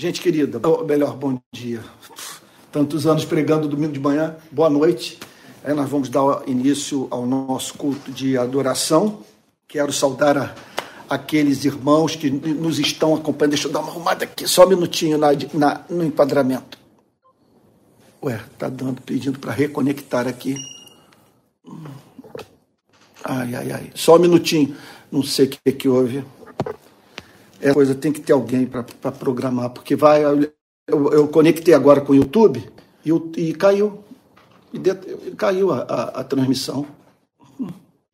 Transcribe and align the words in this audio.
Gente 0.00 0.22
querida, 0.22 0.58
ou 0.66 0.82
melhor, 0.82 1.14
bom 1.14 1.38
dia. 1.52 1.84
Tantos 2.72 3.06
anos 3.06 3.26
pregando 3.26 3.68
domingo 3.68 3.92
de 3.92 4.00
manhã, 4.00 4.34
boa 4.50 4.70
noite. 4.70 5.18
Aí 5.62 5.74
nós 5.74 5.90
vamos 5.90 6.08
dar 6.08 6.42
início 6.48 7.06
ao 7.10 7.26
nosso 7.26 7.74
culto 7.74 8.10
de 8.10 8.38
adoração. 8.38 9.18
Quero 9.68 9.92
saudar 9.92 10.38
a, 10.38 10.54
aqueles 11.06 11.66
irmãos 11.66 12.16
que 12.16 12.30
nos 12.30 12.78
estão 12.78 13.14
acompanhando. 13.14 13.50
Deixa 13.50 13.68
eu 13.68 13.72
dar 13.72 13.80
uma 13.80 13.90
arrumada 13.90 14.24
aqui, 14.24 14.48
só 14.48 14.64
um 14.64 14.70
minutinho 14.70 15.18
na, 15.18 15.32
na 15.52 15.84
no 15.90 16.02
enquadramento. 16.02 16.78
Ué, 18.22 18.40
tá 18.56 18.70
dando, 18.70 19.02
pedindo 19.02 19.38
para 19.38 19.52
reconectar 19.52 20.26
aqui. 20.26 20.56
Ai, 23.22 23.54
ai, 23.54 23.70
ai. 23.70 23.90
Só 23.94 24.16
um 24.16 24.20
minutinho. 24.20 24.74
Não 25.12 25.22
sei 25.22 25.44
o 25.44 25.48
que, 25.50 25.72
que 25.72 25.88
houve. 25.90 26.24
Essa 27.60 27.74
coisa 27.74 27.94
tem 27.94 28.10
que 28.10 28.20
ter 28.20 28.32
alguém 28.32 28.66
para 28.66 29.12
programar, 29.12 29.70
porque 29.70 29.94
vai. 29.94 30.24
Eu, 30.24 31.12
eu, 31.12 31.28
conectei 31.28 31.74
agora 31.74 32.00
com 32.00 32.12
o 32.12 32.16
YouTube 32.16 32.66
e, 33.04 33.10
e 33.36 33.54
caiu. 33.54 34.02
E 34.72 34.78
de, 34.78 34.94
caiu 35.36 35.70
a, 35.70 35.80
a, 35.82 36.02
a 36.20 36.24
transmissão. 36.24 36.86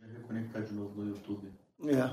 Reconectar 0.01 0.63
de 0.63 0.75
novo 0.75 0.91
no 0.97 1.09
YouTube. 1.11 1.49
É. 1.87 2.11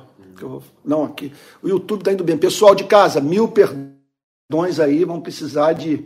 Não, 0.85 1.03
aqui. 1.03 1.33
O 1.61 1.67
YouTube 1.67 1.99
está 1.99 2.13
indo 2.13 2.23
bem. 2.23 2.37
Pessoal 2.37 2.75
de 2.75 2.83
casa, 2.83 3.19
mil 3.19 3.47
perdões 3.47 4.79
aí, 4.79 5.03
vão 5.03 5.19
precisar 5.19 5.73
de, 5.73 6.05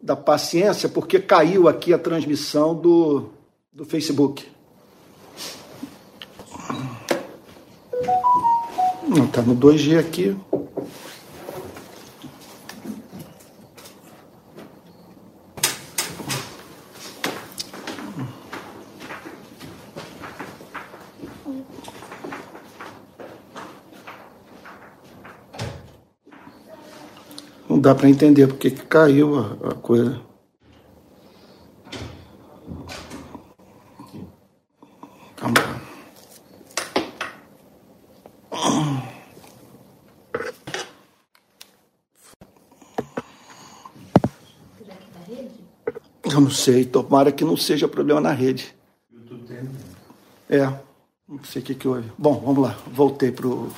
da 0.00 0.16
paciência, 0.16 0.88
porque 0.88 1.18
caiu 1.20 1.68
aqui 1.68 1.92
a 1.92 1.98
transmissão 1.98 2.74
do, 2.74 3.30
do 3.72 3.84
Facebook. 3.84 4.46
Tá 9.26 9.42
no 9.42 9.56
2G 9.56 9.98
aqui. 9.98 10.36
Não 27.68 27.80
dá 27.80 27.94
para 27.94 28.08
entender 28.08 28.46
porque 28.46 28.70
que 28.70 28.82
caiu 28.86 29.36
a, 29.36 29.70
a 29.70 29.74
coisa. 29.74 30.28
Eu 46.37 46.37
não 46.48 46.54
sei, 46.54 46.86
tomara 46.86 47.30
que 47.30 47.44
não 47.44 47.58
seja 47.58 47.86
problema 47.86 48.22
na 48.22 48.32
rede. 48.32 48.74
É, 50.48 50.64
não 51.28 51.44
sei 51.44 51.60
o 51.60 51.64
que, 51.64 51.74
que 51.74 51.86
houve. 51.86 52.10
Bom, 52.16 52.40
vamos 52.42 52.62
lá, 52.62 52.78
voltei 52.90 53.30
pro. 53.30 53.68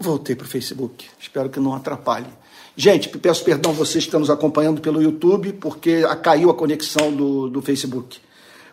Voltei 0.00 0.34
pro 0.34 0.48
Facebook. 0.48 1.06
Espero 1.20 1.50
que 1.50 1.60
não 1.60 1.74
atrapalhe. 1.74 2.26
Gente, 2.74 3.08
peço 3.10 3.44
perdão 3.44 3.72
vocês 3.74 4.02
que 4.02 4.08
estão 4.08 4.18
nos 4.18 4.30
acompanhando 4.30 4.80
pelo 4.80 5.02
YouTube, 5.02 5.52
porque 5.52 6.02
caiu 6.22 6.50
a 6.50 6.54
conexão 6.54 7.14
do, 7.14 7.48
do 7.48 7.60
Facebook. 7.60 8.18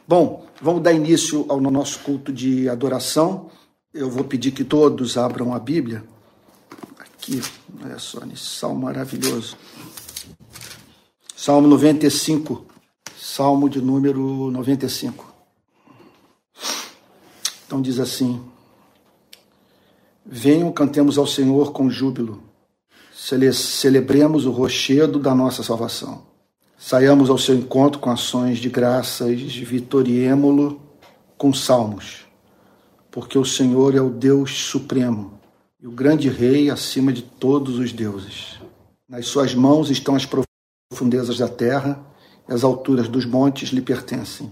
Bom, 0.08 0.48
vamos 0.62 0.82
dar 0.82 0.94
início 0.94 1.46
ao 1.50 1.60
nosso 1.60 2.00
culto 2.00 2.32
de 2.32 2.70
adoração. 2.70 3.52
Eu 3.94 4.10
vou 4.10 4.24
pedir 4.24 4.52
que 4.52 4.64
todos 4.64 5.18
abram 5.18 5.54
a 5.54 5.60
Bíblia. 5.60 6.04
Aqui, 6.98 7.42
olha 7.84 8.00
só, 8.00 8.26
nesse 8.26 8.46
salmo 8.46 8.86
maravilhoso. 8.86 9.58
Salmo 11.42 11.70
95, 11.70 12.66
Salmo 13.18 13.70
de 13.70 13.80
número 13.80 14.52
95. 14.52 15.34
Então 17.66 17.82
diz 17.82 17.98
assim: 17.98 18.42
Venham, 20.26 20.70
cantemos 20.70 21.18
ao 21.18 21.26
Senhor 21.26 21.72
com 21.72 21.90
júbilo, 21.90 22.44
Cele 23.16 23.54
celebremos 23.54 24.46
o 24.46 24.52
rochedo 24.52 25.18
da 25.18 25.34
nossa 25.34 25.64
salvação. 25.64 26.24
Saiamos 26.78 27.30
ao 27.30 27.38
seu 27.38 27.56
encontro 27.56 28.02
com 28.02 28.10
ações 28.10 28.58
de 28.58 28.68
graças, 28.68 29.40
vitoriemo-lo 29.56 30.82
com 31.38 31.54
salmos, 31.54 32.26
porque 33.10 33.40
o 33.40 33.46
Senhor 33.46 33.96
é 33.96 34.02
o 34.02 34.10
Deus 34.10 34.66
supremo 34.66 35.40
e 35.82 35.88
o 35.88 35.92
grande 35.92 36.28
Rei 36.28 36.70
acima 36.70 37.14
de 37.14 37.22
todos 37.22 37.80
os 37.80 37.94
deuses. 37.94 38.60
Nas 39.08 39.28
suas 39.28 39.56
mãos 39.56 39.90
estão 39.90 40.16
as 40.16 40.26
profundezas 40.90 41.38
da 41.38 41.48
terra, 41.48 42.04
e 42.50 42.52
as 42.52 42.64
alturas 42.64 43.08
dos 43.08 43.24
montes 43.24 43.70
lhe 43.70 43.80
pertencem. 43.80 44.52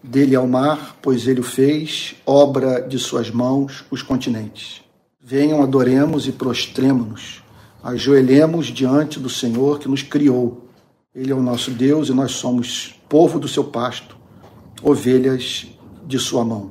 Dele 0.00 0.36
é 0.36 0.38
o 0.38 0.46
mar, 0.46 0.96
pois 1.02 1.26
ele 1.26 1.40
o 1.40 1.42
fez, 1.42 2.14
obra 2.24 2.80
de 2.80 3.00
suas 3.00 3.32
mãos, 3.32 3.84
os 3.90 4.00
continentes. 4.00 4.80
Venham, 5.20 5.60
adoremos 5.60 6.28
e 6.28 6.32
prostremo-nos, 6.32 7.42
ajoelhemos 7.82 8.66
diante 8.66 9.18
do 9.18 9.28
Senhor 9.28 9.80
que 9.80 9.88
nos 9.88 10.04
criou. 10.04 10.68
Ele 11.12 11.32
é 11.32 11.34
o 11.34 11.42
nosso 11.42 11.72
Deus 11.72 12.08
e 12.08 12.12
nós 12.12 12.30
somos 12.30 12.94
povo 13.08 13.40
do 13.40 13.48
seu 13.48 13.64
pasto, 13.64 14.16
ovelhas 14.80 15.66
de 16.06 16.18
sua 16.20 16.44
mão. 16.44 16.70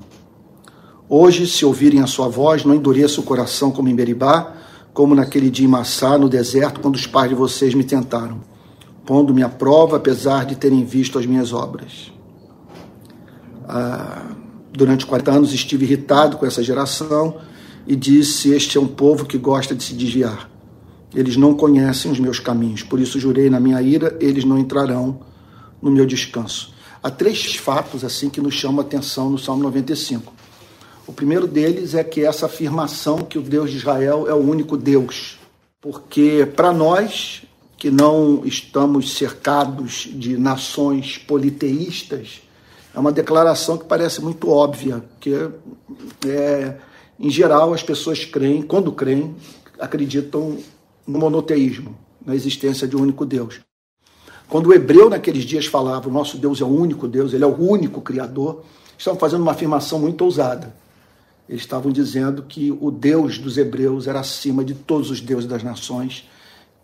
Hoje, 1.10 1.46
se 1.48 1.66
ouvirem 1.66 2.00
a 2.00 2.08
sua 2.08 2.30
voz, 2.30 2.64
não 2.64 2.74
endureça 2.74 3.20
o 3.20 3.26
coração 3.26 3.72
como 3.72 3.90
em 3.90 3.96
Beribá, 3.96 4.56
como 4.94 5.14
naquele 5.14 5.50
dia 5.50 5.66
em 5.66 5.70
Massá, 5.70 6.18
no 6.18 6.30
deserto, 6.30 6.80
quando 6.80 6.96
os 6.96 7.06
pais 7.06 7.28
de 7.28 7.36
vocês 7.36 7.74
me 7.74 7.84
tentaram 7.84 8.48
pondo-me 9.10 9.42
à 9.42 9.50
prova, 9.50 9.98
apesar 9.98 10.46
de 10.46 10.56
terem 10.56 10.86
visto 10.86 11.18
as 11.18 11.26
minhas 11.26 11.52
obras. 11.52 12.14
Ah, 13.68 14.36
durante 14.72 15.04
40 15.04 15.32
anos 15.32 15.52
estive 15.52 15.84
irritado 15.84 16.38
com 16.38 16.46
essa 16.46 16.62
geração 16.62 17.40
e 17.88 17.96
disse: 17.96 18.52
Este 18.52 18.78
é 18.78 18.80
um 18.80 18.88
povo 18.88 19.26
que 19.26 19.36
gosta 19.36 19.74
de 19.74 19.84
se 19.84 19.96
desviar. 19.96 20.48
Eles 21.12 21.36
não 21.38 21.56
conhecem 21.56 22.12
os 22.12 22.20
meus 22.20 22.40
caminhos, 22.40 22.84
por 22.84 23.00
isso 23.00 23.20
jurei 23.20 23.50
na 23.50 23.60
minha 23.60 23.82
ira: 23.82 24.16
eles 24.20 24.46
não 24.46 24.60
entrarão 24.60 25.22
no 25.82 25.90
meu 25.90 26.06
descanso. 26.06 26.72
Há 27.02 27.10
três 27.10 27.56
fatos 27.56 28.04
assim 28.04 28.30
que 28.30 28.40
nos 28.40 28.54
chamam 28.54 28.82
a 28.82 28.84
atenção 28.84 29.28
no 29.32 29.40
Salmo 29.40 29.64
95. 29.64 30.32
O 31.08 31.12
primeiro 31.12 31.48
deles 31.48 31.96
é 31.96 32.04
que 32.04 32.24
essa 32.24 32.46
afirmação 32.46 33.24
que 33.24 33.40
o 33.40 33.42
Deus 33.42 33.72
de 33.72 33.78
Israel 33.78 34.28
é 34.30 34.36
o 34.36 34.38
único 34.38 34.78
Deus, 34.78 35.40
porque 35.82 36.48
para 36.56 36.72
nós 36.72 37.49
que 37.80 37.90
não 37.90 38.46
estamos 38.46 39.14
cercados 39.14 40.10
de 40.12 40.38
nações 40.38 41.18
politeístas, 41.18 42.42
é 42.94 43.00
uma 43.00 43.12
declaração 43.12 43.78
que 43.78 43.86
parece 43.86 44.22
muito 44.22 44.50
óbvia, 44.50 45.02
que 45.18 45.34
é, 46.28 46.76
em 47.18 47.30
geral 47.30 47.74
as 47.74 47.82
pessoas 47.82 48.26
creem, 48.26 48.62
quando 48.62 48.92
creem, 48.92 49.34
acreditam 49.80 50.58
no 51.08 51.20
monoteísmo, 51.20 51.98
na 52.26 52.36
existência 52.36 52.86
de 52.86 52.98
um 52.98 53.02
único 53.02 53.26
Deus. 53.26 53.62
Quando 54.50 54.68
o 54.68 54.74
hebreu 54.74 55.10
naqueles 55.10 55.46
dias 55.46 55.66
falava, 55.66 56.10
o 56.10 56.12
nosso 56.12 56.38
Deus 56.38 56.60
é 56.60 56.66
o 56.66 56.68
único 56.68 57.08
Deus, 57.08 57.32
ele 57.32 57.46
é 57.46 57.48
o 57.48 57.56
único 57.56 58.02
Criador, 58.02 58.62
estavam 58.98 59.18
fazendo 59.18 59.42
uma 59.42 59.52
afirmação 59.52 60.00
muito 60.00 60.26
ousada. 60.26 60.76
Eles 61.48 61.62
estavam 61.62 61.94
dizendo 61.94 62.44
que 62.44 62.78
o 62.82 62.92
Deus 62.92 63.38
dos 63.38 63.58
hebreus 63.58 64.06
era 64.06 64.20
acima 64.20 64.66
de 64.66 64.74
todos 64.74 65.10
os 65.10 65.22
deuses 65.22 65.48
das 65.48 65.64
nações, 65.64 66.28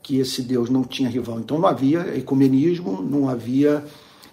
que 0.05 0.19
esse 0.19 0.43
Deus 0.43 0.69
não 0.69 0.83
tinha 0.83 1.09
rival. 1.09 1.39
Então 1.39 1.57
não 1.57 1.67
havia 1.67 2.16
ecumenismo, 2.16 3.01
não 3.01 3.27
havia 3.27 3.83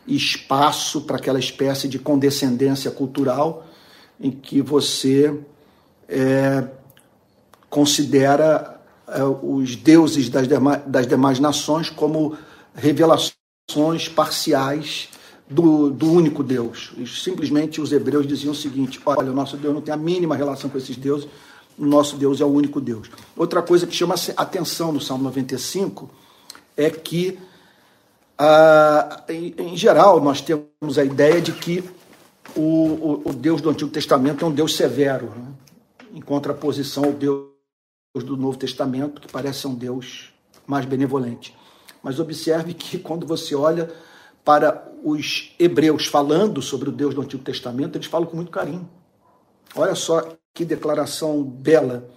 espaço 0.07 1.01
para 1.01 1.17
aquela 1.17 1.39
espécie 1.39 1.89
de 1.89 1.99
condescendência 1.99 2.91
cultural 2.91 3.67
em 4.21 4.31
que 4.31 4.61
você 4.61 5.35
é, 6.07 6.69
considera 7.71 8.83
é, 9.09 9.25
os 9.25 9.75
deuses 9.75 10.29
das 10.29 10.47
demais, 10.47 10.83
das 10.87 11.07
demais 11.07 11.41
nações 11.41 11.89
como 11.89 12.37
revelações 12.75 14.11
parciais 14.15 15.09
do, 15.49 15.89
do 15.89 16.13
único 16.13 16.43
Deus. 16.43 16.93
Simplesmente 17.07 17.81
os 17.81 17.93
hebreus 17.93 18.27
diziam 18.27 18.53
o 18.53 18.55
seguinte: 18.55 19.01
olha, 19.07 19.33
o 19.33 19.35
nosso 19.35 19.57
Deus 19.57 19.73
não 19.73 19.81
tem 19.81 19.95
a 19.95 19.97
mínima 19.97 20.37
relação 20.37 20.69
com 20.69 20.77
esses 20.77 20.97
deuses, 20.97 21.27
nosso 21.79 22.17
Deus 22.17 22.41
é 22.41 22.45
o 22.45 22.49
único 22.49 22.81
Deus. 22.81 23.11
Outra 23.37 23.63
coisa 23.63 23.87
que 23.87 23.95
chama 23.95 24.15
atenção 24.37 24.93
no 24.93 25.01
Salmo 25.01 25.25
95 25.25 26.11
é 26.77 26.91
que, 26.91 27.39
ah, 28.39 29.25
em, 29.29 29.55
em, 29.59 29.77
geral, 29.77 30.21
nós 30.21 30.41
temos 30.41 30.99
a 30.99 31.05
ideia 31.05 31.41
de 31.41 31.53
que 31.53 31.85
o, 32.57 32.61
o, 32.61 33.23
o, 33.31 33.33
Deus 33.33 33.61
do 33.61 33.71
Antigo 33.71 33.91
Testamento 33.91 34.45
é 34.45 34.49
um 34.49 34.53
Deus 34.53 34.77
severo, 34.77 35.27
né? 35.27 35.53
em 36.15 36.21
contraposição 36.21 37.05
ao 37.05 37.13
Deus 37.13 37.47
do 38.15 38.37
Novo 38.37 38.59
Testamento, 38.59 39.21
que 39.21 39.33
parece 39.33 39.61
ser 39.61 39.69
um 39.69 39.75
Deus 39.75 40.33
mais 40.67 40.85
benevolente. 40.85 41.57
Mas 42.03 42.21
observe 42.21 42.75
que 42.75 42.99
quando 42.99 43.27
você 43.27 43.55
olha 43.55 43.91
para 44.45 44.91
os 45.05 45.55
hebreus 45.59 46.07
falando 46.07 46.61
sobre 46.61 46.89
o 46.89 46.93
Deus 46.93 47.15
do 47.15 47.23
Antigo 47.23 47.43
Testamento, 47.43 47.97
eles 47.97 48.07
falam 48.07 48.27
com 48.27 48.37
muito 48.37 48.51
carinho. 48.51 48.89
Olha 49.75 49.95
só 49.95 50.37
que 50.55 50.65
declaração 50.65 51.43
bela. 51.43 52.09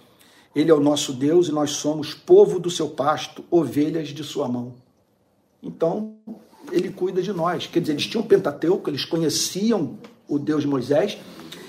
Ele 0.55 0.71
é 0.71 0.73
o 0.73 0.79
nosso 0.79 1.13
Deus 1.13 1.47
e 1.47 1.51
nós 1.51 1.71
somos 1.71 2.13
povo 2.13 2.59
do 2.59 2.69
seu 2.69 2.89
pasto, 2.89 3.43
ovelhas 3.51 4.09
de 4.09 4.23
sua 4.23 4.47
mão. 4.47 4.73
Então, 5.61 6.15
ele 6.71 6.89
cuida 6.89 7.21
de 7.21 7.33
nós. 7.33 7.67
Quer 7.67 7.79
dizer, 7.79 7.93
eles 7.93 8.07
tinham 8.07 8.23
Pentateuco, 8.23 8.89
eles 8.89 9.05
conheciam 9.05 9.97
o 10.27 10.39
Deus 10.39 10.61
de 10.61 10.67
Moisés. 10.67 11.17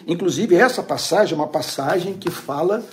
Inclusive, 0.06 0.54
essa 0.54 0.82
passagem 0.82 1.34
é 1.34 1.36
uma 1.36 1.48
passagem 1.48 2.14
que 2.14 2.30
fala 2.30 2.84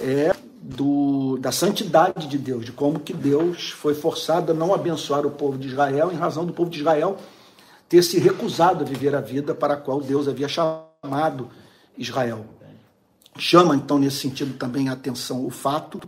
é, 0.00 0.34
do, 0.62 1.36
da 1.38 1.52
santidade 1.52 2.26
de 2.26 2.38
Deus, 2.38 2.64
de 2.64 2.72
como 2.72 2.98
que 2.98 3.12
Deus 3.12 3.70
foi 3.70 3.94
forçado 3.94 4.52
a 4.52 4.54
não 4.54 4.74
abençoar 4.74 5.26
o 5.26 5.30
povo 5.30 5.58
de 5.58 5.68
Israel 5.68 6.10
em 6.12 6.16
razão 6.16 6.46
do 6.46 6.52
povo 6.52 6.70
de 6.70 6.78
Israel 6.78 7.18
ter 7.88 8.02
se 8.02 8.18
recusado 8.18 8.82
a 8.82 8.86
viver 8.86 9.14
a 9.14 9.20
vida 9.20 9.54
para 9.54 9.74
a 9.74 9.76
qual 9.76 10.00
Deus 10.00 10.26
havia 10.26 10.48
chamado 10.48 11.48
Israel. 11.96 12.44
Chama, 13.38 13.76
então, 13.76 13.98
nesse 13.98 14.16
sentido 14.16 14.54
também 14.54 14.88
a 14.88 14.92
atenção 14.92 15.44
o 15.44 15.50
fato 15.50 16.00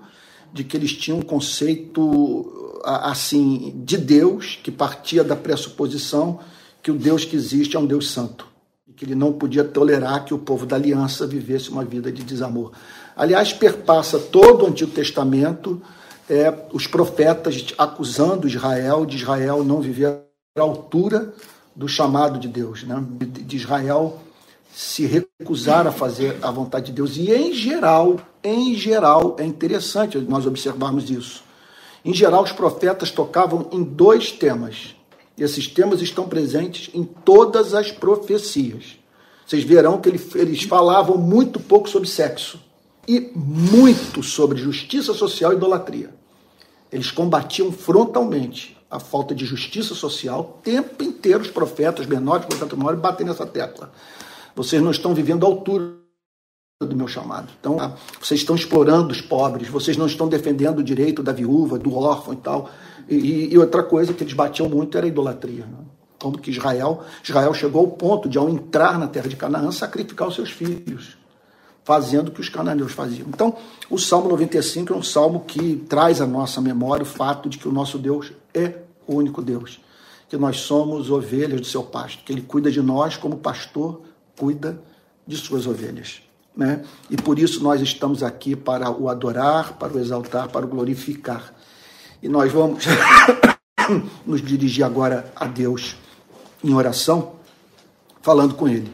de 0.53 0.65
que 0.65 0.77
eles 0.77 0.93
tinham 0.93 1.19
um 1.19 1.23
conceito 1.23 2.81
assim 2.85 3.73
de 3.85 3.97
Deus 3.99 4.59
que 4.63 4.71
partia 4.71 5.23
da 5.23 5.37
pressuposição 5.37 6.41
que 6.83 6.91
o 6.91 6.95
Deus 6.95 7.25
que 7.25 7.37
existe 7.37 7.77
é 7.77 7.79
um 7.79 7.87
Deus 7.87 8.11
santo 8.11 8.47
e 8.87 8.93
que 8.93 9.05
ele 9.05 9.15
não 9.15 9.33
podia 9.33 9.65
tolerar 9.65 10.25
que 10.25 10.33
o 10.33 10.39
povo 10.39 10.65
da 10.65 10.77
aliança 10.77 11.27
vivesse 11.27 11.71
uma 11.71 11.85
vida 11.85 12.11
de 12.11 12.23
desamor. 12.23 12.73
Aliás, 13.17 13.53
perpassa 13.53 14.19
todo 14.19 14.65
o 14.65 14.69
Antigo 14.69 14.91
Testamento 14.91 15.83
é, 16.31 16.55
os 16.73 16.87
profetas 16.87 17.67
acusando 17.77 18.47
Israel 18.47 19.05
de 19.05 19.17
Israel 19.17 19.65
não 19.65 19.81
viver 19.81 20.21
à 20.57 20.61
altura 20.61 21.33
do 21.75 21.89
chamado 21.89 22.39
de 22.39 22.49
Deus, 22.49 22.85
né? 22.85 23.05
de 23.21 23.57
Israel 23.57 24.21
se 24.79 25.05
recusar 25.07 25.89
a 25.89 25.91
fazer 25.91 26.39
a 26.41 26.53
vontade 26.53 26.87
de 26.87 26.93
Deus. 26.93 27.17
E 27.17 27.33
em 27.33 27.53
geral, 27.53 28.21
em 28.45 28.77
geral, 28.77 29.35
é 29.37 29.45
interessante 29.45 30.17
nós 30.19 30.47
observarmos 30.47 31.11
isso. 31.11 31.43
Em 32.05 32.15
geral, 32.15 32.45
os 32.45 32.53
profetas 32.53 33.11
tocavam 33.11 33.69
em 33.73 33.83
dois 33.83 34.31
temas. 34.31 34.95
E 35.37 35.43
esses 35.43 35.67
temas 35.67 36.01
estão 36.01 36.29
presentes 36.29 36.91
em 36.95 37.03
todas 37.03 37.75
as 37.75 37.91
profecias. 37.91 38.97
Vocês 39.45 39.65
verão 39.65 40.01
que 40.01 40.09
eles 40.09 40.63
falavam 40.63 41.19
muito 41.19 41.59
pouco 41.59 41.89
sobre 41.89 42.09
sexo 42.09 42.61
e 43.09 43.33
muito 43.35 44.23
sobre 44.23 44.61
justiça 44.61 45.13
social 45.13 45.53
e 45.53 45.57
idolatria. 45.57 46.15
Eles 46.93 47.11
combatiam 47.11 47.73
frontalmente 47.73 48.79
a 48.89 49.01
falta 49.01 49.35
de 49.35 49.45
justiça 49.45 49.93
social, 49.93 50.41
o 50.41 50.63
tempo 50.63 51.03
inteiro 51.03 51.41
os 51.41 51.51
profetas 51.51 52.07
menores, 52.07 52.47
profetas 52.47 52.79
menores, 52.79 53.01
batem 53.01 53.27
nessa 53.27 53.45
tecla. 53.45 53.93
Vocês 54.59 54.83
não 54.83 54.91
estão 54.91 55.15
vivendo 55.15 55.47
a 55.47 55.49
altura 55.49 55.95
do 56.83 56.97
meu 56.97 57.07
chamado. 57.07 57.49
Então, 57.61 57.95
vocês 58.21 58.41
estão 58.41 58.57
explorando 58.57 59.13
os 59.13 59.21
pobres, 59.21 59.69
vocês 59.69 59.97
não 59.97 60.07
estão 60.07 60.29
defendendo 60.29 60.81
o 60.81 60.83
direito 60.83 61.23
da 61.23 61.31
viúva, 61.31 61.79
do 61.79 61.95
órfão 61.95 62.35
e 62.35 62.39
tal. 62.39 62.69
E, 63.09 63.55
e 63.55 63.57
outra 63.57 63.85
coisa 63.85 64.13
que 64.13 64.25
eles 64.25 64.35
batiam 64.35 64.69
muito 64.69 64.99
era 64.99 65.07
a 65.07 65.09
idolatria. 65.09 65.65
Né? 65.65 65.79
Como 66.21 66.37
que 66.39 66.51
Israel, 66.51 67.05
Israel 67.23 67.55
chegou 67.55 67.83
ao 67.83 67.93
ponto 67.93 68.29
de, 68.29 68.37
ao 68.37 68.49
entrar 68.49 68.99
na 68.99 69.07
terra 69.07 69.29
de 69.29 69.37
Canaã, 69.37 69.71
sacrificar 69.71 70.27
os 70.27 70.35
seus 70.35 70.51
filhos, 70.51 71.17
fazendo 71.85 72.29
o 72.29 72.33
que 72.33 72.41
os 72.41 72.49
cananeus 72.49 72.91
faziam. 72.91 73.29
Então, 73.29 73.55
o 73.89 73.97
Salmo 73.97 74.29
95 74.29 74.93
é 74.93 74.97
um 74.97 75.05
salmo 75.05 75.45
que 75.47 75.77
traz 75.89 76.21
à 76.21 76.27
nossa 76.27 76.61
memória 76.61 77.05
o 77.05 77.07
fato 77.07 77.49
de 77.49 77.59
que 77.59 77.69
o 77.69 77.73
nosso 77.73 77.97
Deus 77.97 78.33
é 78.53 78.75
o 79.07 79.15
único 79.15 79.41
Deus, 79.41 79.81
que 80.29 80.37
nós 80.37 80.59
somos 80.59 81.13
ovelhas 81.13 81.61
do 81.61 81.67
seu 81.67 81.85
pasto, 81.85 82.25
que 82.25 82.33
ele 82.33 82.43
cuida 82.43 82.73
de 82.73 82.83
nós 82.83 83.17
como 83.17 83.37
pastor 83.37 84.08
cuida 84.39 84.81
de 85.27 85.37
suas 85.37 85.67
ovelhas. 85.67 86.23
Né? 86.57 86.83
E 87.11 87.17
por 87.17 87.39
isso 87.39 87.63
nós 87.63 87.81
estamos 87.81 88.23
aqui 88.23 88.57
para 88.57 88.91
o 88.91 89.09
adorar, 89.09 89.75
para 89.75 89.93
o 89.93 89.99
exaltar, 89.99 90.49
para 90.49 90.65
o 90.65 90.69
glorificar. 90.69 91.55
E 92.23 92.29
nós 92.29 92.51
vamos 92.51 92.85
nos 94.25 94.41
dirigir 94.41 94.85
agora 94.85 95.33
a 95.37 95.47
Deus 95.47 95.97
em 96.65 96.73
oração, 96.75 97.37
falando 98.23 98.55
com 98.55 98.69
Ele. 98.69 98.91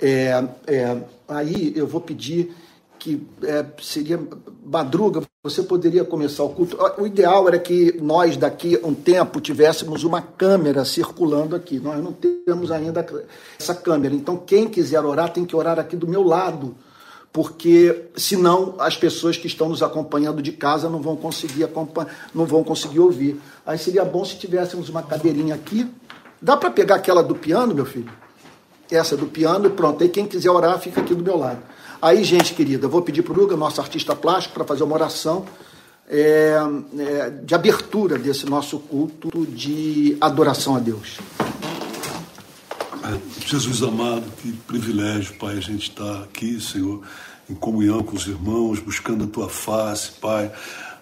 É, 0.00 0.44
é, 0.66 1.02
aí 1.28 1.72
eu 1.76 1.86
vou 1.86 2.00
pedir 2.00 2.54
que 2.98 3.26
é, 3.42 3.64
seria 3.80 4.20
madruga, 4.64 5.22
você 5.42 5.62
poderia 5.62 6.04
começar 6.04 6.42
o 6.44 6.50
culto. 6.50 6.76
O 6.98 7.06
ideal 7.06 7.48
era 7.48 7.58
que 7.58 7.96
nós, 8.00 8.36
daqui 8.36 8.78
a 8.82 8.86
um 8.86 8.94
tempo, 8.94 9.40
tivéssemos 9.40 10.04
uma 10.04 10.20
câmera 10.20 10.84
circulando 10.84 11.56
aqui. 11.56 11.78
Nós 11.78 12.02
não 12.02 12.12
temos 12.12 12.70
ainda 12.70 13.06
essa 13.58 13.74
câmera. 13.74 14.14
Então, 14.14 14.36
quem 14.36 14.68
quiser 14.68 15.00
orar, 15.00 15.32
tem 15.32 15.44
que 15.44 15.56
orar 15.56 15.78
aqui 15.78 15.96
do 15.96 16.06
meu 16.06 16.22
lado, 16.22 16.76
porque 17.32 18.06
senão 18.16 18.74
as 18.78 18.96
pessoas 18.96 19.36
que 19.36 19.46
estão 19.46 19.68
nos 19.68 19.82
acompanhando 19.82 20.42
de 20.42 20.52
casa 20.52 20.88
não 20.88 21.00
vão 21.00 21.16
conseguir 21.16 21.68
não 22.34 22.44
vão 22.44 22.64
conseguir 22.64 22.98
ouvir. 22.98 23.40
Aí 23.64 23.78
seria 23.78 24.04
bom 24.04 24.24
se 24.24 24.36
tivéssemos 24.36 24.88
uma 24.88 25.02
cadeirinha 25.02 25.54
aqui. 25.54 25.88
Dá 26.42 26.56
para 26.56 26.70
pegar 26.70 26.96
aquela 26.96 27.22
do 27.22 27.34
piano, 27.34 27.74
meu 27.74 27.86
filho? 27.86 28.10
Essa 28.90 29.16
do 29.16 29.26
piano 29.26 29.66
e 29.66 29.70
pronto. 29.70 30.02
Aí 30.02 30.08
quem 30.08 30.26
quiser 30.26 30.50
orar, 30.50 30.78
fica 30.78 31.00
aqui 31.00 31.14
do 31.14 31.22
meu 31.22 31.36
lado. 31.36 31.62
Aí, 32.00 32.22
gente 32.22 32.54
querida, 32.54 32.86
vou 32.86 33.02
pedir 33.02 33.22
para 33.22 33.32
o 33.32 33.56
nosso 33.56 33.80
artista 33.80 34.14
plástico, 34.14 34.54
para 34.54 34.64
fazer 34.64 34.84
uma 34.84 34.94
oração 34.94 35.44
é, 36.08 36.56
é, 36.96 37.30
de 37.30 37.54
abertura 37.54 38.16
desse 38.16 38.46
nosso 38.46 38.78
culto 38.78 39.46
de 39.46 40.16
adoração 40.20 40.76
a 40.76 40.78
Deus. 40.78 41.18
É, 43.02 43.18
Jesus 43.46 43.82
amado, 43.82 44.24
que 44.40 44.52
privilégio, 44.52 45.34
Pai, 45.38 45.56
a 45.56 45.60
gente 45.60 45.90
estar 45.90 46.04
tá 46.04 46.22
aqui, 46.22 46.60
Senhor, 46.60 47.02
em 47.50 47.54
comunhão 47.54 48.02
com 48.02 48.16
os 48.16 48.26
irmãos, 48.28 48.78
buscando 48.78 49.24
a 49.24 49.26
Tua 49.26 49.48
face, 49.48 50.12
Pai. 50.20 50.52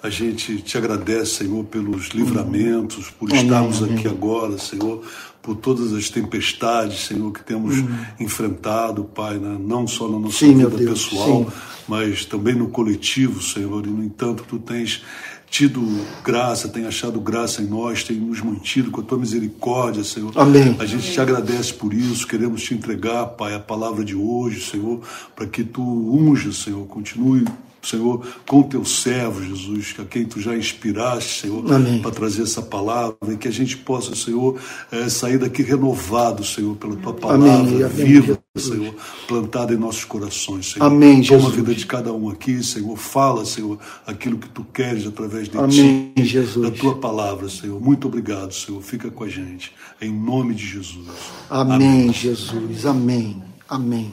A 0.02 0.08
gente 0.08 0.62
te 0.62 0.78
agradece, 0.78 1.44
Senhor, 1.44 1.64
pelos 1.64 2.08
livramentos, 2.08 3.10
por 3.10 3.32
estarmos 3.32 3.82
aqui 3.82 4.06
agora, 4.06 4.56
Senhor, 4.56 5.04
por 5.46 5.54
todas 5.54 5.92
as 5.92 6.10
tempestades, 6.10 7.06
Senhor, 7.06 7.30
que 7.30 7.40
temos 7.44 7.78
uhum. 7.78 7.98
enfrentado, 8.18 9.04
Pai, 9.04 9.38
né? 9.38 9.56
não 9.60 9.86
só 9.86 10.08
na 10.08 10.18
nossa 10.18 10.38
Sim, 10.38 10.56
vida 10.56 10.70
pessoal, 10.70 11.44
Sim. 11.44 11.46
mas 11.86 12.24
também 12.24 12.56
no 12.56 12.66
coletivo, 12.66 13.40
Senhor. 13.40 13.86
E, 13.86 13.88
no 13.88 14.02
entanto, 14.02 14.44
Tu 14.48 14.58
tens 14.58 15.04
tido 15.48 15.80
graça, 16.24 16.68
tem 16.68 16.84
achado 16.84 17.20
graça 17.20 17.62
em 17.62 17.66
nós, 17.66 18.02
tem 18.02 18.16
nos 18.16 18.40
mantido 18.40 18.90
com 18.90 19.00
a 19.00 19.04
tua 19.04 19.18
misericórdia, 19.18 20.02
Senhor. 20.02 20.32
Amém. 20.34 20.74
A 20.80 20.84
gente 20.84 21.12
te 21.12 21.20
agradece 21.20 21.72
por 21.72 21.94
isso, 21.94 22.26
queremos 22.26 22.64
te 22.64 22.74
entregar, 22.74 23.24
Pai, 23.26 23.54
a 23.54 23.60
palavra 23.60 24.04
de 24.04 24.16
hoje, 24.16 24.60
Senhor, 24.68 25.00
para 25.36 25.46
que 25.46 25.62
tu 25.62 25.80
unja, 25.80 26.50
Senhor, 26.50 26.84
continue 26.88 27.44
Senhor, 27.86 28.26
com 28.46 28.62
teu 28.62 28.84
servo, 28.84 29.42
Jesus, 29.42 29.94
a 29.98 30.04
quem 30.04 30.24
tu 30.24 30.40
já 30.40 30.56
inspiraste, 30.56 31.42
Senhor, 31.42 31.62
para 32.02 32.10
trazer 32.10 32.42
essa 32.42 32.60
palavra 32.60 33.16
e 33.28 33.36
que 33.36 33.46
a 33.46 33.52
gente 33.52 33.76
possa, 33.76 34.14
Senhor, 34.14 34.58
é, 34.90 35.08
sair 35.08 35.38
daqui 35.38 35.62
renovado, 35.62 36.44
Senhor, 36.44 36.74
pela 36.76 36.96
tua 36.96 37.14
palavra 37.14 37.60
Amém. 37.62 37.88
viva, 37.88 38.38
Senhor, 38.56 38.94
plantada 39.28 39.72
em 39.72 39.76
nossos 39.76 40.04
corações, 40.04 40.72
Senhor. 40.72 40.86
Amém, 40.86 41.22
Jesus. 41.22 41.42
Toma 41.42 41.52
a 41.52 41.56
vida 41.56 41.74
de 41.74 41.86
cada 41.86 42.12
um 42.12 42.28
aqui, 42.28 42.62
Senhor. 42.62 42.96
Fala, 42.96 43.44
Senhor, 43.44 43.78
aquilo 44.06 44.38
que 44.38 44.48
tu 44.48 44.64
queres 44.64 45.06
através 45.06 45.48
de 45.48 45.56
Amém, 45.56 46.12
ti, 46.16 46.24
Jesus. 46.24 46.68
da 46.68 46.76
tua 46.76 46.96
palavra, 46.96 47.48
Senhor. 47.48 47.80
Muito 47.80 48.08
obrigado, 48.08 48.52
Senhor. 48.52 48.82
Fica 48.82 49.10
com 49.10 49.24
a 49.24 49.28
gente, 49.28 49.72
em 50.00 50.12
nome 50.12 50.54
de 50.54 50.66
Jesus. 50.66 51.06
Amém, 51.48 51.76
Amém. 51.76 52.12
Jesus. 52.12 52.84
Amém. 52.84 53.42
Amém. 53.68 54.12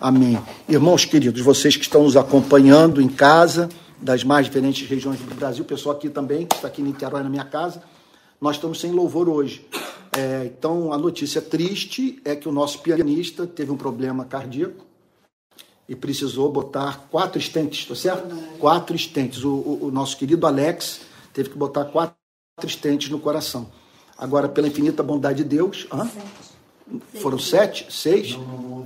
Amém. 0.00 0.38
Irmãos 0.68 1.04
queridos, 1.04 1.40
vocês 1.40 1.76
que 1.76 1.82
estão 1.84 2.02
nos 2.02 2.16
acompanhando 2.16 3.00
em 3.00 3.08
casa, 3.08 3.68
das 4.00 4.24
mais 4.24 4.46
diferentes 4.46 4.86
regiões 4.88 5.18
do 5.20 5.34
Brasil, 5.34 5.64
pessoal 5.64 5.96
aqui 5.96 6.10
também, 6.10 6.46
que 6.46 6.56
está 6.56 6.68
aqui 6.68 6.82
em 6.82 6.86
Niterói 6.86 7.22
na 7.22 7.30
minha 7.30 7.44
casa, 7.44 7.82
nós 8.40 8.56
estamos 8.56 8.80
sem 8.80 8.90
louvor 8.90 9.28
hoje. 9.28 9.66
É, 10.12 10.44
então, 10.44 10.92
a 10.92 10.98
notícia 10.98 11.40
triste 11.40 12.20
é 12.24 12.36
que 12.36 12.48
o 12.48 12.52
nosso 12.52 12.80
pianista 12.80 13.46
teve 13.46 13.70
um 13.70 13.76
problema 13.76 14.24
cardíaco 14.24 14.84
e 15.88 15.94
precisou 15.94 16.50
botar 16.50 17.08
quatro 17.10 17.38
estentes, 17.38 17.80
está 17.80 17.94
certo? 17.94 18.36
Quatro 18.58 18.94
estentes. 18.94 19.44
O, 19.44 19.50
o, 19.50 19.78
o, 19.86 19.90
nosso 19.90 20.16
querido 20.16 20.46
Alex 20.46 21.00
teve 21.32 21.50
que 21.50 21.56
botar 21.56 21.86
quatro 21.86 22.16
estentes 22.64 23.08
no 23.10 23.18
coração. 23.18 23.70
Agora, 24.16 24.48
pela 24.48 24.68
infinita 24.68 25.02
bondade 25.02 25.42
de 25.42 25.48
Deus. 25.48 25.86
Hã? 25.92 26.08
Foram 27.20 27.38
sete? 27.38 27.86
Seis? 27.90 28.32
Não, 28.36 28.42
não 28.44 28.83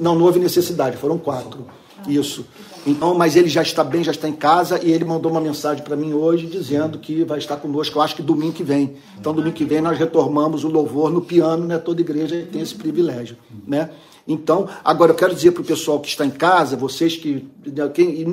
houve 0.00 0.38
necessidade, 0.38 0.96
foram 0.96 1.18
quatro. 1.18 1.66
Isso. 2.08 2.44
Então, 2.86 3.14
mas 3.14 3.34
ele 3.34 3.48
já 3.48 3.62
está 3.62 3.82
bem, 3.82 4.04
já 4.04 4.10
está 4.10 4.28
em 4.28 4.34
casa 4.34 4.78
e 4.82 4.92
ele 4.92 5.04
mandou 5.04 5.30
uma 5.32 5.40
mensagem 5.40 5.82
para 5.82 5.96
mim 5.96 6.12
hoje 6.12 6.46
dizendo 6.46 6.98
que 6.98 7.24
vai 7.24 7.38
estar 7.38 7.56
conosco, 7.56 7.98
eu 7.98 8.02
acho 8.02 8.14
que 8.14 8.22
domingo 8.22 8.52
que 8.52 8.62
vem. 8.62 8.96
Então, 9.18 9.32
domingo 9.32 9.54
que 9.54 9.64
vem 9.64 9.80
nós 9.80 9.98
retomamos 9.98 10.64
o 10.64 10.68
louvor 10.68 11.10
no 11.10 11.22
piano, 11.22 11.66
né? 11.66 11.78
Toda 11.78 12.02
igreja 12.02 12.46
tem 12.50 12.60
esse 12.60 12.74
privilégio, 12.74 13.38
né? 13.66 13.90
Então, 14.26 14.68
agora 14.82 15.12
eu 15.12 15.14
quero 15.14 15.34
dizer 15.34 15.52
para 15.52 15.62
o 15.62 15.64
pessoal 15.64 16.00
que 16.00 16.08
está 16.08 16.24
em 16.24 16.30
casa, 16.30 16.76
vocês 16.76 17.16
que. 17.16 17.46
Quem, 17.94 18.32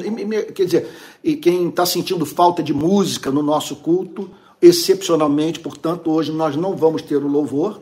quer 0.53 0.65
dizer, 0.65 0.89
quem 1.41 1.70
está 1.70 1.86
sentindo 1.86 2.25
falta 2.25 2.63
de 2.63 2.74
música 2.74 3.30
no 3.32 3.41
nosso 3.41 3.77
culto, 3.77 4.30
excepcionalmente, 4.62 5.60
portanto, 5.60 6.10
hoje 6.12 6.32
nós 6.32 6.56
não 6.56 6.75
vamos 6.75 7.01
ter 7.01 7.18
o 7.18 7.27
louvor 7.27 7.82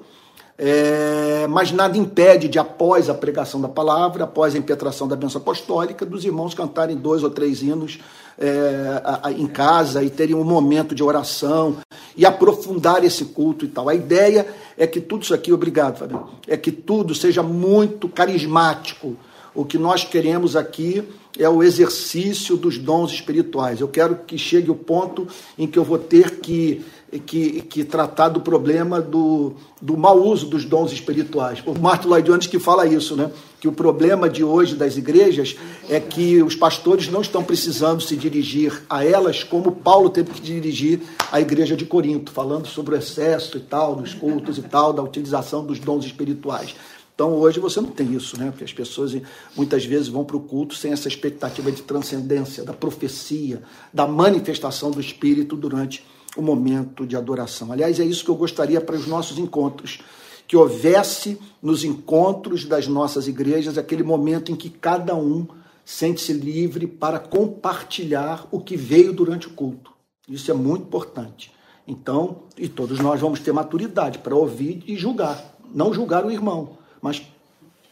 É, 0.62 1.48
mas 1.48 1.72
nada 1.72 1.98
impede 1.98 2.50
de, 2.50 2.60
após 2.60 3.10
a 3.10 3.13
pregação 3.13 3.62
da 3.62 3.70
palavra, 3.70 4.25
após 4.25 4.54
a 4.54 4.58
impetração 4.58 5.08
da 5.08 5.16
bênção 5.16 5.39
apostólica, 5.39 6.06
dos 6.06 6.25
irmãos 6.25 6.54
cantarem 6.54 6.98
dois 6.98 7.24
ou 7.24 7.30
três 7.30 7.63
hinos 7.63 8.00
é, 8.38 9.01
a, 9.01 9.28
a, 9.30 9.32
em 9.32 9.48
casa 9.48 10.04
e 10.04 10.10
terem 10.10 10.36
um 10.36 10.44
momento 10.44 10.94
de 10.94 11.01
oração 11.01 11.78
e 12.16 12.25
aprofundar 12.25 13.06
esse 13.06 13.24
culto 13.24 13.63
e 13.63 13.70
tal. 13.70 13.88
A 13.88 13.96
ideia 13.96 14.46
é 14.78 14.86
que 14.86 15.00
tudo 15.00 15.24
isso 15.24 15.34
aqui, 15.34 15.54
obrigado, 15.54 15.98
Fabio, 15.98 16.28
é 16.46 16.58
que 16.58 16.74
tudo 16.74 17.16
seja 17.16 17.42
muito 17.42 18.10
carismático. 18.10 19.16
O 19.56 19.63
que 19.63 19.78
nós 19.78 20.04
queremos 20.04 20.58
aqui 20.58 21.08
é 21.38 21.48
o 21.48 21.63
exercício 21.63 22.58
dos 22.58 22.78
dons 22.78 23.12
espirituais. 23.12 23.80
Eu 23.80 23.88
quero 23.88 24.16
que 24.28 24.38
chegue 24.38 24.70
o 24.70 24.75
ponto 24.75 25.25
em 25.58 25.66
que 25.66 25.80
eu 25.80 25.86
vou 25.86 25.98
ter 25.98 26.39
que 26.39 26.84
que, 27.18 27.62
que 27.62 27.84
tratar 27.84 28.30
do 28.30 28.42
problema 28.42 29.01
do, 29.01 29.54
do 29.82 29.98
mau 29.98 30.22
uso 30.22 30.46
dos 30.46 30.66
dons 30.66 30.92
espirituais. 30.92 31.63
O 31.66 31.74
Martin 31.78 32.08
Lloyd 32.08 32.30
Jones 32.30 32.48
que 32.48 32.60
fala 32.60 32.86
isso, 32.86 33.16
né? 33.16 33.32
que 33.60 33.68
o 33.68 33.72
problema 33.72 34.30
de 34.30 34.44
hoje 34.44 34.75
das 34.75 34.96
igrejas 34.96 35.56
é 35.89 36.00
que 36.00 36.42
os 36.42 36.56
pastores 36.56 37.10
não 37.10 37.22
estão 37.22 37.44
precisando 37.44 38.01
se 38.01 38.16
dirigir 38.16 38.84
a 38.89 39.04
elas 39.04 39.44
como 39.44 39.72
Paulo 39.72 40.10
teve 40.10 40.32
que 40.32 40.42
dirigir 40.42 41.01
à 41.32 41.42
igreja 41.42 41.75
de 41.75 41.86
Corinto, 41.86 42.32
falando 42.32 42.68
sobre 42.68 42.96
o 42.96 42.98
excesso 42.98 43.58
e 43.58 43.62
tal, 43.62 43.96
dos 43.96 44.13
cultos 44.13 44.58
e 44.58 44.62
tal, 44.62 44.94
da 44.94 45.01
utilização 45.01 45.66
dos 45.66 45.80
dons 45.80 46.06
espirituais. 46.06 46.75
Então 47.13 47.34
hoje 47.34 47.60
você 47.60 47.82
não 47.82 47.89
tem 47.89 48.13
isso, 48.13 48.39
né? 48.39 48.50
Porque 48.50 48.63
as 48.63 48.72
pessoas 48.72 49.13
muitas 49.54 49.84
vezes 49.84 50.08
vão 50.08 50.24
para 50.24 50.38
o 50.38 50.39
culto 50.39 50.74
sem 50.74 50.94
essa 50.94 51.10
expectativa 51.10 51.70
de 51.70 51.82
transcendência, 51.82 52.63
da 52.63 52.72
profecia, 52.72 53.62
da 53.94 54.08
manifestação 54.08 54.89
do 54.89 55.01
Espírito 55.01 55.58
durante 55.58 56.01
o 56.39 56.43
momento 56.43 57.05
de 57.05 57.15
adoração. 57.15 57.72
Aliás, 57.72 58.00
é 58.00 58.05
isso 58.05 58.24
que 58.24 58.31
eu 58.31 58.36
gostaria 58.36 58.81
para 58.81 58.96
os 58.96 59.08
nossos 59.08 59.38
encontros, 59.38 60.00
que 60.48 60.58
houvesse 60.58 61.38
nos 61.62 61.84
encontros 61.84 62.65
das 62.65 62.88
nossas 62.88 63.27
igrejas 63.27 63.77
aquele 63.77 64.03
momento 64.03 64.51
em 64.51 64.55
que 64.55 64.69
cada 64.69 65.15
um 65.15 65.48
sente-se 65.86 66.34
livre 66.34 66.88
para 66.88 67.19
compartilhar 67.19 68.48
o 68.51 68.60
que 68.60 68.75
veio 68.75 69.13
durante 69.13 69.48
o 69.48 69.51
culto. 69.51 69.91
Isso 70.27 70.51
é 70.51 70.53
muito 70.53 70.84
importante. 70.84 71.51
Então, 71.88 72.43
e 72.58 72.67
todos 72.67 73.00
nós 73.00 73.19
vamos 73.19 73.39
ter 73.39 73.51
maturidade 73.51 74.19
para 74.19 74.36
ouvir 74.36 74.84
e 74.86 74.96
julgar, 74.96 75.58
não 75.74 75.91
julgar 75.93 76.24
o 76.25 76.31
irmão, 76.31 76.77
mas 77.01 77.22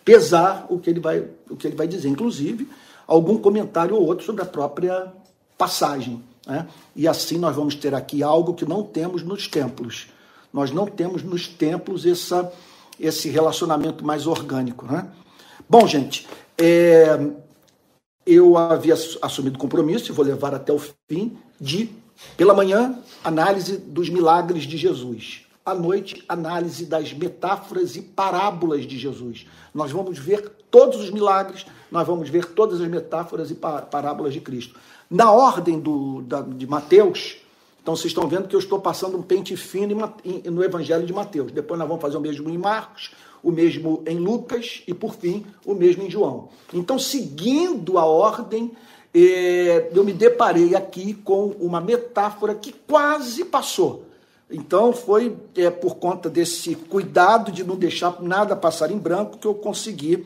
pesar 0.06 0.68
o 0.70 0.78
que 0.78 0.90
ele 0.90 1.00
vai, 1.00 1.28
o 1.50 1.56
que 1.56 1.68
ele 1.68 1.76
vai 1.76 1.88
dizer, 1.88 2.08
inclusive 2.08 2.68
algum 3.08 3.38
comentário 3.38 3.96
ou 3.96 4.06
outro 4.06 4.26
sobre 4.26 4.44
a 4.44 4.46
própria 4.46 5.12
passagem. 5.58 6.22
Né? 6.48 6.66
E 6.96 7.08
assim 7.08 7.38
nós 7.38 7.56
vamos 7.56 7.76
ter 7.76 7.94
aqui 7.94 8.24
algo 8.24 8.54
que 8.54 8.66
não 8.66 8.82
temos 8.82 9.22
nos 9.22 9.48
templos. 9.48 10.08
Nós 10.52 10.72
não 10.72 10.86
temos 10.86 11.22
nos 11.22 11.48
templos 11.48 12.06
essa, 12.06 12.52
esse 13.00 13.30
relacionamento 13.30 14.06
mais 14.06 14.26
orgânico. 14.26 14.86
Né? 14.86 15.06
Bom, 15.70 15.86
gente, 15.86 16.26
é, 16.58 17.20
eu 18.26 18.58
havia 18.58 18.96
assumido 19.22 19.60
compromisso, 19.60 20.12
e 20.12 20.16
vou 20.16 20.26
levar 20.26 20.54
até 20.54 20.72
o 20.72 20.80
fim, 21.10 21.38
de, 21.60 21.90
pela 22.38 22.54
manhã, 22.54 22.98
análise 23.24 23.78
dos 23.78 24.10
milagres 24.10 24.64
de 24.64 24.78
Jesus. 24.78 25.42
À 25.66 25.76
noite, 25.76 26.24
análise 26.30 26.86
das 26.86 27.12
metáforas 27.14 27.98
e 27.98 28.02
parábolas 28.02 28.86
de 28.86 28.98
Jesus. 28.98 29.46
Nós 29.74 29.92
vamos 29.92 30.18
ver 30.18 30.50
todos 30.72 31.00
os 31.02 31.10
milagres, 31.10 31.66
nós 31.92 32.08
vamos 32.08 32.30
ver 32.30 32.46
todas 32.46 32.80
as 32.80 32.88
metáforas 32.88 33.52
e 33.52 33.56
parábolas 33.56 34.34
de 34.34 34.40
Cristo. 34.40 34.80
Na 35.10 35.32
ordem 35.32 35.80
do, 35.80 36.22
da, 36.22 36.42
de 36.42 36.68
Mateus, 36.68 37.38
então 37.82 37.96
vocês 37.96 38.12
estão 38.12 38.28
vendo 38.28 38.48
que 38.48 38.56
eu 38.56 38.60
estou 38.60 38.80
passando 38.80 39.18
um 39.18 39.22
pente 39.22 39.56
fino 39.56 40.14
no 40.52 40.64
Evangelho 40.64 41.06
de 41.06 41.14
Mateus. 41.14 41.52
Depois 41.52 41.80
nós 41.80 41.88
vamos 41.88 42.02
fazer 42.02 42.18
o 42.18 42.22
mesmo 42.22 42.50
em 42.50 42.58
Marcos, 42.58 43.12
o 43.42 43.50
mesmo 43.50 44.04
em 44.06 44.20
Lucas 44.20 44.84
e, 44.86 44.94
por 44.94 45.16
fim, 45.16 45.46
o 45.66 45.74
mesmo 45.74 46.04
em 46.04 46.10
João. 46.10 46.50
Então, 46.74 47.00
seguindo 47.00 47.98
a 47.98 48.06
ordem, 48.06 48.74
eh, 49.14 49.90
eu 49.94 50.04
me 50.04 50.12
deparei 50.12 50.76
aqui 50.76 51.14
com 51.14 51.56
uma 51.60 51.80
metáfora 51.80 52.54
que 52.54 52.74
quase 52.74 53.46
passou. 53.46 54.04
Então, 54.52 54.92
foi 54.92 55.38
é, 55.56 55.70
por 55.70 55.96
conta 55.96 56.30
desse 56.30 56.76
cuidado 56.76 57.54
de 57.54 57.64
não 57.64 57.78
deixar 57.78 58.22
nada 58.22 58.56
passar 58.56 58.92
em 58.92 58.98
branco 58.98 59.38
que 59.38 59.48
eu 59.48 59.54
consegui 59.54 60.26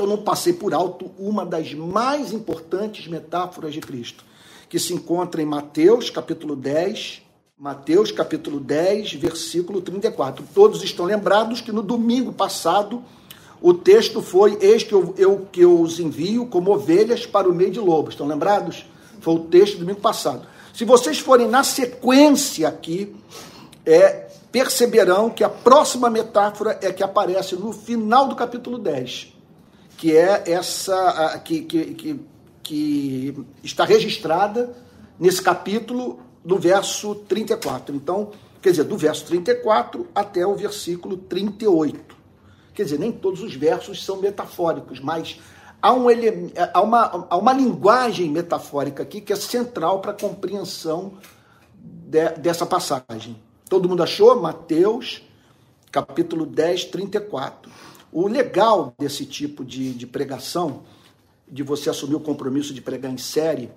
eu 0.00 0.06
não 0.06 0.18
passei 0.18 0.52
por 0.52 0.72
alto 0.72 1.10
uma 1.18 1.44
das 1.44 1.74
mais 1.74 2.32
importantes 2.32 3.06
metáforas 3.08 3.74
de 3.74 3.80
Cristo, 3.80 4.24
que 4.68 4.78
se 4.78 4.94
encontra 4.94 5.42
em 5.42 5.46
Mateus, 5.46 6.10
capítulo 6.10 6.54
10, 6.54 7.22
Mateus, 7.58 8.12
capítulo 8.12 8.60
10, 8.60 9.14
versículo 9.14 9.80
34. 9.80 10.44
Todos 10.54 10.84
estão 10.84 11.04
lembrados 11.04 11.60
que 11.60 11.72
no 11.72 11.82
domingo 11.82 12.32
passado 12.32 13.02
o 13.60 13.74
texto 13.74 14.22
foi: 14.22 14.56
Eis 14.60 14.84
que 14.84 14.92
eu, 14.92 15.14
eu, 15.18 15.48
que 15.50 15.62
eu 15.62 15.80
os 15.80 15.98
envio 15.98 16.46
como 16.46 16.72
ovelhas 16.72 17.26
para 17.26 17.48
o 17.48 17.54
meio 17.54 17.72
de 17.72 17.80
lobos. 17.80 18.14
Estão 18.14 18.26
lembrados? 18.26 18.86
Foi 19.20 19.34
o 19.34 19.40
texto 19.40 19.74
do 19.74 19.80
domingo 19.80 20.00
passado. 20.00 20.46
Se 20.72 20.84
vocês 20.84 21.18
forem 21.18 21.48
na 21.48 21.64
sequência 21.64 22.68
aqui, 22.68 23.16
é, 23.84 24.28
perceberão 24.52 25.28
que 25.28 25.42
a 25.42 25.48
próxima 25.48 26.08
metáfora 26.08 26.78
é 26.80 26.92
que 26.92 27.02
aparece 27.02 27.56
no 27.56 27.72
final 27.72 28.28
do 28.28 28.36
capítulo 28.36 28.78
10 28.78 29.37
que 29.98 30.16
é 30.16 30.44
essa 30.52 31.42
que, 31.44 31.62
que, 31.62 31.94
que, 31.94 32.20
que 32.62 33.46
está 33.64 33.84
registrada 33.84 34.72
nesse 35.18 35.42
capítulo 35.42 36.20
do 36.44 36.56
verso 36.56 37.16
34. 37.16 37.94
Então, 37.96 38.30
quer 38.62 38.70
dizer, 38.70 38.84
do 38.84 38.96
verso 38.96 39.26
34 39.26 40.06
até 40.14 40.46
o 40.46 40.54
versículo 40.54 41.16
38. 41.16 42.16
Quer 42.72 42.84
dizer, 42.84 42.98
nem 43.00 43.10
todos 43.10 43.42
os 43.42 43.56
versos 43.56 44.04
são 44.04 44.18
metafóricos, 44.18 45.00
mas 45.00 45.40
há, 45.82 45.92
um, 45.92 46.06
há, 46.72 46.80
uma, 46.80 47.26
há 47.28 47.36
uma 47.36 47.52
linguagem 47.52 48.30
metafórica 48.30 49.02
aqui 49.02 49.20
que 49.20 49.32
é 49.32 49.36
central 49.36 50.00
para 50.00 50.12
a 50.12 50.14
compreensão 50.14 51.14
de, 51.74 52.30
dessa 52.34 52.64
passagem. 52.64 53.36
Todo 53.68 53.88
mundo 53.88 54.04
achou? 54.04 54.40
Mateus, 54.40 55.22
capítulo 55.90 56.46
10, 56.46 56.84
34. 56.84 57.87
O 58.12 58.26
legal 58.26 58.94
desse 58.98 59.26
tipo 59.26 59.64
de, 59.64 59.92
de 59.92 60.06
pregação, 60.06 60.82
de 61.46 61.62
você 61.62 61.90
assumir 61.90 62.14
o 62.14 62.20
compromisso 62.20 62.72
de 62.72 62.80
pregar 62.80 63.12
em 63.12 63.18
série, 63.18 63.70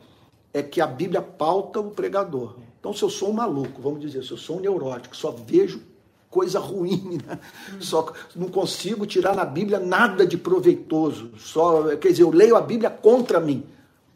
é 0.53 0.61
que 0.61 0.81
a 0.81 0.87
Bíblia 0.87 1.21
pauta 1.21 1.79
o 1.79 1.91
pregador. 1.91 2.55
Então, 2.79 2.93
se 2.93 3.03
eu 3.03 3.09
sou 3.09 3.29
um 3.29 3.33
maluco, 3.33 3.81
vamos 3.81 4.01
dizer, 4.01 4.23
se 4.23 4.31
eu 4.31 4.37
sou 4.37 4.57
um 4.57 4.59
neurótico, 4.59 5.15
só 5.15 5.31
vejo 5.31 5.81
coisa 6.29 6.59
ruim, 6.59 7.19
né? 7.27 7.37
só 7.79 8.11
não 8.35 8.47
consigo 8.47 9.05
tirar 9.05 9.35
na 9.35 9.45
Bíblia 9.45 9.79
nada 9.79 10.25
de 10.25 10.37
proveitoso. 10.37 11.31
Só, 11.37 11.95
quer 11.97 12.09
dizer, 12.09 12.23
eu 12.23 12.31
leio 12.31 12.55
a 12.55 12.61
Bíblia 12.61 12.89
contra 12.89 13.39
mim, 13.39 13.65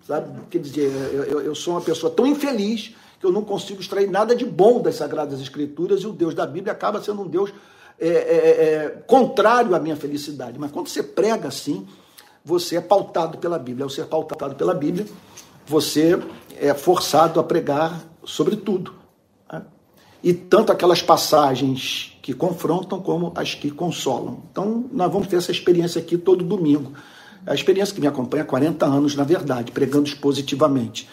sabe? 0.08 0.42
Quer 0.50 0.60
dizer, 0.60 0.90
eu, 1.14 1.42
eu 1.42 1.54
sou 1.54 1.74
uma 1.74 1.82
pessoa 1.82 2.12
tão 2.12 2.26
infeliz 2.26 2.96
que 3.20 3.26
eu 3.26 3.32
não 3.32 3.44
consigo 3.44 3.82
extrair 3.82 4.10
nada 4.10 4.36
de 4.36 4.46
bom 4.46 4.82
das 4.82 4.96
Sagradas 4.96 5.42
Escrituras 5.42 6.02
e 6.02 6.08
o 6.08 6.14
Deus 6.14 6.34
da 6.34 6.48
Bíblia 6.48 6.74
acaba 6.74 7.02
sendo 7.04 7.22
um 7.22 7.28
Deus 7.28 7.52
é, 8.00 8.08
é, 8.08 8.14
é, 8.14 8.90
contrário 9.08 9.74
à 9.76 9.80
minha 9.80 9.96
felicidade. 9.96 10.60
Mas 10.60 10.72
quando 10.72 10.88
você 10.88 11.02
prega 11.02 11.48
assim, 11.48 11.88
você 12.44 12.78
é 12.78 12.82
pautado 12.82 13.38
pela 13.38 13.58
Bíblia. 13.58 13.86
Ao 13.86 13.90
ser 13.90 14.06
pautado 14.06 14.56
pela 14.56 14.74
Bíblia, 14.74 15.06
você 15.66 16.20
é 16.60 16.74
forçado 16.74 17.40
a 17.40 17.44
pregar 17.44 18.04
sobre 18.24 18.56
tudo. 18.56 18.94
Né? 19.52 19.62
E 20.24 20.34
tanto 20.34 20.72
aquelas 20.72 21.02
passagens 21.02 22.18
que 22.22 22.34
confrontam 22.34 23.00
como 23.02 23.32
as 23.36 23.54
que 23.54 23.72
consolam. 23.72 24.44
Então, 24.52 24.86
nós 24.92 25.12
vamos 25.12 25.28
ter 25.28 25.38
essa 25.38 25.52
experiência 25.52 26.02
aqui 26.02 26.18
todo 26.18 26.44
domingo. 26.44 26.94
É 27.46 27.52
a 27.52 27.56
experiência 27.56 27.94
que 27.94 28.02
me 28.02 28.08
acompanha 28.08 28.44
há 28.44 28.48
40 28.48 28.86
anos, 28.86 29.16
na 29.16 29.24
verdade, 29.24 29.72
pregando 29.72 30.14
positivamente 30.18 31.08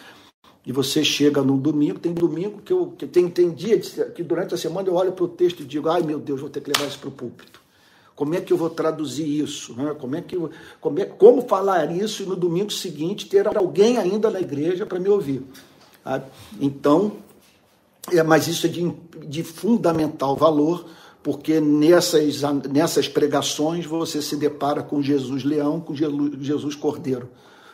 e 0.65 0.71
você 0.71 1.03
chega 1.03 1.43
no 1.43 1.57
domingo, 1.57 1.99
tem 1.99 2.13
domingo 2.13 2.61
que 2.65 2.73
eu 2.73 2.95
que 2.97 3.07
tem, 3.07 3.29
tem 3.29 3.51
dia 3.51 3.79
de, 3.79 3.91
que 4.13 4.23
durante 4.23 4.55
a 4.55 4.57
semana 4.57 4.89
eu 4.89 4.95
olho 4.95 5.13
para 5.13 5.25
o 5.25 5.29
texto 5.29 5.61
e 5.61 5.65
digo, 5.65 5.89
ai 5.89 6.03
meu 6.03 6.21
Deus, 6.21 6.41
vou 6.41 6.51
ter 6.51 6.61
que 6.61 6.71
levar 6.73 6.87
isso 6.87 6.99
para 6.99 7.09
o 7.09 7.13
púlpito. 7.13 7.61
Como 8.15 8.35
é 8.35 8.41
que 8.41 8.53
eu 8.53 8.57
vou 8.57 8.71
traduzir 8.71 9.27
isso? 9.27 9.75
Né? 9.75 9.95
Como, 9.99 10.15
é 10.15 10.21
que 10.21 10.37
eu, 10.37 10.51
como, 10.81 11.01
é, 11.01 11.05
como 11.05 11.43
falar 11.43 11.91
isso 11.91 12.23
e 12.23 12.27
no 12.27 12.37
domingo 12.37 12.71
seguinte 12.71 13.27
ter 13.27 13.49
alguém 13.57 13.99
ainda 13.99 14.31
na 14.31 14.41
igreja 14.41 14.87
para 14.87 15.01
me 15.01 15.09
ouvir? 15.09 15.43
Então, 16.61 17.13
é, 18.13 18.23
mas 18.23 18.47
isso 18.47 18.67
é 18.67 18.69
de, 18.69 18.93
de 19.27 19.43
fundamental 19.43 20.37
valor, 20.37 20.85
porque 21.23 21.61
nessas, 21.61 22.43
nessas 22.71 23.09
pregações 23.09 23.87
você 23.87 24.21
se 24.21 24.37
depara 24.37 24.83
com 24.83 25.03
Jesus 25.03 25.43
leão, 25.45 25.81
com 25.81 25.95
Jesus 25.95 26.75
cordeiro, 26.75 27.29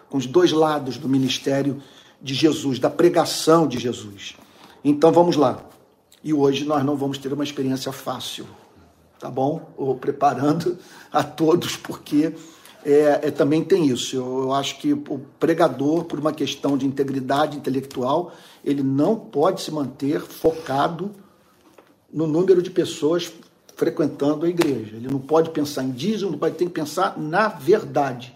com 0.09 0.19
os 0.19 0.27
dois 0.27 0.53
lados 0.53 0.97
do 0.97 1.09
ministério 1.09 1.83
de 2.21 2.35
Jesus, 2.35 2.79
da 2.79 2.91
pregação 2.91 3.67
de 3.67 3.79
Jesus. 3.79 4.37
Então 4.85 5.13
vamos 5.13 5.37
lá. 5.37 5.65
E 6.23 6.33
hoje 6.33 6.65
nós 6.65 6.85
não 6.85 6.97
vamos 6.97 7.19
ter 7.19 7.33
uma 7.33 7.45
experiência 7.45 7.93
fácil, 7.93 8.47
tá 9.21 9.31
bom? 9.31 9.73
Ou 9.77 9.95
preparando 9.95 10.77
a 11.13 11.23
todos, 11.23 11.77
porque 11.77 12.35
é, 12.85 13.21
é, 13.23 13.31
também 13.31 13.63
tem 13.63 13.87
isso. 13.87 14.17
Eu, 14.17 14.43
eu, 14.45 14.53
acho 14.53 14.79
que 14.79 14.93
o 14.93 15.21
pregador, 15.39 16.05
por 16.05 16.19
uma 16.19 16.33
questão 16.33 16.77
de 16.77 16.87
integridade 16.87 17.57
intelectual, 17.57 18.33
ele 18.65 18.83
não 18.83 19.17
pode 19.17 19.63
se 19.63 19.71
manter 19.71 20.21
focado 20.21 21.11
no 22.13 22.27
número 22.27 22.63
de 22.63 22.71
pessoas 22.71 23.33
frequentando 23.77 24.45
a 24.45 24.49
igreja. 24.49 24.97
Ele 24.97 25.09
não 25.09 25.21
pode 25.21 25.51
pensar 25.51 25.85
em 25.85 25.93
dízimo, 25.93 26.33
não 26.33 26.39
pode 26.39 26.57
que 26.57 26.69
pensar 26.69 27.17
na 27.17 27.49
verdade. 27.49 28.35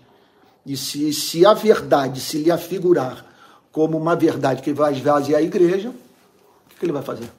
E 0.64 0.76
se, 0.76 1.12
se 1.12 1.44
a 1.44 1.52
verdade 1.52 2.20
se 2.20 2.38
lhe 2.38 2.50
afigurar 2.50 3.31
como 3.72 3.96
uma 3.96 4.14
verdade 4.14 4.62
que 4.62 4.72
vai 4.72 4.92
esvaziar 4.92 5.40
a 5.40 5.42
igreja, 5.42 5.88
o 5.88 6.78
que, 6.78 6.84
ele 6.84 6.92
vai 6.92 7.02
fazer? 7.02 7.32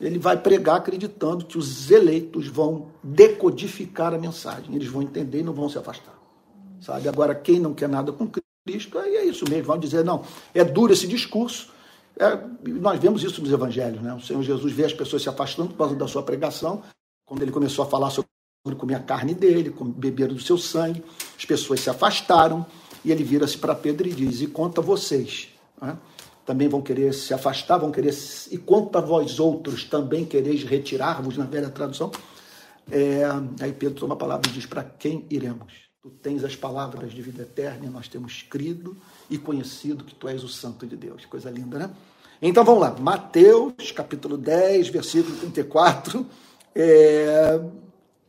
Ele 0.00 0.18
vai 0.18 0.36
pregar 0.36 0.76
acreditando 0.76 1.44
que 1.44 1.56
os 1.56 1.88
eleitos 1.88 2.48
vão 2.48 2.88
decodificar 3.02 4.12
a 4.12 4.18
mensagem, 4.18 4.74
eles 4.74 4.88
vão 4.88 5.00
entender 5.00 5.38
e 5.38 5.42
não 5.44 5.52
vão 5.52 5.68
se 5.68 5.78
afastar. 5.78 6.18
Sabe? 6.80 7.08
Agora, 7.08 7.32
quem 7.32 7.60
não 7.60 7.72
quer 7.72 7.88
nada 7.88 8.10
com 8.10 8.28
Cristo, 8.66 8.98
aí 8.98 9.14
é 9.14 9.24
isso 9.24 9.44
mesmo, 9.48 9.66
vão 9.66 9.78
dizer, 9.78 10.04
não, 10.04 10.24
é 10.52 10.64
duro 10.64 10.92
esse 10.92 11.06
discurso, 11.06 11.70
é, 12.18 12.38
nós 12.68 12.98
vemos 13.00 13.22
isso 13.22 13.40
nos 13.40 13.52
evangelhos, 13.52 14.02
né? 14.02 14.12
O 14.12 14.20
Senhor 14.20 14.42
Jesus 14.42 14.72
vê 14.72 14.84
as 14.84 14.92
pessoas 14.92 15.22
se 15.22 15.28
afastando 15.28 15.70
por 15.70 15.78
causa 15.78 15.94
da 15.94 16.06
sua 16.06 16.22
pregação. 16.22 16.82
Quando 17.24 17.40
ele 17.42 17.50
começou 17.50 17.84
a 17.84 17.88
falar 17.88 18.10
sobre 18.10 18.28
comer 18.76 18.96
a 18.96 19.00
carne 19.00 19.34
dele, 19.34 19.74
beber 19.96 20.28
do 20.28 20.38
seu 20.38 20.58
sangue, 20.58 21.02
as 21.36 21.44
pessoas 21.44 21.80
se 21.80 21.88
afastaram 21.88 22.66
e 23.04 23.10
ele 23.10 23.24
vira-se 23.24 23.58
para 23.58 23.74
Pedro 23.74 24.08
e 24.08 24.12
diz: 24.12 24.40
E 24.40 24.46
quanto 24.46 24.80
a 24.80 24.84
vocês? 24.84 25.48
Né? 25.80 25.96
Também 26.44 26.68
vão 26.68 26.82
querer 26.82 27.12
se 27.14 27.32
afastar, 27.32 27.78
vão 27.78 27.90
querer. 27.90 28.14
E 28.50 28.58
quanto 28.58 28.96
a 28.98 29.00
vós 29.00 29.38
outros 29.38 29.84
também 29.84 30.24
quereis 30.24 30.64
retirar-vos, 30.64 31.36
na 31.36 31.44
velha 31.44 31.68
tradução? 31.68 32.10
É, 32.90 33.22
aí 33.60 33.72
Pedro 33.72 34.00
toma 34.00 34.14
a 34.14 34.18
palavra 34.18 34.48
e 34.50 34.52
diz: 34.52 34.66
Para 34.66 34.84
quem 34.84 35.26
iremos? 35.30 35.72
Tu 36.02 36.10
tens 36.10 36.42
as 36.42 36.56
palavras 36.56 37.12
de 37.12 37.22
vida 37.22 37.42
eterna, 37.42 37.86
e 37.86 37.88
nós 37.88 38.08
temos 38.08 38.42
crido 38.42 38.96
e 39.30 39.38
conhecido 39.38 40.02
que 40.02 40.14
tu 40.14 40.26
és 40.26 40.42
o 40.42 40.48
Santo 40.48 40.84
de 40.84 40.96
Deus. 40.96 41.24
Coisa 41.26 41.48
linda, 41.48 41.78
né? 41.78 41.90
Então 42.40 42.64
vamos 42.64 42.80
lá, 42.80 42.90
Mateus, 42.98 43.92
capítulo 43.94 44.36
10, 44.36 44.88
versículo 44.88 45.36
34. 45.36 46.26
É, 46.74 47.60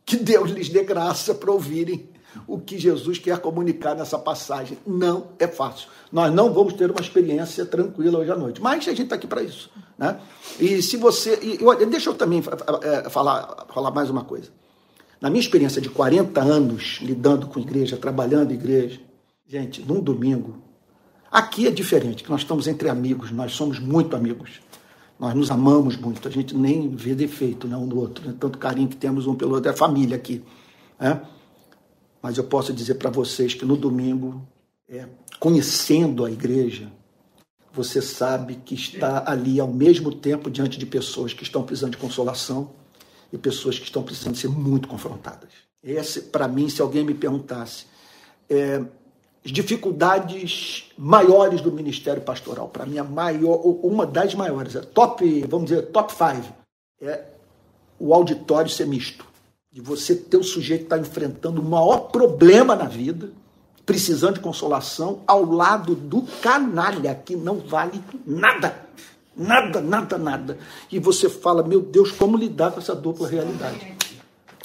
que 0.06 0.16
Deus 0.16 0.50
lhes 0.50 0.68
dê 0.68 0.84
graça 0.84 1.34
para 1.34 1.50
ouvirem 1.50 2.13
o 2.46 2.58
que 2.58 2.78
Jesus 2.78 3.18
quer 3.18 3.38
comunicar 3.38 3.94
nessa 3.94 4.18
passagem. 4.18 4.78
Não 4.86 5.28
é 5.38 5.46
fácil. 5.46 5.88
Nós 6.10 6.32
não 6.32 6.52
vamos 6.52 6.74
ter 6.74 6.90
uma 6.90 7.00
experiência 7.00 7.64
tranquila 7.66 8.18
hoje 8.18 8.30
à 8.30 8.36
noite, 8.36 8.60
mas 8.60 8.86
a 8.86 8.90
gente 8.90 9.02
está 9.02 9.16
aqui 9.16 9.26
para 9.26 9.42
isso. 9.42 9.70
Né? 9.98 10.18
E 10.58 10.82
se 10.82 10.96
você. 10.96 11.38
E, 11.42 11.86
deixa 11.86 12.10
eu 12.10 12.14
também 12.14 12.42
é, 12.82 13.08
falar, 13.08 13.66
falar 13.72 13.90
mais 13.90 14.10
uma 14.10 14.24
coisa. 14.24 14.50
Na 15.20 15.30
minha 15.30 15.40
experiência 15.40 15.80
de 15.80 15.88
40 15.88 16.40
anos 16.40 16.98
lidando 17.00 17.46
com 17.46 17.58
igreja, 17.58 17.96
trabalhando 17.96 18.52
igreja, 18.52 19.00
gente, 19.46 19.80
num 19.82 20.00
domingo, 20.00 20.62
aqui 21.30 21.66
é 21.66 21.70
diferente, 21.70 22.22
que 22.22 22.30
nós 22.30 22.42
estamos 22.42 22.66
entre 22.66 22.88
amigos, 22.88 23.30
nós 23.30 23.52
somos 23.52 23.78
muito 23.78 24.14
amigos. 24.14 24.60
Nós 25.18 25.32
nos 25.34 25.50
amamos 25.50 25.96
muito, 25.96 26.26
a 26.26 26.30
gente 26.30 26.56
nem 26.56 26.88
vê 26.88 27.14
defeito 27.14 27.68
né, 27.68 27.76
um 27.76 27.86
no 27.86 27.96
outro, 27.98 28.26
né? 28.26 28.34
tanto 28.38 28.58
carinho 28.58 28.88
que 28.88 28.96
temos 28.96 29.26
um 29.26 29.34
pelo 29.34 29.54
outro, 29.54 29.70
é 29.70 29.72
família 29.72 30.16
aqui. 30.16 30.42
Né? 30.98 31.20
Mas 32.24 32.38
eu 32.38 32.44
posso 32.44 32.72
dizer 32.72 32.94
para 32.94 33.10
vocês 33.10 33.52
que 33.52 33.66
no 33.66 33.76
domingo, 33.76 34.48
é, 34.88 35.06
conhecendo 35.38 36.24
a 36.24 36.30
igreja, 36.30 36.90
você 37.70 38.00
sabe 38.00 38.54
que 38.64 38.74
está 38.74 39.24
ali 39.26 39.60
ao 39.60 39.68
mesmo 39.68 40.10
tempo 40.10 40.50
diante 40.50 40.78
de 40.78 40.86
pessoas 40.86 41.34
que 41.34 41.42
estão 41.42 41.62
precisando 41.62 41.90
de 41.90 41.98
consolação 41.98 42.70
e 43.30 43.36
pessoas 43.36 43.78
que 43.78 43.84
estão 43.84 44.02
precisando 44.02 44.38
ser 44.38 44.48
muito 44.48 44.88
confrontadas. 44.88 45.50
Esse, 45.82 46.22
para 46.22 46.48
mim, 46.48 46.66
se 46.70 46.80
alguém 46.80 47.04
me 47.04 47.12
perguntasse, 47.12 47.84
é, 48.48 48.82
as 49.44 49.52
dificuldades 49.52 50.92
maiores 50.96 51.60
do 51.60 51.70
ministério 51.70 52.22
pastoral, 52.22 52.70
para 52.70 52.86
mim, 52.86 52.96
a 52.96 53.04
maior, 53.04 53.60
uma 53.84 54.06
das 54.06 54.34
maiores, 54.34 54.74
é 54.74 54.80
top, 54.80 55.44
vamos 55.46 55.68
dizer, 55.68 55.88
top 55.88 56.10
five, 56.10 56.48
é 57.02 57.22
o 57.98 58.14
auditório 58.14 58.70
ser 58.70 58.86
misto. 58.86 59.33
De 59.74 59.80
você 59.80 60.14
ter 60.14 60.36
o 60.36 60.44
sujeito 60.44 60.82
que 60.82 60.86
está 60.86 60.98
enfrentando 60.98 61.60
o 61.60 61.64
maior 61.64 62.08
problema 62.12 62.76
na 62.76 62.84
vida, 62.84 63.32
precisando 63.84 64.34
de 64.34 64.40
consolação, 64.40 65.22
ao 65.26 65.44
lado 65.44 65.96
do 65.96 66.22
canalha, 66.40 67.12
que 67.12 67.34
não 67.34 67.58
vale 67.58 68.00
nada. 68.24 68.86
Nada, 69.36 69.80
nada, 69.80 70.16
nada. 70.16 70.58
E 70.92 71.00
você 71.00 71.28
fala, 71.28 71.64
meu 71.64 71.80
Deus, 71.80 72.12
como 72.12 72.36
lidar 72.36 72.70
com 72.70 72.78
essa 72.78 72.94
dupla 72.94 73.26
realidade? 73.26 73.96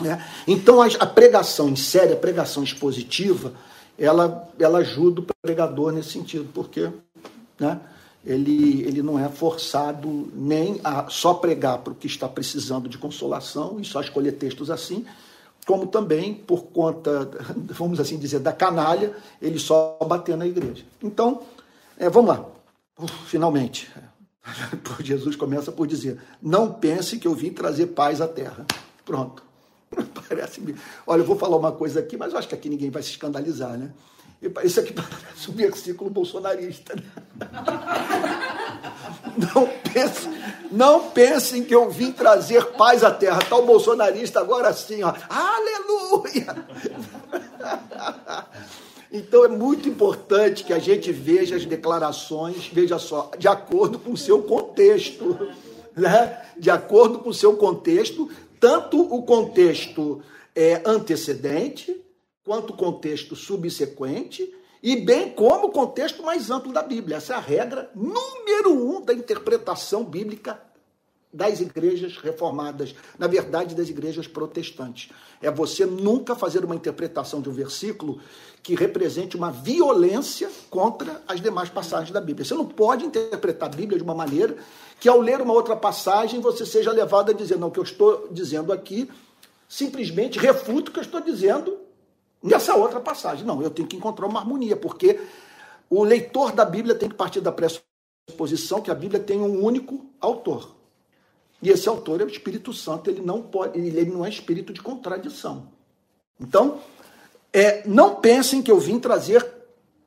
É. 0.05 0.21
Então, 0.47 0.79
a, 0.79 1.05
pregação 1.07 1.69
em 1.69 1.75
série, 1.75 2.13
a 2.13 2.17
pregação 2.17 2.63
expositiva, 2.63 3.53
ela, 3.97 4.47
ela 4.59 4.77
ajuda 4.77 5.21
o 5.21 5.25
pregador 5.41 5.91
nesse 5.91 6.11
sentido, 6.11 6.47
porque 6.53 6.87
né, 7.59 7.81
ele, 8.25 8.83
ele 8.83 9.01
não 9.01 9.17
é 9.17 9.29
forçado 9.29 10.29
nem 10.33 10.79
a 10.83 11.09
só 11.09 11.33
pregar 11.33 11.79
para 11.79 11.93
o 11.93 11.95
que 11.95 12.07
está 12.07 12.27
precisando 12.27 12.89
de 12.89 12.97
consolação 12.97 13.79
e 13.79 13.85
só 13.85 14.01
escolher 14.01 14.33
textos 14.33 14.69
assim, 14.69 15.05
como 15.65 15.87
também 15.87 16.33
por 16.33 16.63
conta, 16.63 17.29
vamos 17.69 17.99
assim 17.99 18.17
dizer, 18.17 18.39
da 18.39 18.51
canalha, 18.51 19.15
ele 19.41 19.59
só 19.59 19.97
bater 20.07 20.35
na 20.35 20.47
igreja. 20.47 20.83
Então, 21.01 21.41
é, 21.97 22.09
vamos 22.09 22.29
lá. 22.29 22.45
Uf, 22.97 23.13
finalmente, 23.27 23.89
Jesus 24.99 25.35
começa 25.35 25.71
por 25.71 25.87
dizer: 25.87 26.19
Não 26.41 26.73
pense 26.73 27.17
que 27.17 27.27
eu 27.27 27.33
vim 27.33 27.51
trazer 27.51 27.87
paz 27.87 28.19
à 28.21 28.27
terra. 28.27 28.65
Pronto. 29.05 29.43
Parece. 30.27 30.75
Olha, 31.05 31.21
eu 31.21 31.25
vou 31.25 31.37
falar 31.37 31.57
uma 31.57 31.71
coisa 31.71 31.99
aqui, 31.99 32.17
mas 32.17 32.33
eu 32.33 32.39
acho 32.39 32.47
que 32.47 32.55
aqui 32.55 32.69
ninguém 32.69 32.89
vai 32.89 33.01
se 33.01 33.11
escandalizar, 33.11 33.77
né? 33.77 33.91
Isso 34.63 34.79
aqui 34.79 34.93
parece 34.93 35.51
um 35.51 35.53
versículo 35.53 36.09
bolsonarista. 36.09 36.95
Né? 36.95 37.03
Não 39.53 39.67
pense, 39.91 40.29
não 40.71 41.09
pensem 41.09 41.63
que 41.63 41.75
eu 41.75 41.89
vim 41.89 42.11
trazer 42.11 42.65
paz 42.71 43.03
à 43.03 43.11
terra. 43.11 43.39
Está 43.39 43.57
o 43.57 43.65
bolsonarista 43.65 44.39
agora 44.39 44.71
sim, 44.73 45.03
ó. 45.03 45.13
Aleluia! 45.29 46.55
Então 49.11 49.43
é 49.43 49.47
muito 49.47 49.89
importante 49.89 50.63
que 50.63 50.71
a 50.71 50.79
gente 50.79 51.11
veja 51.11 51.55
as 51.55 51.65
declarações, 51.65 52.69
veja 52.71 52.99
só, 52.99 53.31
de 53.37 53.47
acordo 53.47 53.97
com 53.97 54.11
o 54.11 54.17
seu 54.17 54.43
contexto. 54.43 55.49
Né? 55.95 56.41
De 56.57 56.69
acordo 56.69 57.19
com 57.19 57.29
o 57.29 57.33
seu 57.33 57.57
contexto, 57.57 58.29
tanto 58.59 59.01
o 59.01 59.23
contexto 59.23 60.21
é, 60.55 60.81
antecedente, 60.85 61.99
quanto 62.49 62.73
o 62.73 62.75
contexto 62.75 63.35
subsequente, 63.35 64.51
e 64.81 64.95
bem 64.95 65.29
como 65.29 65.67
o 65.67 65.71
contexto 65.71 66.23
mais 66.23 66.49
amplo 66.49 66.73
da 66.73 66.81
Bíblia. 66.81 67.17
Essa 67.17 67.33
é 67.33 67.35
a 67.35 67.39
regra 67.39 67.91
número 67.93 68.71
um 68.73 69.01
da 69.05 69.13
interpretação 69.13 70.03
bíblica 70.03 70.59
das 71.31 71.59
igrejas 71.59 72.17
reformadas, 72.17 72.95
na 73.19 73.27
verdade, 73.27 73.75
das 73.75 73.87
igrejas 73.87 74.25
protestantes. 74.25 75.11
É 75.39 75.51
você 75.51 75.85
nunca 75.85 76.33
fazer 76.33 76.65
uma 76.65 76.73
interpretação 76.73 77.39
de 77.39 77.49
um 77.49 77.53
versículo 77.53 78.19
que 78.63 78.73
represente 78.73 79.37
uma 79.37 79.51
violência 79.51 80.49
contra 80.71 81.21
as 81.27 81.39
demais 81.39 81.69
passagens 81.69 82.09
da 82.09 82.19
Bíblia. 82.19 82.43
Você 82.43 82.55
não 82.55 82.65
pode 82.65 83.05
interpretar 83.05 83.69
a 83.69 83.75
Bíblia 83.75 83.99
de 83.99 84.03
uma 84.03 84.15
maneira 84.15 84.57
que, 84.99 85.07
ao 85.07 85.21
ler 85.21 85.39
uma 85.39 85.53
outra 85.53 85.75
passagem, 85.75 86.41
você 86.41 86.65
seja 86.65 86.91
levado 86.91 87.29
a 87.29 87.33
dizer: 87.33 87.59
não, 87.59 87.67
o 87.67 87.71
que 87.71 87.79
eu 87.79 87.83
estou 87.83 88.27
dizendo 88.31 88.73
aqui 88.73 89.07
simplesmente 89.67 90.39
refuta 90.39 90.89
o 90.89 90.93
que 90.93 90.97
eu 90.97 91.03
estou 91.03 91.21
dizendo 91.21 91.88
nessa 92.41 92.75
outra 92.75 92.99
passagem. 92.99 93.45
Não, 93.45 93.61
eu 93.61 93.69
tenho 93.69 93.87
que 93.87 93.95
encontrar 93.95 94.27
uma 94.27 94.39
harmonia, 94.39 94.75
porque 94.75 95.19
o 95.89 96.03
leitor 96.03 96.51
da 96.51 96.65
Bíblia 96.65 96.95
tem 96.95 97.09
que 97.09 97.15
partir 97.15 97.41
da 97.41 97.51
pressuposição 97.51 98.81
que 98.81 98.91
a 98.91 98.95
Bíblia 98.95 99.19
tem 99.19 99.39
um 99.39 99.63
único 99.63 100.05
autor. 100.19 100.75
E 101.61 101.69
esse 101.69 101.89
autor 101.89 102.21
é 102.21 102.23
o 102.23 102.29
Espírito 102.29 102.71
Santo, 102.73 103.09
ele 103.09 103.21
não 103.21 103.41
pode, 103.41 103.77
ele 103.77 104.11
não 104.11 104.25
é 104.25 104.29
espírito 104.29 104.71
de 104.71 104.81
contradição. 104.81 105.67
Então, 106.39 106.79
é, 107.51 107.85
não 107.87 108.15
pensem 108.15 108.61
que 108.61 108.71
eu 108.71 108.79
vim 108.79 108.99
trazer 108.99 109.45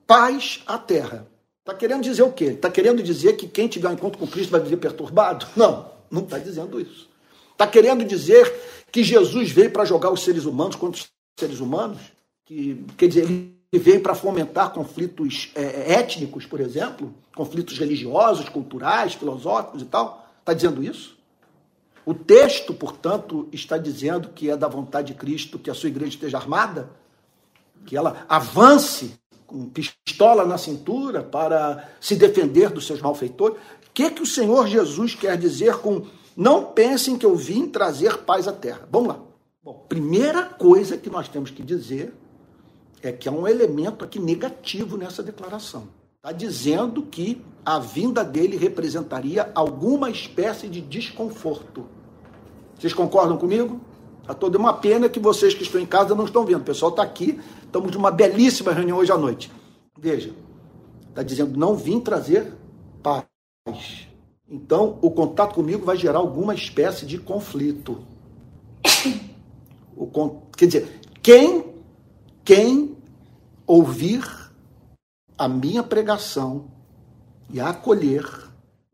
paz 0.07 0.63
à 0.67 0.79
terra. 0.79 1.27
Está 1.61 1.75
querendo 1.75 2.03
dizer 2.03 2.23
o 2.23 2.33
quê? 2.33 2.47
Está 2.47 2.71
querendo 2.71 3.03
dizer 3.03 3.37
que 3.37 3.47
quem 3.47 3.69
tiver 3.69 3.89
um 3.89 3.93
encontro 3.93 4.19
com 4.19 4.27
Cristo 4.27 4.51
vai 4.51 4.61
viver 4.61 4.79
perturbado? 4.79 5.47
Não, 5.55 5.93
não 6.11 6.23
está 6.23 6.39
dizendo 6.39 6.79
isso. 6.81 7.09
Está 7.53 7.67
querendo 7.67 8.05
dizer 8.05 8.53
que 8.91 9.03
Jesus 9.03 9.51
veio 9.51 9.71
para 9.71 9.85
jogar 9.85 10.11
os 10.11 10.23
seres 10.23 10.45
humanos 10.45 10.77
contra 10.77 11.01
os 11.01 11.09
seres 11.39 11.61
humanos? 11.61 12.01
Que, 12.45 12.85
quer 12.97 13.09
dizer, 13.09 13.25
ele 13.25 13.57
veio 13.73 14.01
para 14.01 14.15
fomentar 14.15 14.73
conflitos 14.73 15.51
é, 15.55 15.95
étnicos, 15.95 16.45
por 16.45 16.61
exemplo, 16.61 17.15
conflitos 17.35 17.79
religiosos, 17.79 18.49
culturais, 18.49 19.15
filosóficos 19.15 19.83
e 19.83 19.87
tal? 19.87 20.29
Está 20.41 20.53
dizendo 20.53 20.83
isso? 20.83 21.17
O 22.05 22.15
texto, 22.15 22.75
portanto, 22.75 23.49
está 23.53 23.79
dizendo 23.79 24.31
que 24.31 24.51
é 24.51 24.57
da 24.57 24.67
vontade 24.67 25.09
de 25.09 25.15
Cristo 25.15 25.59
que 25.59 25.71
a 25.71 25.75
sua 25.75 25.89
igreja 25.89 26.15
esteja 26.15 26.37
armada? 26.37 26.91
que 27.85 27.97
ela 27.97 28.25
avance 28.29 29.15
com 29.47 29.69
pistola 29.69 30.47
na 30.47 30.57
cintura 30.57 31.23
para 31.23 31.89
se 32.01 32.17
defender 32.17 32.71
dos 32.71 32.87
seus 32.87 33.01
malfeitores. 33.01 33.57
O 33.57 33.93
que, 33.93 34.11
que 34.11 34.23
o 34.23 34.27
Senhor 34.27 34.67
Jesus 34.67 35.15
quer 35.15 35.37
dizer 35.37 35.77
com 35.79 36.07
não 36.35 36.65
pensem 36.65 37.19
que 37.19 37.27
eu 37.27 37.37
vim 37.37 37.67
trazer 37.67 38.19
paz 38.19 38.49
à 38.49 38.53
terra? 38.53 38.89
Vamos 38.91 39.09
lá. 39.09 39.21
Bom, 39.63 39.85
primeira 39.89 40.45
coisa 40.45 40.97
que 40.97 41.11
nós 41.11 41.29
temos 41.29 41.51
que 41.51 41.63
dizer 41.63 42.15
é 43.03 43.13
que 43.13 43.29
há 43.29 43.33
um 43.33 43.47
elemento 43.47 44.05
aqui 44.05 44.19
negativo 44.19 44.97
nessa 44.97 45.23
declaração. 45.23 45.89
Está 46.17 46.31
dizendo 46.31 47.03
que 47.03 47.45
a 47.65 47.79
vinda 47.79 48.25
dele 48.25 48.57
representaria 48.57 49.51
alguma 49.55 50.09
espécie 50.09 50.69
de 50.69 50.81
desconforto. 50.81 51.85
Vocês 52.79 52.93
concordam 52.93 53.37
comigo? 53.37 53.81
A 54.27 54.33
toda 54.33 54.57
uma 54.57 54.73
pena 54.73 55.09
que 55.09 55.19
vocês 55.19 55.53
que 55.53 55.65
estão 55.65 55.81
em 55.81 55.87
casa 55.87 56.15
não 56.15 56.25
estão 56.25 56.45
vendo. 56.45 56.61
O 56.61 56.65
pessoal 56.65 56.91
está 56.91 57.03
aqui, 57.03 57.41
estamos 57.65 57.91
numa 57.93 58.11
belíssima 58.11 58.73
reunião 58.73 58.99
hoje 58.99 59.11
à 59.11 59.19
noite. 59.19 59.51
Veja, 59.99 60.33
está 61.09 61.25
dizendo, 61.25 61.59
não 61.59 61.75
vim 61.75 61.99
trazer 61.99 62.53
paz. 63.03 63.27
Então, 64.49 64.99
o 65.03 65.11
contato 65.11 65.55
comigo 65.55 65.85
vai 65.85 65.97
gerar 65.97 66.19
alguma 66.19 66.55
espécie 66.55 67.05
de 67.05 67.19
conflito. 67.19 67.99
O, 69.95 70.09
quer 70.57 70.67
dizer, 70.67 71.01
quem, 71.23 71.72
quem 72.45 72.97
ouvir 73.67 74.25
a 75.39 75.49
minha 75.49 75.83
pregação 75.83 76.67
e 77.51 77.61
a 77.61 77.71
acolher 77.71 78.25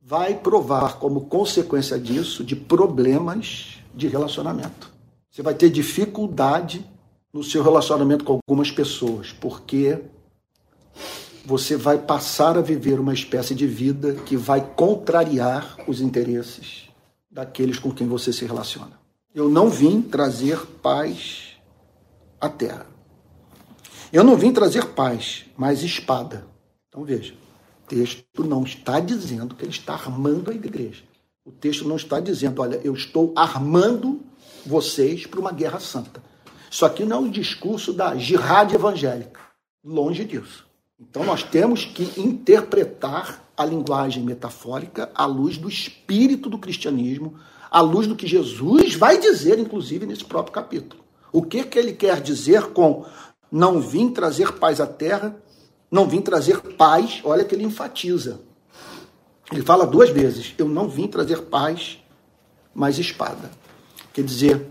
vai 0.03 0.35
provar 0.35 0.99
como 0.99 1.27
consequência 1.27 1.99
disso 1.99 2.43
de 2.43 2.57
problemas 2.57 3.79
de 3.95 4.09
relacionamento. 4.09 4.91
Você 5.31 5.43
vai 5.43 5.55
ter 5.55 5.71
dificuldade 5.71 6.85
no 7.33 7.43
seu 7.45 7.63
relacionamento 7.63 8.25
com 8.25 8.41
algumas 8.49 8.71
pessoas, 8.71 9.33
porque 9.33 10.03
você 11.45 11.77
vai 11.77 11.99
passar 11.99 12.59
a 12.59 12.63
viver 12.63 12.99
uma 12.99 13.15
espécie 13.15 13.55
de 13.55 13.67
vida 13.67 14.15
que 14.15 14.37
vai 14.37 14.61
contrariar 14.61 15.77
os 15.87 16.01
interesses 16.01 16.89
daqueles 17.31 17.79
com 17.79 17.93
quem 17.93 18.07
você 18.07 18.33
se 18.33 18.45
relaciona. 18.45 18.99
Eu 19.35 19.49
não 19.49 19.69
vim 19.69 20.01
trazer 20.03 20.59
paz 20.83 21.57
à 22.41 22.49
terra. 22.49 22.98
Eu 24.13 24.25
não 24.25 24.37
vim 24.37 24.53
trazer 24.53 24.87
paz, 24.87 25.45
mas 25.57 25.83
espada. 25.83 26.47
Então 26.89 27.05
veja, 27.05 27.35
o 27.85 27.89
texto 27.89 28.43
não 28.45 28.63
está 28.63 29.01
dizendo 29.01 29.55
que 29.55 29.65
ele 29.65 29.71
está 29.71 29.93
armando 29.95 30.51
a 30.51 30.55
igreja. 30.55 31.03
O 31.45 31.53
texto 31.53 31.87
não 31.87 31.97
está 31.97 32.19
dizendo, 32.19 32.61
olha, 32.61 32.81
eu 32.83 32.95
estou 32.95 33.33
armando 33.37 34.21
vocês 34.65 35.27
para 35.27 35.41
uma 35.41 35.53
guerra 35.53 35.79
santa. 35.81 36.23
Isso 36.71 36.85
aqui 36.85 37.05
não 37.05 37.17
é 37.17 37.21
um 37.21 37.31
discurso 37.31 37.93
da 37.93 38.17
jihad 38.17 38.75
evangélica. 38.75 39.41
Longe 39.85 40.25
disso. 40.25 40.67
Então 40.99 41.25
nós 41.25 41.43
temos 41.43 41.85
que 41.85 42.21
interpretar 42.21 43.43
a 43.57 43.65
linguagem 43.65 44.23
metafórica 44.23 45.11
à 45.15 45.27
luz 45.27 45.57
do 45.57 45.69
espírito 45.69 46.49
do 46.49 46.59
cristianismo, 46.59 47.35
à 47.71 47.81
luz 47.81 48.07
do 48.07 48.17
que 48.17 48.27
Jesus 48.27 48.95
vai 48.95 49.19
dizer, 49.19 49.59
inclusive, 49.59 50.07
nesse 50.07 50.25
próprio 50.25 50.53
capítulo. 50.53 51.03
O 51.33 51.43
que, 51.43 51.63
que 51.65 51.79
ele 51.79 51.93
quer 51.93 52.21
dizer 52.21 52.69
com 52.69 53.05
não 53.51 53.81
vim 53.81 54.11
trazer 54.11 54.53
paz 54.53 54.81
à 54.81 54.87
terra, 54.87 55.37
não 55.91 56.07
vim 56.07 56.21
trazer 56.21 56.61
paz, 56.61 57.21
olha 57.25 57.45
que 57.45 57.55
ele 57.55 57.65
enfatiza. 57.65 58.41
Ele 59.51 59.63
fala 59.63 59.87
duas 59.87 60.11
vezes: 60.11 60.55
eu 60.59 60.69
não 60.69 60.89
vim 60.89 61.07
trazer 61.07 61.43
paz, 61.43 61.99
mas 62.75 62.99
espada. 62.99 63.51
Quer 64.13 64.23
dizer, 64.25 64.67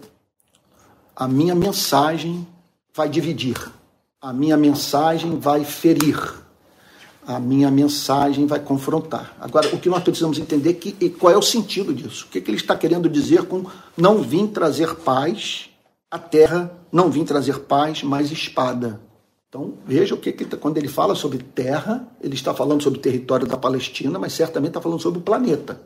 a 1.16 1.28
minha 1.28 1.56
mensagem 1.56 2.48
vai 2.94 3.10
dividir, 3.10 3.58
a 4.22 4.32
minha 4.32 4.56
mensagem 4.56 5.40
vai 5.40 5.64
ferir, 5.64 6.18
a 7.26 7.40
minha 7.40 7.72
mensagem 7.72 8.46
vai 8.46 8.60
confrontar. 8.60 9.36
Agora, 9.40 9.74
o 9.74 9.80
que 9.80 9.90
nós 9.90 10.04
precisamos 10.04 10.38
entender 10.38 10.70
é 10.70 10.74
que 10.74 11.10
qual 11.12 11.34
é 11.34 11.38
o 11.38 11.42
sentido 11.42 11.94
disso? 11.94 12.26
O 12.26 12.30
que, 12.30 12.40
que 12.40 12.52
ele 12.52 12.58
está 12.58 12.76
querendo 12.76 13.10
dizer 13.10 13.44
com 13.44 13.66
não 13.96 14.22
vim 14.22 14.48
trazer 14.48 14.96
paz 14.96 15.70
à 16.10 16.18
terra, 16.18 16.72
não 16.92 17.10
vim 17.10 17.26
trazer 17.26 17.60
paz, 17.60 18.04
mas 18.04 18.32
espada. 18.32 19.02
Então, 19.50 19.74
veja 19.86 20.14
o 20.14 20.18
que, 20.18 20.32
que 20.32 20.46
tá, 20.46 20.58
quando 20.58 20.78
ele 20.78 20.88
fala 20.88 21.16
sobre 21.16 21.40
terra, 21.40 22.08
ele 22.22 22.36
está 22.36 22.54
falando 22.54 22.84
sobre 22.84 23.00
o 23.00 23.02
território 23.02 23.48
da 23.48 23.58
Palestina, 23.58 24.20
mas 24.20 24.34
certamente 24.34 24.72
está 24.72 24.82
falando 24.82 25.02
sobre 25.02 25.20
o 25.20 25.24
planeta. 25.24 25.82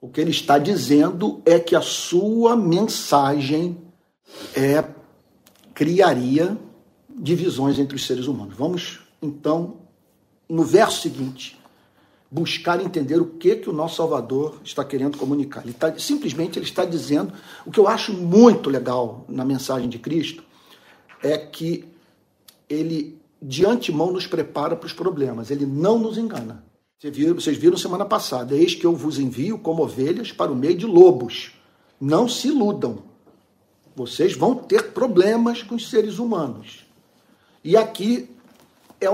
O 0.00 0.08
que 0.08 0.20
ele 0.20 0.30
está 0.30 0.58
dizendo 0.58 1.40
é 1.44 1.58
que 1.58 1.76
a 1.76 1.80
sua 1.80 2.56
mensagem 2.56 3.76
é 4.56 4.84
criaria 5.74 6.56
divisões 7.08 7.78
entre 7.78 7.96
os 7.96 8.06
seres 8.06 8.26
humanos. 8.26 8.56
Vamos 8.56 9.00
então 9.20 9.76
no 10.48 10.64
verso 10.64 11.00
seguinte, 11.00 11.58
buscar 12.32 12.80
entender 12.80 13.20
o 13.20 13.26
que 13.26 13.56
que 13.56 13.68
o 13.68 13.74
nosso 13.74 13.96
Salvador 13.96 14.58
está 14.64 14.82
querendo 14.82 15.18
comunicar. 15.18 15.62
Ele 15.64 15.74
tá, 15.74 15.94
simplesmente 15.98 16.58
ele 16.58 16.64
está 16.64 16.82
dizendo 16.82 17.30
o 17.66 17.70
que 17.70 17.78
eu 17.78 17.86
acho 17.86 18.14
muito 18.14 18.70
legal 18.70 19.26
na 19.28 19.44
mensagem 19.44 19.86
de 19.86 19.98
Cristo 19.98 20.42
é 21.22 21.36
que 21.36 21.84
ele 22.70 23.20
de 23.40 23.66
antemão 23.66 24.10
nos 24.10 24.26
prepara 24.26 24.74
para 24.74 24.86
os 24.86 24.94
problemas. 24.94 25.50
Ele 25.50 25.66
não 25.66 25.98
nos 25.98 26.16
engana. 26.16 26.64
Vocês 27.34 27.58
viram 27.58 27.76
semana 27.76 28.06
passada: 28.06 28.56
eis 28.56 28.74
que 28.74 28.86
eu 28.86 28.96
vos 28.96 29.18
envio 29.18 29.58
como 29.58 29.82
ovelhas 29.82 30.32
para 30.32 30.50
o 30.50 30.56
meio 30.56 30.76
de 30.76 30.86
lobos. 30.86 31.52
Não 32.00 32.26
se 32.26 32.48
iludam. 32.48 33.00
Vocês 33.94 34.34
vão 34.34 34.54
ter 34.54 34.92
problemas 34.92 35.62
com 35.62 35.74
os 35.74 35.90
seres 35.90 36.18
humanos. 36.18 36.86
E 37.62 37.76
aqui 37.76 38.30
é 38.98 39.06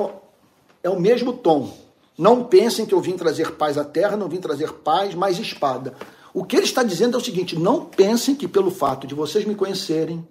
é 0.84 0.88
o 0.88 1.00
mesmo 1.00 1.32
tom. 1.32 1.87
Não 2.18 2.42
pensem 2.42 2.84
que 2.84 2.92
eu 2.92 3.00
vim 3.00 3.16
trazer 3.16 3.52
paz 3.52 3.78
à 3.78 3.84
terra, 3.84 4.16
não 4.16 4.28
vim 4.28 4.38
trazer 4.38 4.72
paz, 4.72 5.14
mas 5.14 5.38
espada. 5.38 5.94
O 6.34 6.42
que 6.42 6.56
ele 6.56 6.64
está 6.64 6.82
dizendo 6.82 7.16
é 7.16 7.20
o 7.20 7.24
seguinte: 7.24 7.56
não 7.56 7.84
pensem 7.84 8.34
que 8.34 8.48
pelo 8.48 8.72
fato 8.72 9.06
de 9.06 9.14
vocês 9.14 9.44
me 9.44 9.54
conhecerem, 9.54 10.26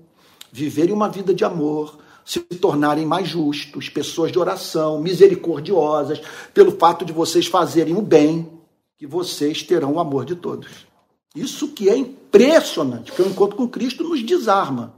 viverem 0.52 0.94
uma 0.94 1.08
vida 1.08 1.34
de 1.34 1.46
amor, 1.46 1.98
se 2.26 2.42
tornarem 2.42 3.06
mais 3.06 3.30
justos, 3.30 3.88
pessoas 3.88 4.34
de 4.34 4.38
oração, 4.38 5.00
misericordiosas, 5.00 6.20
pelo 6.54 6.74
fato 6.74 7.06
de 7.06 7.14
vocês 7.14 7.48
fazerem 7.48 7.96
o 7.96 8.02
bem, 8.02 8.52
que 8.98 9.08
vocês 9.08 9.64
terão 9.64 9.94
o 9.94 10.00
amor 10.00 10.26
de 10.26 10.36
todos. 10.36 10.86
Isso 11.34 11.70
que 11.70 11.90
é 11.90 11.96
impressionante, 11.96 13.12
porque 13.12 13.22
o 13.22 13.32
encontro 13.32 13.56
com 13.56 13.68
Cristo 13.68 14.04
nos 14.04 14.22
desarma. 14.22 14.94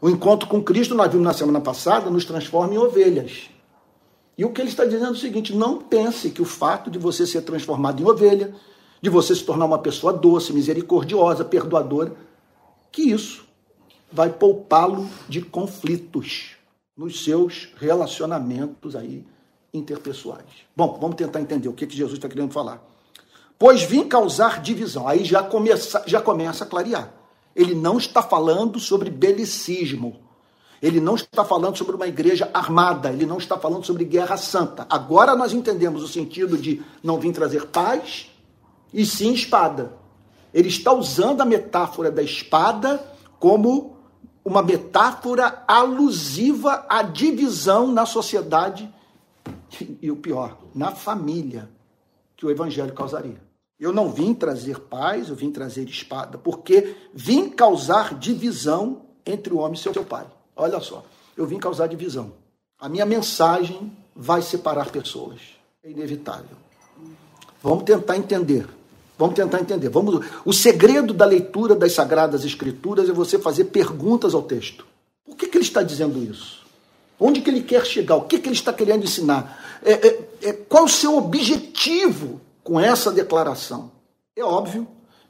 O 0.00 0.10
encontro 0.10 0.48
com 0.48 0.60
Cristo, 0.60 0.96
nós 0.96 1.10
vimos 1.12 1.24
na 1.24 1.32
semana 1.32 1.60
passada, 1.60 2.10
nos 2.10 2.24
transforma 2.24 2.74
em 2.74 2.78
ovelhas. 2.78 3.53
E 4.36 4.44
o 4.44 4.50
que 4.50 4.60
ele 4.60 4.68
está 4.70 4.84
dizendo 4.84 5.06
é 5.06 5.10
o 5.10 5.16
seguinte: 5.16 5.54
não 5.54 5.78
pense 5.78 6.30
que 6.30 6.42
o 6.42 6.44
fato 6.44 6.90
de 6.90 6.98
você 6.98 7.26
ser 7.26 7.42
transformado 7.42 8.02
em 8.02 8.06
ovelha, 8.06 8.54
de 9.00 9.10
você 9.10 9.34
se 9.34 9.44
tornar 9.44 9.64
uma 9.66 9.78
pessoa 9.78 10.12
doce, 10.12 10.52
misericordiosa, 10.52 11.44
perdoadora, 11.44 12.14
que 12.90 13.02
isso 13.02 13.44
vai 14.10 14.30
poupá-lo 14.30 15.08
de 15.28 15.42
conflitos 15.42 16.52
nos 16.96 17.24
seus 17.24 17.68
relacionamentos 17.76 18.94
aí 18.94 19.24
interpessoais. 19.72 20.44
Bom, 20.76 20.98
vamos 21.00 21.16
tentar 21.16 21.40
entender 21.40 21.68
o 21.68 21.72
que, 21.72 21.86
que 21.86 21.96
Jesus 21.96 22.18
está 22.18 22.28
querendo 22.28 22.52
falar. 22.52 22.82
Pois 23.58 23.82
vim 23.82 24.06
causar 24.08 24.60
divisão. 24.60 25.08
Aí 25.08 25.24
já 25.24 25.42
começa, 25.42 26.02
já 26.06 26.20
começa 26.20 26.64
a 26.64 26.66
clarear. 26.66 27.12
Ele 27.54 27.74
não 27.74 27.98
está 27.98 28.22
falando 28.22 28.78
sobre 28.78 29.10
belicismo. 29.10 30.20
Ele 30.82 31.00
não 31.00 31.14
está 31.14 31.44
falando 31.44 31.76
sobre 31.76 31.96
uma 31.96 32.06
igreja 32.06 32.50
armada, 32.52 33.10
ele 33.10 33.26
não 33.26 33.38
está 33.38 33.58
falando 33.58 33.84
sobre 33.84 34.04
guerra 34.04 34.36
santa. 34.36 34.86
Agora 34.88 35.34
nós 35.34 35.52
entendemos 35.52 36.02
o 36.02 36.08
sentido 36.08 36.58
de 36.58 36.82
não 37.02 37.18
vir 37.18 37.32
trazer 37.32 37.66
paz 37.66 38.30
e 38.92 39.04
sim 39.06 39.32
espada. 39.32 39.92
Ele 40.52 40.68
está 40.68 40.92
usando 40.92 41.40
a 41.40 41.44
metáfora 41.44 42.10
da 42.10 42.22
espada 42.22 43.04
como 43.38 43.96
uma 44.44 44.62
metáfora 44.62 45.64
alusiva 45.66 46.84
à 46.88 47.02
divisão 47.02 47.90
na 47.90 48.04
sociedade 48.04 48.92
e 50.00 50.10
o 50.10 50.16
pior, 50.16 50.58
na 50.74 50.92
família 50.92 51.68
que 52.36 52.44
o 52.44 52.50
evangelho 52.50 52.92
causaria. 52.92 53.42
Eu 53.78 53.92
não 53.92 54.12
vim 54.12 54.34
trazer 54.34 54.78
paz, 54.80 55.28
eu 55.28 55.34
vim 55.34 55.50
trazer 55.50 55.88
espada, 55.88 56.38
porque 56.38 56.94
vim 57.12 57.48
causar 57.48 58.14
divisão 58.14 59.02
entre 59.26 59.52
o 59.52 59.58
homem 59.58 59.74
e 59.74 59.78
seu 59.78 60.04
pai. 60.04 60.26
Olha 60.56 60.80
só, 60.80 61.04
eu 61.36 61.46
vim 61.46 61.58
causar 61.58 61.88
divisão. 61.88 62.32
A 62.78 62.88
minha 62.88 63.06
mensagem 63.06 63.92
vai 64.14 64.42
separar 64.42 64.90
pessoas. 64.90 65.40
É 65.82 65.90
inevitável. 65.90 66.56
Vamos 67.62 67.84
tentar 67.84 68.16
entender. 68.16 68.66
Vamos 69.18 69.34
tentar 69.34 69.60
entender. 69.60 69.88
Vamos. 69.88 70.24
O 70.44 70.52
segredo 70.52 71.12
da 71.12 71.24
leitura 71.24 71.74
das 71.74 71.92
Sagradas 71.92 72.44
Escrituras 72.44 73.08
é 73.08 73.12
você 73.12 73.38
fazer 73.38 73.66
perguntas 73.66 74.34
ao 74.34 74.42
texto. 74.42 74.86
Por 75.24 75.36
que, 75.36 75.48
que 75.48 75.56
ele 75.56 75.64
está 75.64 75.82
dizendo 75.82 76.22
isso? 76.22 76.62
Onde 77.18 77.40
que 77.40 77.50
ele 77.50 77.62
quer 77.62 77.84
chegar? 77.86 78.16
O 78.16 78.22
que, 78.22 78.38
que 78.38 78.48
ele 78.48 78.56
está 78.56 78.72
querendo 78.72 79.04
ensinar? 79.04 79.80
É, 79.82 79.92
é, 79.92 80.28
é, 80.42 80.52
qual 80.52 80.84
o 80.84 80.88
seu 80.88 81.16
objetivo 81.16 82.40
com 82.62 82.78
essa 82.78 83.10
declaração? 83.10 83.90
É 84.36 84.42
óbvio 84.42 84.86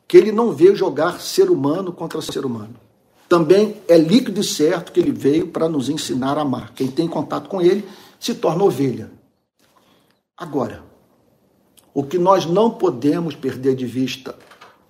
que 0.08 0.16
ele 0.16 0.32
não 0.32 0.52
veio 0.52 0.74
jogar 0.74 1.20
ser 1.20 1.50
humano 1.50 1.92
contra 1.92 2.20
ser 2.20 2.44
humano 2.44 2.83
também 3.28 3.76
é 3.88 3.96
líquido 3.96 4.40
e 4.40 4.44
certo 4.44 4.92
que 4.92 5.00
ele 5.00 5.12
veio 5.12 5.48
para 5.48 5.68
nos 5.68 5.88
ensinar 5.88 6.38
a 6.38 6.42
amar. 6.42 6.72
Quem 6.74 6.88
tem 6.88 7.08
contato 7.08 7.48
com 7.48 7.60
ele 7.60 7.86
se 8.20 8.34
torna 8.34 8.64
ovelha. 8.64 9.10
Agora, 10.36 10.82
o 11.92 12.02
que 12.02 12.18
nós 12.18 12.44
não 12.44 12.70
podemos 12.70 13.34
perder 13.34 13.76
de 13.76 13.86
vista 13.86 14.36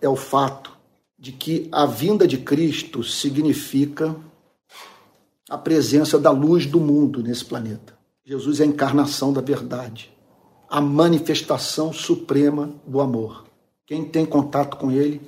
é 0.01 0.09
o 0.09 0.17
fato 0.17 0.73
de 1.19 1.33
que 1.33 1.69
a 1.71 1.87
vinda 1.87 2.27
de 2.27 2.39
Cristo 2.39 3.03
significa 3.03 4.15
a 5.49 5.59
presença 5.59 6.19
da 6.19 6.31
luz 6.31 6.67
do 6.67 6.81
mundo 6.81 7.23
nesse 7.23 7.45
planeta. 7.45 7.95
Jesus 8.25 8.61
é 8.61 8.65
a 8.65 8.67
encarnação 8.67 9.33
da 9.33 9.41
verdade, 9.41 10.11
a 10.69 10.81
manifestação 10.81 11.93
suprema 11.93 12.71
do 12.87 13.01
amor. 13.01 13.45
Quem 13.87 14.05
tem 14.05 14.25
contato 14.25 14.79
com 14.79 14.91
ele 14.91 15.21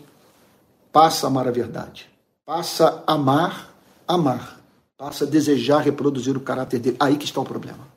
passa 0.91 1.27
a 1.27 1.29
amar 1.29 1.47
a 1.47 1.51
verdade. 1.51 2.09
Passa 2.47 3.03
a 3.05 3.15
amar, 3.15 3.77
amar, 4.07 4.61
passa 4.97 5.25
a 5.25 5.27
desejar 5.27 5.81
reproduzir 5.81 6.37
o 6.37 6.41
caráter 6.41 6.79
dele. 6.79 6.97
Aí 7.01 7.17
que 7.17 7.25
está 7.25 7.41
o 7.41 7.45
problema. 7.45 7.89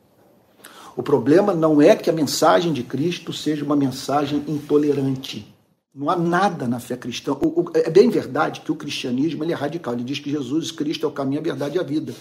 O 0.97 1.03
problema 1.03 1.53
não 1.53 1.79
é 1.79 1.95
que 1.95 2.09
a 2.09 2.13
mensagem 2.13 2.73
de 2.73 2.81
Cristo 2.83 3.31
seja 3.31 3.63
uma 3.63 3.75
mensagem 3.75 4.43
intolerante. 4.47 5.55
Não 5.93 6.09
há 6.09 6.15
nada 6.15 6.67
na 6.67 6.79
fé 6.79 6.97
cristã. 6.97 7.33
O, 7.33 7.61
o, 7.61 7.71
é 7.75 7.91
bem 7.91 8.09
verdade 8.09 8.61
que 8.61 8.71
o 8.71 8.75
cristianismo 8.75 9.43
ele 9.43 9.53
é 9.53 9.55
radical. 9.55 9.93
Ele 9.93 10.03
diz 10.03 10.17
que 10.17 10.31
Jesus 10.31 10.71
Cristo 10.71 11.05
é 11.05 11.09
o 11.09 11.11
caminho, 11.11 11.41
a 11.41 11.43
verdade 11.43 11.77
e 11.77 11.79
a 11.79 11.83
vida. 11.83 12.15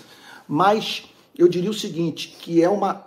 Mas 0.47 1.05
eu 1.37 1.49
diria 1.49 1.71
o 1.71 1.75
seguinte, 1.75 2.37
que 2.41 2.62
é 2.62 2.69
uma, 2.69 3.07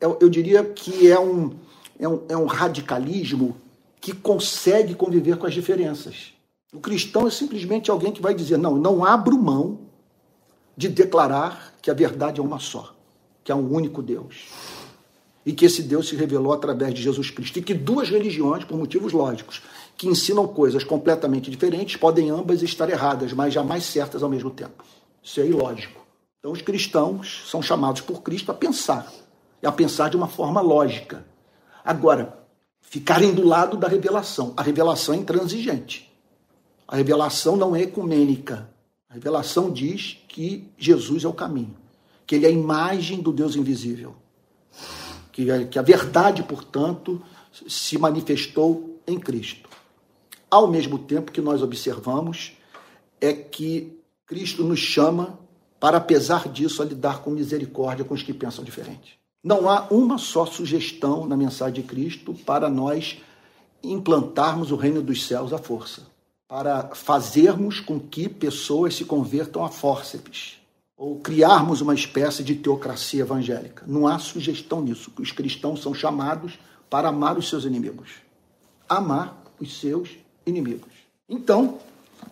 eu, 0.00 0.18
eu 0.20 0.28
diria 0.28 0.64
que 0.64 1.08
é 1.08 1.18
um, 1.18 1.52
é 1.98 2.08
um, 2.08 2.22
é 2.28 2.36
um 2.36 2.46
radicalismo 2.46 3.56
que 4.00 4.12
consegue 4.12 4.94
conviver 4.94 5.36
com 5.36 5.46
as 5.46 5.54
diferenças. 5.54 6.35
O 6.76 6.78
cristão 6.78 7.26
é 7.26 7.30
simplesmente 7.30 7.90
alguém 7.90 8.12
que 8.12 8.20
vai 8.20 8.34
dizer: 8.34 8.58
não, 8.58 8.76
não 8.76 9.02
abro 9.02 9.38
mão 9.38 9.78
de 10.76 10.88
declarar 10.88 11.72
que 11.80 11.90
a 11.90 11.94
verdade 11.94 12.38
é 12.38 12.42
uma 12.42 12.58
só, 12.58 12.94
que 13.42 13.50
há 13.50 13.56
um 13.56 13.72
único 13.72 14.02
Deus. 14.02 14.48
E 15.46 15.54
que 15.54 15.64
esse 15.64 15.82
Deus 15.82 16.08
se 16.08 16.16
revelou 16.16 16.52
através 16.52 16.92
de 16.92 17.02
Jesus 17.02 17.30
Cristo. 17.30 17.58
E 17.58 17.62
que 17.62 17.72
duas 17.72 18.10
religiões, 18.10 18.64
por 18.64 18.76
motivos 18.76 19.14
lógicos, 19.14 19.62
que 19.96 20.06
ensinam 20.06 20.46
coisas 20.46 20.84
completamente 20.84 21.50
diferentes, 21.50 21.96
podem 21.96 22.28
ambas 22.28 22.62
estar 22.62 22.90
erradas, 22.90 23.32
mas 23.32 23.54
jamais 23.54 23.84
certas 23.84 24.22
ao 24.22 24.28
mesmo 24.28 24.50
tempo. 24.50 24.84
Isso 25.22 25.40
é 25.40 25.46
ilógico. 25.46 26.04
Então, 26.40 26.52
os 26.52 26.60
cristãos 26.60 27.44
são 27.48 27.62
chamados 27.62 28.02
por 28.02 28.20
Cristo 28.20 28.50
a 28.52 28.54
pensar, 28.54 29.10
e 29.62 29.66
a 29.66 29.72
pensar 29.72 30.10
de 30.10 30.16
uma 30.16 30.28
forma 30.28 30.60
lógica. 30.60 31.24
Agora, 31.82 32.36
ficarem 32.82 33.32
do 33.32 33.46
lado 33.46 33.78
da 33.78 33.88
revelação. 33.88 34.52
A 34.58 34.62
revelação 34.62 35.14
é 35.14 35.18
intransigente. 35.18 36.14
A 36.86 36.96
revelação 36.96 37.56
não 37.56 37.74
é 37.74 37.82
ecumênica. 37.82 38.70
A 39.08 39.14
revelação 39.14 39.72
diz 39.72 40.18
que 40.28 40.68
Jesus 40.76 41.24
é 41.24 41.28
o 41.28 41.32
caminho, 41.32 41.76
que 42.26 42.34
ele 42.34 42.46
é 42.46 42.48
a 42.48 42.52
imagem 42.52 43.20
do 43.20 43.32
Deus 43.32 43.56
invisível, 43.56 44.14
que 45.32 45.50
a, 45.50 45.64
que 45.66 45.78
a 45.78 45.82
verdade, 45.82 46.42
portanto, 46.42 47.22
se 47.66 47.98
manifestou 47.98 49.00
em 49.06 49.18
Cristo. 49.18 49.68
Ao 50.50 50.68
mesmo 50.68 50.98
tempo 50.98 51.32
que 51.32 51.40
nós 51.40 51.62
observamos 51.62 52.52
é 53.20 53.32
que 53.32 53.98
Cristo 54.26 54.64
nos 54.64 54.80
chama 54.80 55.38
para, 55.78 55.98
apesar 55.98 56.48
disso, 56.48 56.82
a 56.82 56.84
lidar 56.84 57.20
com 57.22 57.30
misericórdia 57.30 58.04
com 58.04 58.14
os 58.14 58.22
que 58.22 58.34
pensam 58.34 58.64
diferente. 58.64 59.18
Não 59.42 59.68
há 59.68 59.86
uma 59.90 60.18
só 60.18 60.44
sugestão 60.44 61.26
na 61.26 61.36
mensagem 61.36 61.74
de 61.74 61.82
Cristo 61.82 62.34
para 62.34 62.68
nós 62.68 63.18
implantarmos 63.82 64.72
o 64.72 64.76
reino 64.76 65.00
dos 65.00 65.24
céus 65.26 65.52
à 65.52 65.58
força, 65.58 66.02
para 66.48 66.90
fazermos 66.94 67.80
com 67.80 67.98
que 67.98 68.28
pessoas 68.28 68.94
se 68.94 69.04
convertam 69.04 69.64
a 69.64 69.68
fórceps, 69.68 70.58
ou 70.96 71.18
criarmos 71.18 71.80
uma 71.80 71.94
espécie 71.94 72.42
de 72.42 72.54
teocracia 72.54 73.22
evangélica. 73.22 73.84
Não 73.86 74.06
há 74.06 74.18
sugestão 74.18 74.80
nisso. 74.80 75.12
Os 75.18 75.30
cristãos 75.30 75.82
são 75.82 75.92
chamados 75.92 76.58
para 76.88 77.08
amar 77.08 77.36
os 77.36 77.48
seus 77.48 77.64
inimigos. 77.64 78.10
Amar 78.88 79.42
os 79.60 79.78
seus 79.78 80.10
inimigos. 80.46 80.92
Então, 81.28 81.78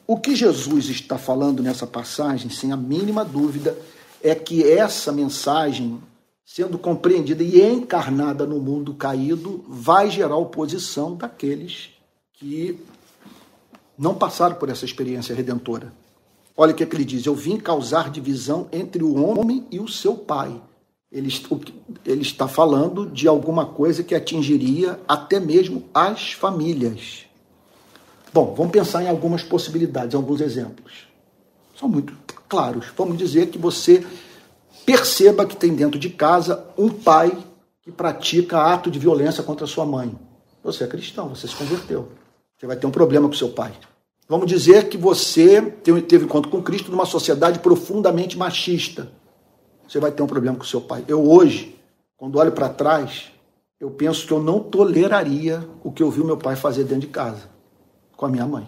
o 0.07 0.19
que 0.19 0.35
Jesus 0.35 0.89
está 0.89 1.19
falando 1.19 1.63
nessa 1.63 1.87
passagem, 1.87 2.49
sem 2.49 2.73
a 2.73 2.77
mínima 2.77 3.25
dúvida, 3.25 3.77
é 4.23 4.35
que 4.35 4.63
essa 4.67 5.13
mensagem, 5.13 6.01
sendo 6.47 6.79
compreendida 6.79 7.43
e 7.43 7.61
encarnada 7.61 8.47
no 8.47 8.61
mundo 8.61 8.95
caído, 8.95 9.63
vai 9.69 10.11
gerar 10.11 10.37
oposição 10.37 11.15
daqueles 11.15 11.91
que 12.33 12.79
não 13.97 14.15
passaram 14.15 14.57
por 14.57 14.69
essa 14.69 14.85
experiência 14.85 15.35
redentora. 15.35 15.93
Olha 16.57 16.73
o 16.73 16.75
que, 16.75 16.83
é 16.83 16.87
que 16.87 16.95
ele 16.95 17.05
diz: 17.05 17.27
Eu 17.27 17.35
vim 17.35 17.57
causar 17.57 18.11
divisão 18.11 18.69
entre 18.73 19.03
o 19.03 19.15
homem 19.23 19.67
e 19.71 19.81
o 19.81 19.89
seu 19.89 20.15
pai. 20.15 20.61
Ele, 21.11 21.33
ele 22.05 22.23
está 22.23 22.49
falando 22.49 23.07
de 23.07 23.29
alguma 23.29 23.67
coisa 23.67 24.03
que 24.03 24.15
atingiria 24.15 24.99
até 25.07 25.39
mesmo 25.39 25.85
as 25.95 26.33
famílias. 26.33 27.27
Bom, 28.33 28.53
vamos 28.57 28.73
pensar 28.73 29.05
em 29.05 29.09
algumas 29.09 29.45
possibilidades, 29.45 30.15
alguns 30.15 30.41
exemplos. 30.41 31.07
São 31.79 31.89
muito 31.89 32.13
claros. 32.49 32.87
Vamos 32.97 33.17
dizer 33.17 33.49
que 33.49 33.59
você 33.59 34.05
perceba 34.85 35.47
que 35.47 35.57
tem 35.57 35.73
dentro 35.75 35.99
de 35.99 36.11
casa 36.11 36.65
um 36.77 36.89
pai 36.89 37.37
que 37.83 37.93
pratica 37.93 38.61
ato 38.61 38.91
de 38.91 38.99
violência 38.99 39.43
contra 39.43 39.67
sua 39.67 39.87
mãe. 39.87 40.19
Você 40.65 40.83
é 40.83 40.87
cristão, 40.87 41.29
você 41.29 41.47
se 41.47 41.55
converteu. 41.55 42.09
Você 42.65 42.69
vai 42.69 42.77
ter 42.79 42.87
um 42.87 42.91
problema 42.91 43.29
com 43.29 43.35
seu 43.35 43.51
pai. 43.51 43.75
Vamos 44.27 44.47
dizer 44.47 44.89
que 44.89 44.97
você 44.97 45.61
teve 45.61 46.25
encontro 46.25 46.51
com 46.51 46.63
Cristo 46.63 46.91
numa 46.91 47.05
sociedade 47.05 47.59
profundamente 47.59 48.39
machista. 48.39 49.13
Você 49.87 50.01
vai 50.01 50.11
ter 50.11 50.23
um 50.23 50.27
problema 50.27 50.57
com 50.57 50.65
seu 50.65 50.81
pai. 50.81 51.05
Eu 51.07 51.31
hoje, 51.31 51.79
quando 52.17 52.39
olho 52.39 52.53
para 52.53 52.71
trás, 52.71 53.31
eu 53.79 53.91
penso 53.91 54.27
que 54.27 54.33
eu 54.33 54.43
não 54.43 54.61
toleraria 54.61 55.63
o 55.83 55.93
que 55.93 56.03
eu 56.03 56.11
vi 56.11 56.25
meu 56.25 56.39
pai 56.39 56.57
fazer 56.57 56.85
dentro 56.85 57.03
de 57.03 57.09
casa 57.09 57.51
com 58.17 58.25
a 58.25 58.31
minha 58.31 58.47
mãe, 58.47 58.67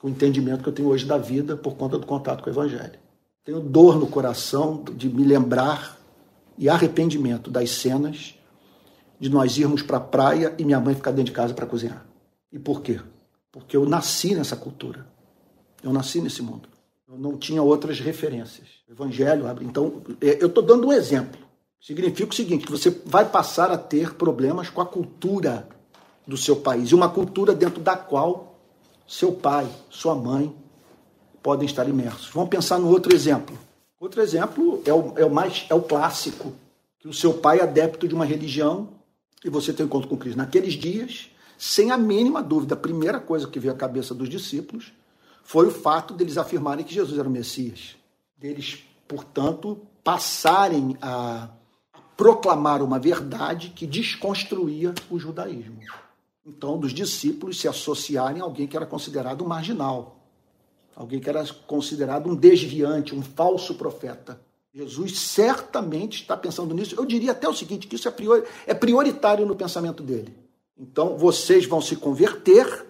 com 0.00 0.08
o 0.08 0.10
entendimento 0.10 0.64
que 0.64 0.70
eu 0.70 0.74
tenho 0.74 0.88
hoje 0.88 1.06
da 1.06 1.16
vida 1.16 1.56
por 1.56 1.76
conta 1.76 1.96
do 1.96 2.06
contato 2.06 2.42
com 2.42 2.50
o 2.50 2.52
Evangelho. 2.52 2.98
Tenho 3.44 3.60
dor 3.60 4.00
no 4.00 4.08
coração 4.08 4.82
de 4.96 5.08
me 5.08 5.22
lembrar 5.22 5.96
e 6.58 6.68
arrependimento 6.68 7.52
das 7.52 7.70
cenas 7.70 8.34
de 9.20 9.28
nós 9.28 9.56
irmos 9.56 9.80
para 9.80 9.98
a 9.98 10.00
praia 10.00 10.56
e 10.58 10.64
minha 10.64 10.80
mãe 10.80 10.96
ficar 10.96 11.12
dentro 11.12 11.26
de 11.26 11.36
casa 11.36 11.54
para 11.54 11.66
cozinhar. 11.66 12.04
E 12.50 12.58
por 12.58 12.82
quê? 12.82 12.98
Porque 13.58 13.76
eu 13.76 13.86
nasci 13.86 14.34
nessa 14.34 14.56
cultura. 14.56 15.06
Eu 15.82 15.92
nasci 15.92 16.20
nesse 16.20 16.42
mundo. 16.42 16.68
Eu 17.08 17.18
não 17.18 17.36
tinha 17.36 17.62
outras 17.62 18.00
referências. 18.00 18.68
O 18.88 18.92
Evangelho 18.92 19.46
abre. 19.46 19.64
Então, 19.64 20.02
é, 20.20 20.42
eu 20.42 20.48
estou 20.48 20.62
dando 20.62 20.86
um 20.86 20.92
exemplo. 20.92 21.40
Significa 21.80 22.30
o 22.30 22.34
seguinte: 22.34 22.66
que 22.66 22.72
você 22.72 22.90
vai 23.04 23.28
passar 23.28 23.70
a 23.70 23.78
ter 23.78 24.14
problemas 24.14 24.70
com 24.70 24.80
a 24.80 24.86
cultura 24.86 25.68
do 26.26 26.36
seu 26.36 26.56
país. 26.56 26.90
E 26.90 26.94
uma 26.94 27.08
cultura 27.08 27.54
dentro 27.54 27.80
da 27.80 27.96
qual 27.96 28.58
seu 29.06 29.32
pai, 29.32 29.68
sua 29.88 30.14
mãe 30.14 30.54
podem 31.42 31.66
estar 31.66 31.88
imersos. 31.88 32.30
Vamos 32.32 32.50
pensar 32.50 32.78
no 32.78 32.90
outro 32.90 33.14
exemplo. 33.14 33.58
Outro 33.98 34.20
exemplo 34.20 34.82
é 34.84 34.92
o, 34.92 35.14
é 35.16 35.24
o 35.24 35.30
mais 35.30 35.66
é 35.68 35.74
o 35.74 35.82
clássico, 35.82 36.52
que 36.98 37.08
o 37.08 37.12
seu 37.12 37.34
pai 37.34 37.58
é 37.58 37.62
adepto 37.62 38.06
de 38.06 38.14
uma 38.14 38.24
religião 38.24 38.90
e 39.44 39.48
você 39.48 39.72
tem 39.72 39.84
um 39.84 39.88
encontro 39.88 40.08
com 40.08 40.16
Cristo. 40.16 40.36
Naqueles 40.36 40.74
dias, 40.74 41.30
sem 41.58 41.90
a 41.90 41.98
mínima 41.98 42.42
dúvida, 42.42 42.74
a 42.74 42.78
primeira 42.78 43.20
coisa 43.20 43.46
que 43.46 43.60
veio 43.60 43.74
à 43.74 43.76
cabeça 43.76 44.14
dos 44.14 44.28
discípulos 44.28 44.92
foi 45.42 45.66
o 45.66 45.70
fato 45.70 46.14
deles 46.14 46.38
afirmarem 46.38 46.84
que 46.84 46.94
Jesus 46.94 47.18
era 47.18 47.28
o 47.28 47.30
Messias. 47.30 47.96
Deles, 48.36 48.84
portanto, 49.06 49.80
passarem 50.02 50.96
a 51.02 51.50
proclamar 52.16 52.82
uma 52.82 52.98
verdade 52.98 53.70
que 53.74 53.86
desconstruía 53.86 54.94
o 55.10 55.18
judaísmo 55.18 55.80
então, 56.48 56.78
dos 56.78 56.94
discípulos 56.94 57.60
se 57.60 57.68
associarem 57.68 58.40
a 58.40 58.44
alguém 58.44 58.66
que 58.66 58.74
era 58.74 58.86
considerado 58.86 59.44
marginal, 59.44 60.24
alguém 60.96 61.20
que 61.20 61.28
era 61.28 61.44
considerado 61.66 62.30
um 62.30 62.34
desviante, 62.34 63.14
um 63.14 63.20
falso 63.20 63.74
profeta. 63.74 64.40
Jesus 64.72 65.18
certamente 65.18 66.22
está 66.22 66.38
pensando 66.38 66.74
nisso. 66.74 66.94
Eu 66.96 67.04
diria 67.04 67.32
até 67.32 67.46
o 67.46 67.52
seguinte, 67.52 67.86
que 67.86 67.96
isso 67.96 68.08
é, 68.08 68.14
é 68.66 68.72
prioritário 68.72 69.44
no 69.44 69.54
pensamento 69.54 70.02
dele. 70.02 70.34
Então, 70.78 71.16
vocês 71.16 71.66
vão 71.66 71.80
se 71.80 71.96
converter 71.96 72.86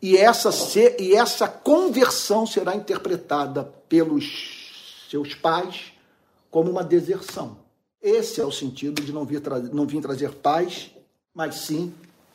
e 0.00 0.16
essa, 0.16 0.50
e 0.98 1.14
essa 1.14 1.48
conversão 1.48 2.46
será 2.46 2.74
interpretada 2.74 3.64
pelos 3.88 5.06
seus 5.08 5.34
pais 5.34 5.92
como 6.50 6.70
uma 6.70 6.82
deserção. 6.82 7.56
Esse 8.02 8.40
é 8.40 8.44
o 8.44 8.50
sentido 8.50 9.00
de 9.00 9.12
não 9.12 9.24
vir, 9.24 9.40
não 9.72 9.86
vir 9.86 10.02
trazer 10.02 10.32
paz, 10.32 10.90
mas 11.32 11.54
sim 11.54 11.94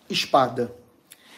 espada. 0.10 0.74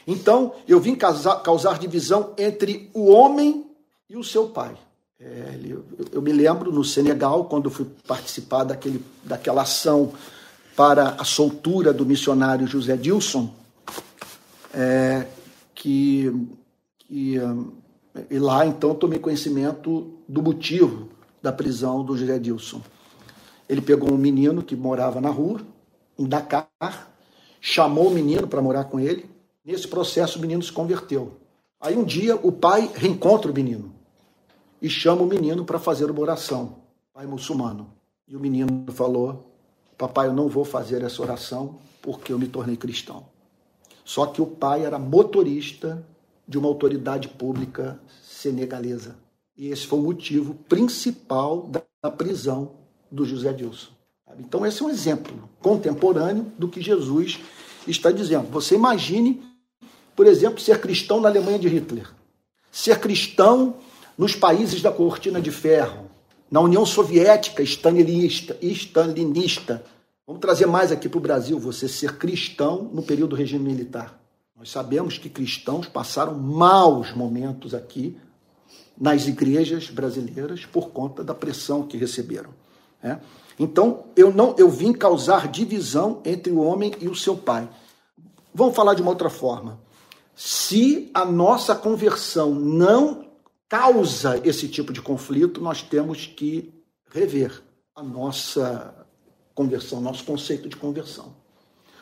Então, 0.06 0.54
eu 0.68 0.80
vim 0.80 0.96
causar, 0.96 1.38
causar 1.38 1.80
divisão 1.80 2.34
entre 2.38 2.90
o 2.94 3.08
homem 3.10 3.66
e 4.10 4.16
o 4.16 4.24
seu 4.24 4.50
pai. 4.50 4.78
É, 5.20 5.60
eu, 5.66 5.84
eu, 6.14 6.22
me 6.22 6.32
lembro 6.32 6.72
no 6.72 6.84
Senegal, 6.84 7.46
quando 7.46 7.70
fui 7.70 7.86
participar 8.08 8.64
daquele, 8.64 9.04
daquela 9.24 9.64
ação 9.64 10.14
para 10.76 11.10
a 11.12 11.24
soltura 11.24 11.94
do 11.94 12.06
missionário 12.06 12.68
José 12.68 12.96
Dilson, 12.96 13.54
é, 14.74 15.28
que, 15.76 16.32
que 17.00 17.38
e 18.30 18.40
lá 18.40 18.66
então 18.66 18.96
tomei 18.96 19.20
conhecimento 19.20 20.14
do 20.28 20.42
motivo 20.42 21.10
da 21.42 21.52
prisão 21.52 22.04
do 22.04 22.18
José 22.18 22.40
Dilson. 22.40 22.82
Ele 23.68 23.82
pegou 23.82 24.12
um 24.12 24.18
menino 24.18 24.64
que 24.64 24.76
morava 24.76 25.22
na 25.22 25.30
rua, 25.30 25.62
em 26.18 26.26
Dakar, 26.26 26.70
chamou 27.62 28.08
o 28.08 28.14
menino 28.14 28.48
para 28.48 28.62
morar 28.62 28.86
com 28.86 29.00
ele. 29.00 29.30
Nesse 29.64 29.88
processo, 29.88 30.38
o 30.40 30.42
menino 30.42 30.64
se 30.64 30.72
converteu. 30.72 31.38
Aí 31.80 31.96
um 31.96 32.04
dia 32.04 32.36
o 32.36 32.52
pai 32.52 32.92
reencontra 32.94 33.52
o 33.52 33.54
menino 33.54 33.94
e 34.82 34.90
chama 34.90 35.22
o 35.22 35.28
menino 35.28 35.64
para 35.64 35.80
fazer 35.80 36.10
uma 36.10 36.20
oração, 36.20 36.78
pai 37.14 37.26
muçulmano. 37.26 37.94
E 38.28 38.36
o 38.36 38.40
menino 38.40 38.86
falou: 38.92 39.49
Papai, 40.00 40.28
eu 40.28 40.34
não 40.34 40.48
vou 40.48 40.64
fazer 40.64 41.04
essa 41.04 41.22
oração 41.22 41.76
porque 42.02 42.32
eu 42.32 42.40
me 42.40 42.48
tornei 42.48 42.78
cristão. 42.78 43.26
Só 44.06 44.26
que 44.28 44.42
o 44.42 44.46
pai 44.46 44.86
era 44.86 44.98
motorista 44.98 46.02
de 46.48 46.58
uma 46.58 46.70
autoridade 46.70 47.28
pública 47.28 48.00
senegalesa. 48.24 49.18
E 49.58 49.68
esse 49.68 49.86
foi 49.86 50.00
o 50.00 50.04
motivo 50.04 50.56
principal 50.70 51.70
da 52.02 52.10
prisão 52.10 52.72
do 53.12 53.26
José 53.26 53.52
Dilson. 53.52 53.90
Então, 54.40 54.66
esse 54.66 54.82
é 54.82 54.86
um 54.86 54.90
exemplo 54.90 55.50
contemporâneo 55.60 56.50
do 56.58 56.70
que 56.70 56.82
Jesus 56.82 57.38
está 57.86 58.10
dizendo. 58.10 58.50
Você 58.52 58.76
imagine, 58.76 59.44
por 60.16 60.28
exemplo, 60.28 60.62
ser 60.62 60.80
cristão 60.80 61.20
na 61.20 61.28
Alemanha 61.28 61.60
de 61.60 61.68
Hitler, 61.68 62.10
ser 62.72 63.02
cristão 63.02 63.76
nos 64.18 64.34
países 64.34 64.82
da 64.82 64.94
cortina 64.94 65.42
de 65.42 65.52
ferro, 65.52 66.09
na 66.50 66.60
União 66.60 66.86
Soviética 66.86 67.62
stalinista, 67.64 68.58
stalinista. 68.62 69.84
Vamos 70.26 70.42
trazer 70.42 70.66
mais 70.66 70.92
aqui 70.92 71.08
para 71.08 71.18
o 71.18 71.22
Brasil, 71.22 71.60
você 71.60 71.88
ser 71.88 72.18
cristão 72.18 72.90
no 72.94 73.04
período 73.04 73.32
do 73.32 73.36
regime 73.36 73.70
militar. 73.70 74.20
Nós 74.58 74.70
sabemos 74.70 75.18
que 75.18 75.30
cristãos 75.30 75.88
passaram 75.88 76.36
maus 76.36 77.14
momentos 77.14 77.74
aqui 77.74 78.18
nas 79.00 79.28
igrejas 79.28 79.90
brasileiras 79.90 80.66
por 80.66 80.90
conta 80.90 81.24
da 81.24 81.34
pressão 81.34 81.84
que 81.84 81.98
receberam. 81.98 82.50
Né? 83.02 83.22
Então, 83.58 84.06
eu 84.16 84.34
não, 84.34 84.56
eu 84.58 84.70
vim 84.70 84.92
causar 84.92 85.48
divisão 85.48 86.22
entre 86.26 86.52
o 86.52 86.60
homem 86.60 86.94
e 87.00 87.08
o 87.08 87.16
seu 87.16 87.38
pai. 87.38 87.70
Vamos 88.54 88.76
falar 88.76 88.94
de 88.94 89.02
uma 89.02 89.12
outra 89.12 89.30
forma. 89.30 89.80
Se 90.36 91.10
a 91.14 91.24
nossa 91.26 91.76
conversão 91.76 92.54
não 92.54 93.29
causa 93.70 94.42
esse 94.46 94.68
tipo 94.68 94.92
de 94.92 95.02
conflito, 95.02 95.62
nós 95.62 95.82
temos 95.84 96.26
que 96.26 96.74
rever 97.12 97.62
a 97.96 98.04
nossa 98.04 99.08
conversão, 99.54 100.02
nosso 100.02 100.24
conceito 100.24 100.68
de 100.68 100.76
conversão. 100.76 101.36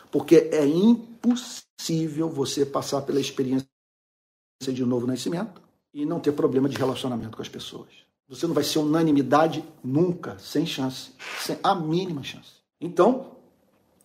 Porque 0.09 0.49
é 0.51 0.65
impossível 0.65 2.29
você 2.29 2.65
passar 2.65 3.01
pela 3.01 3.19
experiência 3.19 3.67
de 4.61 4.85
novo 4.85 5.05
nascimento 5.05 5.61
e 5.93 6.05
não 6.05 6.19
ter 6.19 6.31
problema 6.31 6.69
de 6.69 6.77
relacionamento 6.77 7.35
com 7.35 7.43
as 7.43 7.49
pessoas. 7.49 7.89
Você 8.29 8.47
não 8.47 8.53
vai 8.53 8.63
ser 8.63 8.79
unanimidade 8.79 9.63
nunca, 9.83 10.37
sem 10.39 10.65
chance, 10.65 11.11
sem 11.41 11.57
a 11.63 11.75
mínima 11.75 12.23
chance. 12.23 12.57
Então, 12.79 13.37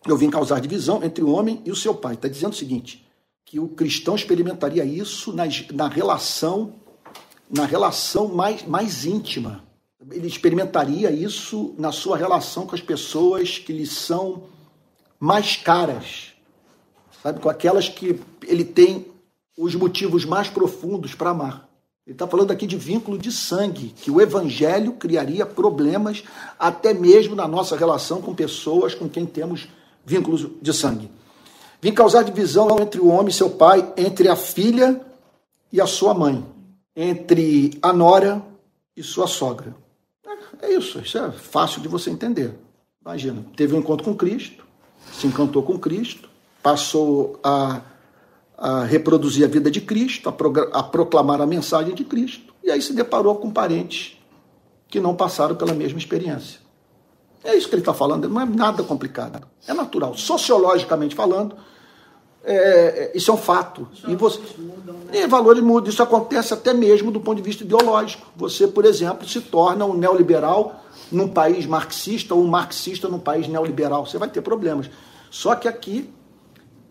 eu 0.05 0.17
vim 0.17 0.29
causar 0.29 0.59
divisão 0.59 1.03
entre 1.03 1.23
o 1.23 1.29
homem 1.29 1.61
e 1.65 1.71
o 1.71 1.75
seu 1.75 1.93
pai. 1.93 2.15
Está 2.15 2.27
dizendo 2.27 2.53
o 2.53 2.55
seguinte: 2.55 3.05
que 3.45 3.59
o 3.59 3.67
cristão 3.67 4.15
experimentaria 4.15 4.83
isso 4.83 5.33
na, 5.33 5.43
na 5.73 5.87
relação, 5.87 6.73
na 7.49 7.65
relação 7.65 8.27
mais, 8.27 8.65
mais 8.65 9.05
íntima. 9.05 9.63
Ele 10.11 10.27
experimentaria 10.27 11.11
isso 11.11 11.73
na 11.77 11.91
sua 11.91 12.17
relação 12.17 12.67
com 12.67 12.75
as 12.75 12.81
pessoas 12.81 13.57
que 13.57 13.71
lhe 13.71 13.85
são 13.85 14.43
mais 15.19 15.55
caras, 15.55 16.33
sabe, 17.21 17.39
com 17.39 17.49
aquelas 17.49 17.87
que 17.87 18.19
ele 18.45 18.65
tem 18.65 19.05
os 19.57 19.75
motivos 19.75 20.25
mais 20.25 20.49
profundos 20.49 21.15
para 21.15 21.29
amar. 21.29 21.69
Ele 22.05 22.15
está 22.15 22.27
falando 22.27 22.51
aqui 22.51 22.67
de 22.67 22.75
vínculo 22.75 23.17
de 23.17 23.31
sangue, 23.31 23.93
que 23.95 24.11
o 24.11 24.19
evangelho 24.19 24.93
criaria 24.93 25.45
problemas 25.45 26.23
até 26.59 26.93
mesmo 26.93 27.33
na 27.33 27.47
nossa 27.47 27.77
relação 27.77 28.21
com 28.21 28.35
pessoas 28.35 28.93
com 28.93 29.07
quem 29.07 29.25
temos 29.25 29.69
vínculos 30.05 30.45
de 30.61 30.73
sangue. 30.73 31.09
Vim 31.81 31.93
causar 31.93 32.23
divisão 32.23 32.77
entre 32.81 32.99
o 32.99 33.07
homem 33.07 33.29
e 33.29 33.33
seu 33.33 33.49
pai, 33.49 33.93
entre 33.95 34.27
a 34.27 34.35
filha 34.35 34.99
e 35.71 35.79
a 35.79 35.87
sua 35.87 36.13
mãe, 36.13 36.45
entre 36.95 37.77
a 37.81 37.91
nora 37.91 38.43
e 38.95 39.03
sua 39.03 39.27
sogra. 39.27 39.75
É 40.61 40.71
isso, 40.71 40.99
isso 40.99 41.17
é 41.17 41.31
fácil 41.31 41.81
de 41.81 41.87
você 41.87 42.09
entender. 42.09 42.53
Imagina, 43.01 43.45
teve 43.55 43.75
um 43.75 43.79
encontro 43.79 44.05
com 44.05 44.15
Cristo, 44.15 44.65
se 45.11 45.27
encantou 45.27 45.63
com 45.63 45.77
Cristo, 45.77 46.29
passou 46.61 47.39
a 47.43 47.81
a 48.57 48.85
reproduzir 48.85 49.43
a 49.43 49.47
vida 49.49 49.69
de 49.69 49.81
Cristo, 49.81 50.29
a, 50.29 50.79
a 50.79 50.83
proclamar 50.83 51.41
a 51.41 51.45
mensagem 51.45 51.93
de 51.93 52.05
Cristo, 52.05 52.53
e 52.63 52.71
aí 52.71 52.81
se 52.81 52.93
deparou 52.93 53.35
com 53.35 53.51
parentes 53.51 54.17
que 54.87 55.01
não 55.01 55.15
passaram 55.15 55.55
pela 55.55 55.73
mesma 55.73 55.97
experiência. 55.97 56.61
É 57.43 57.55
isso 57.55 57.67
que 57.67 57.75
ele 57.75 57.81
está 57.81 57.93
falando, 57.93 58.29
não 58.29 58.39
é 58.39 58.45
nada 58.45 58.81
complicado, 58.83 59.45
é 59.67 59.73
natural. 59.73 60.15
Sociologicamente 60.15 61.13
falando, 61.13 61.57
é, 62.43 62.55
é 62.55 63.11
isso 63.15 63.31
é 63.31 63.33
um 63.33 63.37
fato. 63.37 63.87
Os 63.91 64.03
e, 64.03 64.15
você, 64.15 64.39
mudam, 64.57 64.95
né? 64.95 65.23
e 65.23 65.27
valores 65.27 65.63
mudam. 65.63 65.89
Isso 65.89 66.03
acontece 66.03 66.53
até 66.53 66.73
mesmo 66.73 67.11
do 67.11 67.19
ponto 67.19 67.37
de 67.37 67.43
vista 67.43 67.63
ideológico. 67.63 68.27
Você, 68.35 68.67
por 68.67 68.85
exemplo, 68.85 69.27
se 69.27 69.39
torna 69.39 69.85
um 69.85 69.93
neoliberal 69.93 70.83
num 71.11 71.27
país 71.27 71.65
marxista 71.65 72.35
ou 72.35 72.43
um 72.43 72.47
marxista 72.47 73.07
num 73.07 73.19
país 73.19 73.47
neoliberal. 73.47 74.05
Você 74.05 74.17
vai 74.17 74.29
ter 74.29 74.41
problemas. 74.41 74.89
Só 75.29 75.55
que 75.55 75.67
aqui 75.67 76.09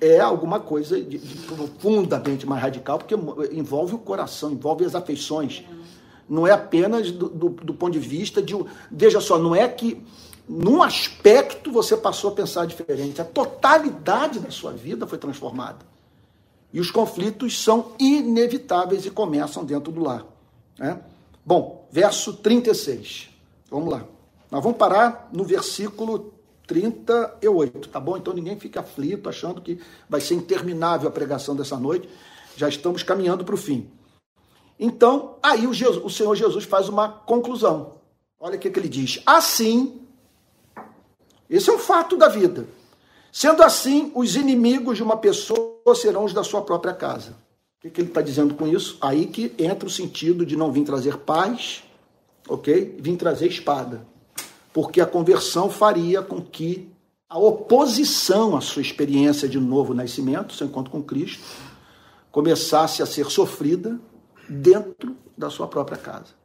é 0.00 0.18
alguma 0.18 0.58
coisa 0.58 1.00
de, 1.00 1.18
de 1.18 1.38
profundamente 1.46 2.46
mais 2.46 2.60
radical, 2.60 2.98
porque 2.98 3.14
envolve 3.52 3.94
o 3.94 3.98
coração, 3.98 4.50
envolve 4.50 4.84
as 4.84 4.94
afeições. 4.94 5.62
Não 6.28 6.46
é 6.46 6.50
apenas 6.50 7.12
do, 7.12 7.28
do, 7.28 7.48
do 7.50 7.74
ponto 7.74 7.92
de 7.92 7.98
vista 7.98 8.42
de. 8.42 8.54
Veja 8.90 9.20
só, 9.20 9.38
não 9.38 9.54
é 9.54 9.68
que 9.68 10.02
num 10.52 10.82
aspecto 10.82 11.72
você 11.72 11.96
passou 11.96 12.30
a 12.30 12.34
pensar 12.34 12.66
diferente, 12.66 13.22
a 13.22 13.24
totalidade 13.24 14.38
da 14.38 14.50
sua 14.50 14.72
vida 14.72 15.06
foi 15.06 15.16
transformada. 15.16 15.78
E 16.70 16.78
os 16.78 16.90
conflitos 16.90 17.62
são 17.62 17.92
inevitáveis 17.98 19.06
e 19.06 19.10
começam 19.10 19.64
dentro 19.64 19.90
do 19.90 20.02
lar. 20.02 20.26
Né? 20.78 21.00
Bom, 21.44 21.88
verso 21.90 22.34
36. 22.34 23.30
Vamos 23.70 23.90
lá. 23.90 24.04
Nós 24.50 24.62
vamos 24.62 24.76
parar 24.76 25.30
no 25.32 25.42
versículo 25.42 26.34
38, 26.66 27.88
tá 27.88 27.98
bom? 27.98 28.18
Então 28.18 28.34
ninguém 28.34 28.58
fica 28.58 28.80
aflito 28.80 29.30
achando 29.30 29.60
que 29.60 29.80
vai 30.08 30.20
ser 30.20 30.34
interminável 30.34 31.08
a 31.08 31.12
pregação 31.12 31.56
dessa 31.56 31.78
noite. 31.78 32.08
Já 32.56 32.68
estamos 32.68 33.02
caminhando 33.02 33.42
para 33.42 33.54
o 33.54 33.58
fim. 33.58 33.90
Então, 34.78 35.36
aí 35.42 35.66
o, 35.66 35.72
Jesus, 35.72 36.04
o, 36.04 36.10
Senhor 36.10 36.34
Jesus 36.34 36.64
faz 36.64 36.88
uma 36.88 37.08
conclusão. 37.08 37.94
Olha 38.38 38.56
o 38.56 38.58
que, 38.58 38.70
que 38.70 38.78
ele 38.78 38.88
diz. 38.88 39.22
Assim, 39.24 40.01
esse 41.56 41.70
é 41.70 41.72
um 41.72 41.78
fato 41.78 42.16
da 42.16 42.28
vida. 42.28 42.66
Sendo 43.30 43.62
assim, 43.62 44.10
os 44.14 44.36
inimigos 44.36 44.96
de 44.96 45.02
uma 45.02 45.16
pessoa 45.16 45.94
serão 45.94 46.24
os 46.24 46.32
da 46.32 46.44
sua 46.44 46.62
própria 46.62 46.92
casa. 46.92 47.30
O 47.78 47.82
que, 47.82 47.90
que 47.90 48.00
ele 48.00 48.08
está 48.08 48.20
dizendo 48.20 48.54
com 48.54 48.66
isso? 48.66 48.98
Aí 49.00 49.26
que 49.26 49.54
entra 49.58 49.86
o 49.86 49.90
sentido 49.90 50.44
de 50.44 50.56
não 50.56 50.70
vir 50.70 50.84
trazer 50.84 51.18
paz, 51.18 51.82
ok? 52.48 52.96
Vim 53.00 53.16
trazer 53.16 53.48
espada 53.48 54.12
porque 54.72 55.00
a 55.00 55.06
conversão 55.06 55.68
faria 55.68 56.22
com 56.22 56.40
que 56.40 56.88
a 57.28 57.38
oposição 57.38 58.56
à 58.56 58.60
sua 58.60 58.82
experiência 58.82 59.48
de 59.48 59.58
novo 59.58 59.94
nascimento, 59.94 60.54
seu 60.54 60.66
encontro 60.66 60.90
com 60.90 61.02
Cristo, 61.02 61.42
começasse 62.30 63.02
a 63.02 63.06
ser 63.06 63.30
sofrida 63.30 63.98
dentro 64.48 65.16
da 65.36 65.50
sua 65.50 65.66
própria 65.66 65.98
casa. 65.98 66.41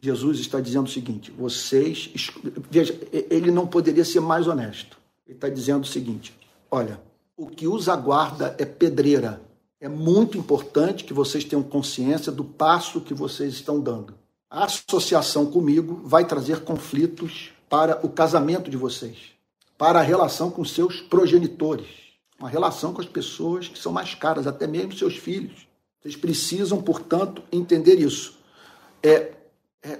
Jesus 0.00 0.38
está 0.38 0.60
dizendo 0.60 0.86
o 0.86 0.90
seguinte: 0.90 1.30
vocês. 1.30 2.10
Veja, 2.70 2.98
ele 3.12 3.50
não 3.50 3.66
poderia 3.66 4.04
ser 4.04 4.20
mais 4.20 4.46
honesto. 4.46 4.98
Ele 5.26 5.36
está 5.36 5.48
dizendo 5.48 5.84
o 5.84 5.86
seguinte: 5.86 6.34
olha, 6.70 7.00
o 7.36 7.46
que 7.46 7.66
os 7.66 7.88
aguarda 7.88 8.54
é 8.58 8.64
pedreira. 8.64 9.40
É 9.80 9.88
muito 9.88 10.36
importante 10.36 11.04
que 11.04 11.14
vocês 11.14 11.42
tenham 11.42 11.62
consciência 11.62 12.30
do 12.30 12.44
passo 12.44 13.00
que 13.00 13.14
vocês 13.14 13.54
estão 13.54 13.80
dando. 13.80 14.14
A 14.50 14.64
associação 14.64 15.46
comigo 15.46 16.02
vai 16.04 16.26
trazer 16.26 16.60
conflitos 16.64 17.50
para 17.66 17.98
o 18.04 18.10
casamento 18.10 18.70
de 18.70 18.76
vocês, 18.76 19.16
para 19.78 20.00
a 20.00 20.02
relação 20.02 20.50
com 20.50 20.64
seus 20.64 21.00
progenitores, 21.00 21.86
uma 22.38 22.48
relação 22.48 22.92
com 22.92 23.00
as 23.00 23.06
pessoas 23.06 23.68
que 23.68 23.78
são 23.78 23.90
mais 23.90 24.14
caras, 24.14 24.46
até 24.46 24.66
mesmo 24.66 24.92
seus 24.92 25.16
filhos. 25.16 25.66
Vocês 26.02 26.16
precisam, 26.16 26.82
portanto, 26.82 27.42
entender 27.50 27.98
isso. 28.00 28.38
É, 29.02 29.32
é 29.82 29.98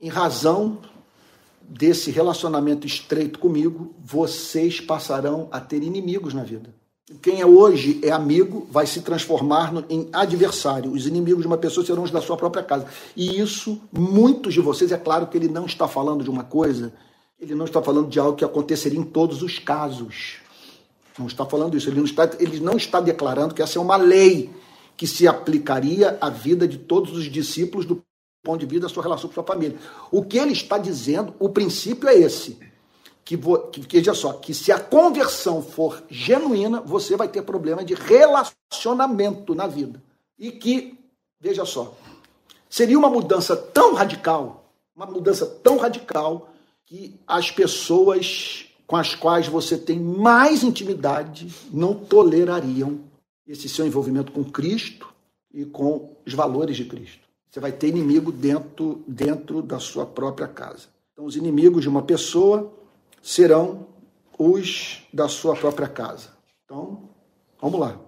em 0.00 0.08
razão 0.08 0.78
desse 1.60 2.10
relacionamento 2.10 2.86
estreito 2.86 3.38
comigo, 3.38 3.94
vocês 4.02 4.80
passarão 4.80 5.48
a 5.52 5.60
ter 5.60 5.82
inimigos 5.82 6.34
na 6.34 6.42
vida. 6.42 6.74
Quem 7.20 7.40
é 7.40 7.46
hoje 7.46 8.00
é 8.02 8.10
amigo 8.10 8.66
vai 8.70 8.86
se 8.86 9.02
transformar 9.02 9.72
no, 9.72 9.84
em 9.90 10.08
adversário. 10.12 10.92
Os 10.92 11.06
inimigos 11.06 11.42
de 11.42 11.46
uma 11.46 11.58
pessoa 11.58 11.84
serão 11.84 12.04
os 12.04 12.10
da 12.10 12.20
sua 12.20 12.36
própria 12.36 12.62
casa. 12.62 12.86
E 13.16 13.40
isso, 13.40 13.80
muitos 13.92 14.54
de 14.54 14.60
vocês, 14.60 14.92
é 14.92 14.96
claro 14.96 15.26
que 15.26 15.36
ele 15.36 15.48
não 15.48 15.66
está 15.66 15.88
falando 15.88 16.22
de 16.22 16.30
uma 16.30 16.44
coisa, 16.44 16.92
ele 17.38 17.54
não 17.54 17.64
está 17.64 17.82
falando 17.82 18.08
de 18.08 18.18
algo 18.18 18.36
que 18.36 18.44
aconteceria 18.44 18.98
em 18.98 19.04
todos 19.04 19.42
os 19.42 19.58
casos. 19.58 20.36
Não 21.18 21.26
está 21.26 21.44
falando 21.44 21.76
isso. 21.76 21.88
Ele 21.88 21.98
não 21.98 22.04
está, 22.04 22.30
ele 22.38 22.60
não 22.60 22.76
está 22.76 23.00
declarando 23.00 23.54
que 23.54 23.62
essa 23.62 23.78
é 23.78 23.82
uma 23.82 23.96
lei 23.96 24.50
que 24.96 25.06
se 25.06 25.26
aplicaria 25.26 26.16
à 26.20 26.30
vida 26.30 26.66
de 26.66 26.78
todos 26.78 27.16
os 27.16 27.24
discípulos 27.24 27.84
do 27.84 28.02
ponto 28.42 28.60
de 28.60 28.66
vista 28.66 28.86
da 28.86 28.88
sua 28.88 29.02
relação 29.02 29.28
com 29.28 29.34
sua 29.34 29.44
família. 29.44 29.78
O 30.10 30.24
que 30.24 30.38
ele 30.38 30.52
está 30.52 30.78
dizendo, 30.78 31.34
o 31.38 31.48
princípio 31.48 32.08
é 32.08 32.14
esse 32.14 32.58
que, 33.24 33.36
que, 33.36 33.80
que 33.86 33.96
veja 33.98 34.14
só, 34.14 34.32
que 34.32 34.52
se 34.52 34.72
a 34.72 34.80
conversão 34.80 35.62
for 35.62 36.02
genuína, 36.08 36.80
você 36.80 37.16
vai 37.16 37.28
ter 37.28 37.42
problema 37.42 37.84
de 37.84 37.94
relacionamento 37.94 39.54
na 39.54 39.66
vida. 39.66 40.02
E 40.38 40.50
que, 40.50 40.98
veja 41.38 41.64
só, 41.64 41.94
seria 42.68 42.98
uma 42.98 43.10
mudança 43.10 43.54
tão 43.54 43.94
radical, 43.94 44.72
uma 44.96 45.06
mudança 45.06 45.46
tão 45.46 45.76
radical, 45.76 46.50
que 46.86 47.20
as 47.26 47.50
pessoas 47.50 48.66
com 48.84 48.96
as 48.96 49.14
quais 49.14 49.46
você 49.46 49.78
tem 49.78 50.00
mais 50.00 50.64
intimidade 50.64 51.48
não 51.72 51.94
tolerariam 51.94 52.98
esse 53.46 53.68
seu 53.68 53.86
envolvimento 53.86 54.32
com 54.32 54.42
Cristo 54.42 55.06
e 55.54 55.64
com 55.64 56.16
os 56.26 56.34
valores 56.34 56.76
de 56.76 56.84
Cristo. 56.84 57.29
Você 57.50 57.58
vai 57.58 57.72
ter 57.72 57.88
inimigo 57.88 58.30
dentro, 58.30 59.02
dentro 59.08 59.60
da 59.60 59.80
sua 59.80 60.06
própria 60.06 60.46
casa. 60.46 60.86
Então, 61.12 61.24
os 61.24 61.34
inimigos 61.34 61.82
de 61.82 61.88
uma 61.88 62.02
pessoa 62.02 62.72
serão 63.20 63.88
os 64.38 65.02
da 65.12 65.28
sua 65.28 65.56
própria 65.56 65.88
casa. 65.88 66.28
Então, 66.64 67.08
vamos 67.60 67.80
lá. 67.80 68.00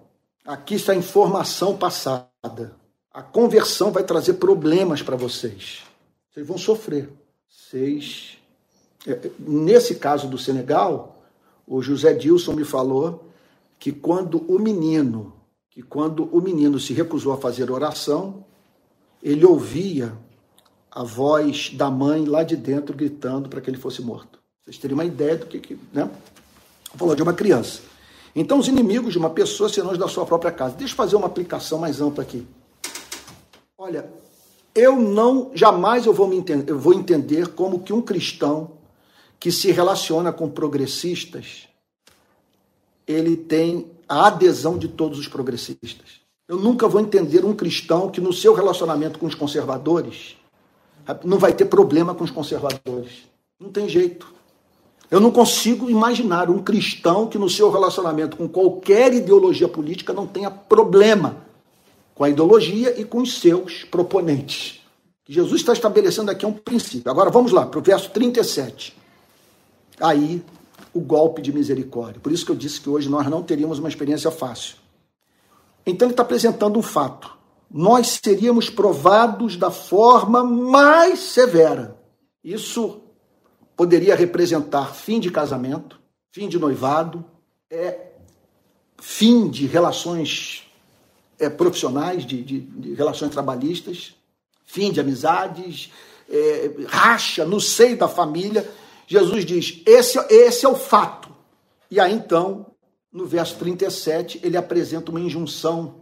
Aqui 0.45 0.75
está 0.75 0.93
a 0.93 0.95
informação 0.95 1.77
passada. 1.77 2.75
A 3.11 3.21
conversão 3.21 3.91
vai 3.91 4.03
trazer 4.03 4.35
problemas 4.35 5.01
para 5.01 5.17
vocês. 5.17 5.83
Vocês 6.31 6.47
vão 6.47 6.57
sofrer. 6.57 7.09
Vocês. 7.47 8.37
É, 9.05 9.29
nesse 9.37 9.95
caso 9.95 10.27
do 10.27 10.37
Senegal, 10.37 11.21
o 11.67 11.81
José 11.81 12.13
Dilson 12.13 12.53
me 12.53 12.63
falou 12.63 13.25
que 13.77 13.91
quando 13.91 14.43
o 14.47 14.57
menino, 14.57 15.33
que 15.69 15.81
quando 15.81 16.25
o 16.35 16.41
menino 16.41 16.79
se 16.79 16.93
recusou 16.93 17.33
a 17.33 17.37
fazer 17.37 17.69
oração, 17.69 18.45
ele 19.23 19.45
ouvia 19.45 20.13
a 20.91 21.03
voz 21.03 21.71
da 21.73 21.89
mãe 21.89 22.25
lá 22.25 22.43
de 22.43 22.57
dentro 22.57 22.95
gritando 22.95 23.47
para 23.47 23.61
que 23.61 23.69
ele 23.69 23.77
fosse 23.77 24.01
morto. 24.01 24.37
Vocês 24.63 24.77
terem 24.77 24.93
uma 24.93 25.05
ideia 25.05 25.37
do 25.37 25.45
que, 25.45 25.59
que 25.59 25.79
né? 25.93 26.11
Falou 26.95 27.15
de 27.15 27.23
uma 27.23 27.33
criança. 27.33 27.81
Então, 28.35 28.59
os 28.59 28.67
inimigos 28.67 29.13
de 29.13 29.17
uma 29.17 29.29
pessoa 29.29 29.69
serão 29.69 29.91
os 29.91 29.97
da 29.97 30.07
sua 30.07 30.25
própria 30.25 30.51
casa. 30.51 30.75
Deixa 30.75 30.93
eu 30.93 30.97
fazer 30.97 31.15
uma 31.15 31.27
aplicação 31.27 31.79
mais 31.79 32.01
ampla 32.01 32.23
aqui. 32.23 32.45
Olha, 33.77 34.09
eu 34.75 34.95
não, 34.97 35.51
jamais 35.53 36.05
eu 36.05 36.13
vou, 36.13 36.27
me 36.27 36.35
entender, 36.35 36.71
eu 36.71 36.79
vou 36.79 36.93
entender 36.93 37.49
como 37.49 37.79
que 37.79 37.93
um 37.93 38.01
cristão 38.01 38.71
que 39.39 39.51
se 39.51 39.71
relaciona 39.71 40.31
com 40.31 40.49
progressistas, 40.49 41.67
ele 43.07 43.35
tem 43.35 43.91
a 44.07 44.27
adesão 44.27 44.77
de 44.77 44.87
todos 44.87 45.19
os 45.19 45.27
progressistas. 45.27 46.22
Eu 46.53 46.59
nunca 46.59 46.87
vou 46.87 47.01
entender 47.01 47.43
um 47.43 47.55
cristão 47.55 48.11
que 48.11 48.21
no 48.21 48.31
seu 48.31 48.53
relacionamento 48.53 49.17
com 49.17 49.25
os 49.25 49.33
conservadores 49.33 50.37
não 51.23 51.39
vai 51.39 51.51
ter 51.51 51.65
problema 51.65 52.13
com 52.13 52.23
os 52.23 52.29
conservadores. 52.29 53.23
Não 53.59 53.71
tem 53.71 53.89
jeito. 53.89 54.31
Eu 55.09 55.19
não 55.19 55.31
consigo 55.31 55.89
imaginar 55.89 56.51
um 56.51 56.59
cristão 56.61 57.25
que 57.25 57.39
no 57.39 57.49
seu 57.49 57.71
relacionamento 57.71 58.37
com 58.37 58.47
qualquer 58.47 59.15
ideologia 59.15 59.67
política 59.67 60.13
não 60.13 60.27
tenha 60.27 60.51
problema 60.51 61.37
com 62.13 62.23
a 62.23 62.29
ideologia 62.29 63.01
e 63.01 63.03
com 63.03 63.23
os 63.23 63.39
seus 63.39 63.83
proponentes. 63.83 64.79
Jesus 65.27 65.61
está 65.61 65.73
estabelecendo 65.73 66.29
aqui 66.29 66.45
um 66.45 66.53
princípio. 66.53 67.09
Agora 67.09 67.31
vamos 67.31 67.51
lá, 67.51 67.65
para 67.65 67.79
o 67.79 67.81
verso 67.81 68.11
37. 68.11 68.95
Aí, 69.99 70.43
o 70.93 70.99
golpe 70.99 71.41
de 71.41 71.51
misericórdia. 71.51 72.21
Por 72.21 72.31
isso 72.31 72.45
que 72.45 72.51
eu 72.51 72.55
disse 72.55 72.79
que 72.79 72.91
hoje 72.91 73.09
nós 73.09 73.27
não 73.27 73.41
teríamos 73.41 73.79
uma 73.79 73.89
experiência 73.89 74.29
fácil. 74.29 74.82
Então 75.85 76.07
ele 76.07 76.13
está 76.13 76.23
apresentando 76.23 76.77
um 76.77 76.81
fato. 76.81 77.37
Nós 77.69 78.19
seríamos 78.23 78.69
provados 78.69 79.57
da 79.57 79.71
forma 79.71 80.43
mais 80.43 81.19
severa. 81.19 81.99
Isso 82.43 83.01
poderia 83.75 84.15
representar 84.15 84.93
fim 84.93 85.19
de 85.19 85.31
casamento, 85.31 85.99
fim 86.31 86.47
de 86.47 86.59
noivado, 86.59 87.25
é, 87.69 88.11
fim 89.01 89.49
de 89.49 89.65
relações 89.65 90.67
é, 91.39 91.49
profissionais, 91.49 92.25
de, 92.25 92.43
de, 92.43 92.59
de, 92.59 92.93
relações 92.93 93.31
trabalhistas, 93.31 94.15
fim 94.65 94.91
de 94.91 94.99
amizades, 94.99 95.91
é, 96.29 96.71
racha 96.87 97.43
no 97.43 97.59
seio 97.59 97.97
da 97.97 98.07
família. 98.07 98.69
Jesus 99.07 99.43
diz: 99.45 99.81
esse, 99.85 100.19
esse 100.29 100.65
é 100.65 100.69
o 100.69 100.75
fato. 100.75 101.29
E 101.89 101.99
aí 101.99 102.13
então 102.13 102.72
no 103.13 103.27
verso 103.27 103.55
37, 103.57 104.39
ele 104.43 104.57
apresenta 104.57 105.11
uma 105.11 105.19
injunção, 105.19 106.01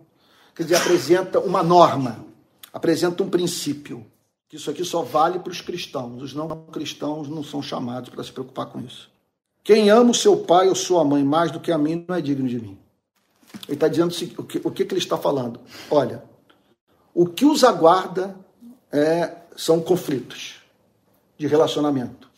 quer 0.55 0.63
dizer, 0.63 0.77
apresenta 0.77 1.39
uma 1.39 1.61
norma, 1.61 2.25
apresenta 2.71 3.21
um 3.21 3.29
princípio. 3.29 4.05
Que 4.47 4.55
isso 4.55 4.69
aqui 4.69 4.83
só 4.83 5.01
vale 5.01 5.39
para 5.39 5.51
os 5.51 5.61
cristãos. 5.61 6.21
Os 6.21 6.33
não 6.33 6.47
cristãos 6.71 7.27
não 7.27 7.43
são 7.43 7.61
chamados 7.61 8.09
para 8.09 8.23
se 8.23 8.31
preocupar 8.31 8.67
com 8.67 8.79
isso. 8.79 9.09
Quem 9.63 9.89
ama 9.89 10.11
o 10.11 10.15
seu 10.15 10.37
pai 10.37 10.67
ou 10.67 10.75
sua 10.75 11.03
mãe 11.05 11.23
mais 11.23 11.51
do 11.51 11.59
que 11.59 11.71
a 11.71 11.77
mim 11.77 12.05
não 12.07 12.15
é 12.15 12.21
digno 12.21 12.47
de 12.47 12.59
mim. 12.59 12.77
Ele 13.67 13.75
está 13.75 13.87
dizendo 13.87 14.13
o 14.37 14.43
que, 14.43 14.61
o 14.63 14.71
que, 14.71 14.83
ele 14.83 14.97
está 14.97 15.17
falando. 15.17 15.59
Olha, 15.89 16.23
o 17.13 17.25
que 17.25 17.45
os 17.45 17.63
aguarda 17.63 18.35
é, 18.91 19.35
são 19.55 19.81
conflitos 19.81 20.55
de 21.37 21.47
relacionamento. 21.47 22.29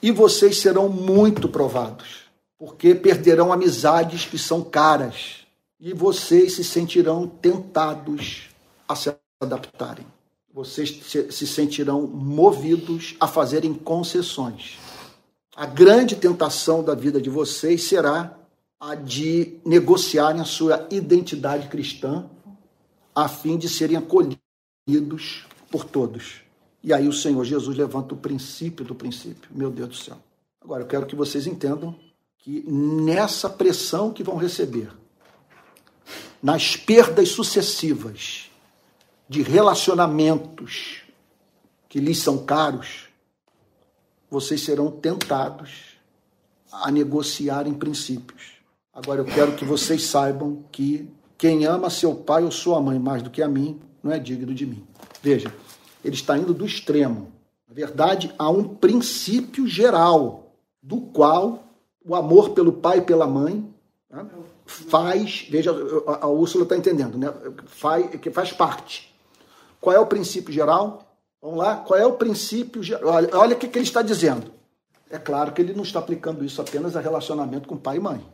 E 0.00 0.10
vocês 0.10 0.58
serão 0.58 0.88
muito 0.88 1.48
provados 1.48 2.23
porque 2.58 2.94
perderão 2.94 3.52
amizades 3.52 4.24
que 4.24 4.38
são 4.38 4.62
caras 4.62 5.44
e 5.80 5.92
vocês 5.92 6.54
se 6.54 6.64
sentirão 6.64 7.26
tentados 7.26 8.48
a 8.88 8.94
se 8.94 9.14
adaptarem. 9.40 10.06
Vocês 10.52 11.00
se 11.30 11.46
sentirão 11.46 12.06
movidos 12.06 13.16
a 13.18 13.26
fazerem 13.26 13.74
concessões. 13.74 14.78
A 15.56 15.66
grande 15.66 16.16
tentação 16.16 16.82
da 16.82 16.94
vida 16.94 17.20
de 17.20 17.28
vocês 17.28 17.84
será 17.84 18.38
a 18.78 18.94
de 18.94 19.58
negociarem 19.64 20.40
a 20.40 20.44
sua 20.44 20.86
identidade 20.90 21.68
cristã 21.68 22.28
a 23.14 23.28
fim 23.28 23.56
de 23.56 23.68
serem 23.68 23.96
acolhidos 23.96 25.46
por 25.70 25.84
todos. 25.84 26.42
E 26.82 26.92
aí 26.92 27.08
o 27.08 27.12
Senhor 27.12 27.44
Jesus 27.44 27.76
levanta 27.76 28.14
o 28.14 28.18
princípio 28.18 28.84
do 28.84 28.94
princípio. 28.94 29.50
Meu 29.54 29.70
Deus 29.70 29.88
do 29.88 29.94
céu. 29.96 30.18
Agora 30.60 30.82
eu 30.82 30.86
quero 30.86 31.06
que 31.06 31.16
vocês 31.16 31.46
entendam 31.46 31.94
que 32.44 32.62
nessa 32.70 33.48
pressão 33.48 34.12
que 34.12 34.22
vão 34.22 34.36
receber, 34.36 34.90
nas 36.42 36.76
perdas 36.76 37.30
sucessivas 37.30 38.50
de 39.26 39.40
relacionamentos 39.40 41.04
que 41.88 41.98
lhes 41.98 42.18
são 42.18 42.44
caros, 42.44 43.08
vocês 44.30 44.60
serão 44.60 44.90
tentados 44.90 45.96
a 46.70 46.90
negociar 46.90 47.66
em 47.66 47.72
princípios. 47.72 48.42
Agora 48.92 49.22
eu 49.22 49.24
quero 49.24 49.56
que 49.56 49.64
vocês 49.64 50.04
saibam 50.04 50.66
que 50.70 51.08
quem 51.38 51.64
ama 51.64 51.88
seu 51.88 52.14
pai 52.14 52.44
ou 52.44 52.50
sua 52.50 52.78
mãe 52.78 52.98
mais 52.98 53.22
do 53.22 53.30
que 53.30 53.40
a 53.40 53.48
mim 53.48 53.80
não 54.02 54.12
é 54.12 54.18
digno 54.18 54.52
de 54.52 54.66
mim. 54.66 54.86
Veja, 55.22 55.50
ele 56.04 56.14
está 56.14 56.36
indo 56.36 56.52
do 56.52 56.66
extremo. 56.66 57.32
Na 57.66 57.74
verdade, 57.74 58.34
há 58.38 58.50
um 58.50 58.64
princípio 58.64 59.66
geral 59.66 60.52
do 60.82 61.00
qual 61.00 61.63
o 62.04 62.14
amor 62.14 62.50
pelo 62.50 62.72
pai 62.72 62.98
e 62.98 63.02
pela 63.02 63.26
mãe 63.26 63.66
né, 64.10 64.26
faz, 64.66 65.46
veja, 65.50 65.74
a 66.20 66.28
Úrsula 66.28 66.64
está 66.64 66.76
entendendo, 66.76 67.16
né? 67.16 67.32
Faz, 67.66 68.20
que 68.20 68.30
faz 68.30 68.52
parte. 68.52 69.14
Qual 69.80 69.94
é 69.94 69.98
o 69.98 70.06
princípio 70.06 70.52
geral? 70.52 71.02
Vamos 71.40 71.58
lá? 71.58 71.76
Qual 71.76 71.98
é 71.98 72.06
o 72.06 72.12
princípio 72.12 72.82
geral? 72.82 73.14
Olha, 73.14 73.30
olha 73.36 73.56
o 73.56 73.58
que, 73.58 73.68
que 73.68 73.78
ele 73.78 73.86
está 73.86 74.02
dizendo. 74.02 74.50
É 75.10 75.18
claro 75.18 75.52
que 75.52 75.60
ele 75.60 75.74
não 75.74 75.82
está 75.82 75.98
aplicando 75.98 76.44
isso 76.44 76.60
apenas 76.60 76.96
a 76.96 77.00
relacionamento 77.00 77.68
com 77.68 77.76
pai 77.76 77.96
e 77.96 78.00
mãe. 78.00 78.26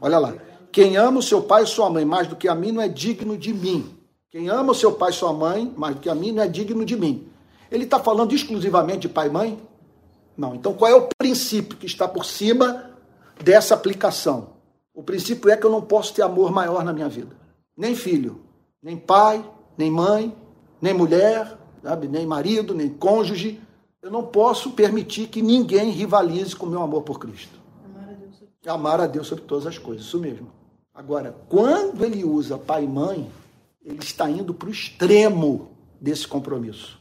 Olha 0.00 0.18
lá. 0.18 0.34
Quem 0.70 0.96
ama 0.96 1.20
o 1.20 1.22
seu 1.22 1.42
pai 1.42 1.62
e 1.62 1.66
sua 1.66 1.88
mãe 1.88 2.04
mais 2.04 2.28
do 2.28 2.36
que 2.36 2.48
a 2.48 2.54
mim 2.54 2.72
não 2.72 2.82
é 2.82 2.88
digno 2.88 3.36
de 3.36 3.54
mim. 3.54 3.96
Quem 4.30 4.48
ama 4.48 4.72
o 4.72 4.74
seu 4.74 4.92
pai 4.92 5.10
e 5.10 5.14
sua 5.14 5.32
mãe 5.32 5.72
mais 5.76 5.94
do 5.94 6.00
que 6.00 6.10
a 6.10 6.14
mim 6.14 6.32
não 6.32 6.42
é 6.42 6.48
digno 6.48 6.84
de 6.84 6.94
mim. 6.96 7.26
Ele 7.70 7.84
está 7.84 7.98
falando 7.98 8.34
exclusivamente 8.34 9.00
de 9.00 9.08
pai 9.08 9.28
e 9.28 9.30
mãe? 9.30 9.58
Não. 10.36 10.54
Então 10.54 10.74
qual 10.74 10.90
é 10.90 10.94
o 10.94 11.08
princípio 11.16 11.78
que 11.78 11.86
está 11.86 12.06
por 12.06 12.26
cima 12.26 12.85
dessa 13.42 13.74
aplicação? 13.74 14.56
O 14.94 15.02
princípio 15.02 15.50
é 15.50 15.56
que 15.56 15.66
eu 15.66 15.70
não 15.70 15.82
posso 15.82 16.14
ter 16.14 16.22
amor 16.22 16.50
maior 16.50 16.84
na 16.84 16.92
minha 16.92 17.08
vida. 17.08 17.36
Nem 17.76 17.94
filho, 17.94 18.40
nem 18.82 18.96
pai, 18.96 19.44
nem 19.76 19.90
mãe, 19.90 20.34
nem 20.80 20.94
mulher, 20.94 21.56
sabe? 21.82 22.08
nem 22.08 22.26
marido, 22.26 22.74
nem 22.74 22.88
cônjuge. 22.88 23.60
Eu 24.00 24.10
não 24.10 24.24
posso 24.24 24.70
permitir 24.70 25.28
que 25.28 25.42
ninguém 25.42 25.90
rivalize 25.90 26.54
com 26.54 26.66
o 26.66 26.70
meu 26.70 26.80
amor 26.80 27.02
por 27.02 27.18
Cristo. 27.18 27.58
Amar 27.84 28.08
a 28.08 28.14
Deus 28.14 28.36
sobre, 28.36 28.70
Amar 28.70 29.00
a 29.00 29.06
Deus 29.06 29.26
sobre 29.26 29.44
todas 29.44 29.66
as 29.66 29.78
coisas, 29.78 30.06
isso 30.06 30.18
mesmo. 30.18 30.50
Agora, 30.94 31.36
quando 31.48 32.04
ele 32.04 32.24
usa 32.24 32.56
pai 32.56 32.84
e 32.84 32.88
mãe, 32.88 33.30
ele 33.84 33.98
está 33.98 34.30
indo 34.30 34.54
para 34.54 34.68
o 34.68 34.72
extremo 34.72 35.68
desse 36.00 36.26
compromisso. 36.26 36.98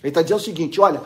Ele 0.00 0.08
está 0.08 0.22
dizendo 0.22 0.38
o 0.38 0.44
seguinte: 0.44 0.80
olha, 0.80 1.02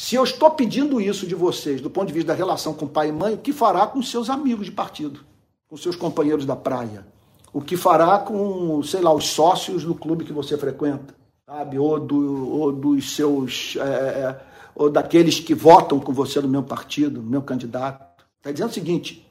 se 0.00 0.14
eu 0.14 0.24
estou 0.24 0.50
pedindo 0.52 0.98
isso 0.98 1.26
de 1.26 1.34
vocês, 1.34 1.78
do 1.78 1.90
ponto 1.90 2.06
de 2.06 2.14
vista 2.14 2.28
da 2.28 2.34
relação 2.34 2.72
com 2.72 2.86
pai 2.86 3.10
e 3.10 3.12
mãe, 3.12 3.34
o 3.34 3.36
que 3.36 3.52
fará 3.52 3.86
com 3.86 4.02
seus 4.02 4.30
amigos 4.30 4.64
de 4.64 4.72
partido, 4.72 5.20
com 5.68 5.76
seus 5.76 5.94
companheiros 5.94 6.46
da 6.46 6.56
praia? 6.56 7.06
O 7.52 7.60
que 7.60 7.76
fará 7.76 8.18
com, 8.18 8.82
sei 8.82 9.02
lá, 9.02 9.12
os 9.12 9.26
sócios 9.26 9.84
do 9.84 9.94
clube 9.94 10.24
que 10.24 10.32
você 10.32 10.56
frequenta, 10.56 11.14
sabe? 11.44 11.78
Ou, 11.78 12.00
do, 12.00 12.48
ou 12.48 12.72
dos 12.72 13.14
seus. 13.14 13.76
É, 13.76 13.82
é 13.82 14.40
ou 14.74 14.88
daqueles 14.88 15.38
que 15.38 15.54
votam 15.54 16.00
com 16.00 16.14
você 16.14 16.40
no 16.40 16.48
meu 16.48 16.62
partido, 16.62 17.20
no 17.20 17.28
meu 17.28 17.42
candidato. 17.42 18.24
Está 18.38 18.50
dizendo 18.50 18.70
o 18.70 18.72
seguinte: 18.72 19.28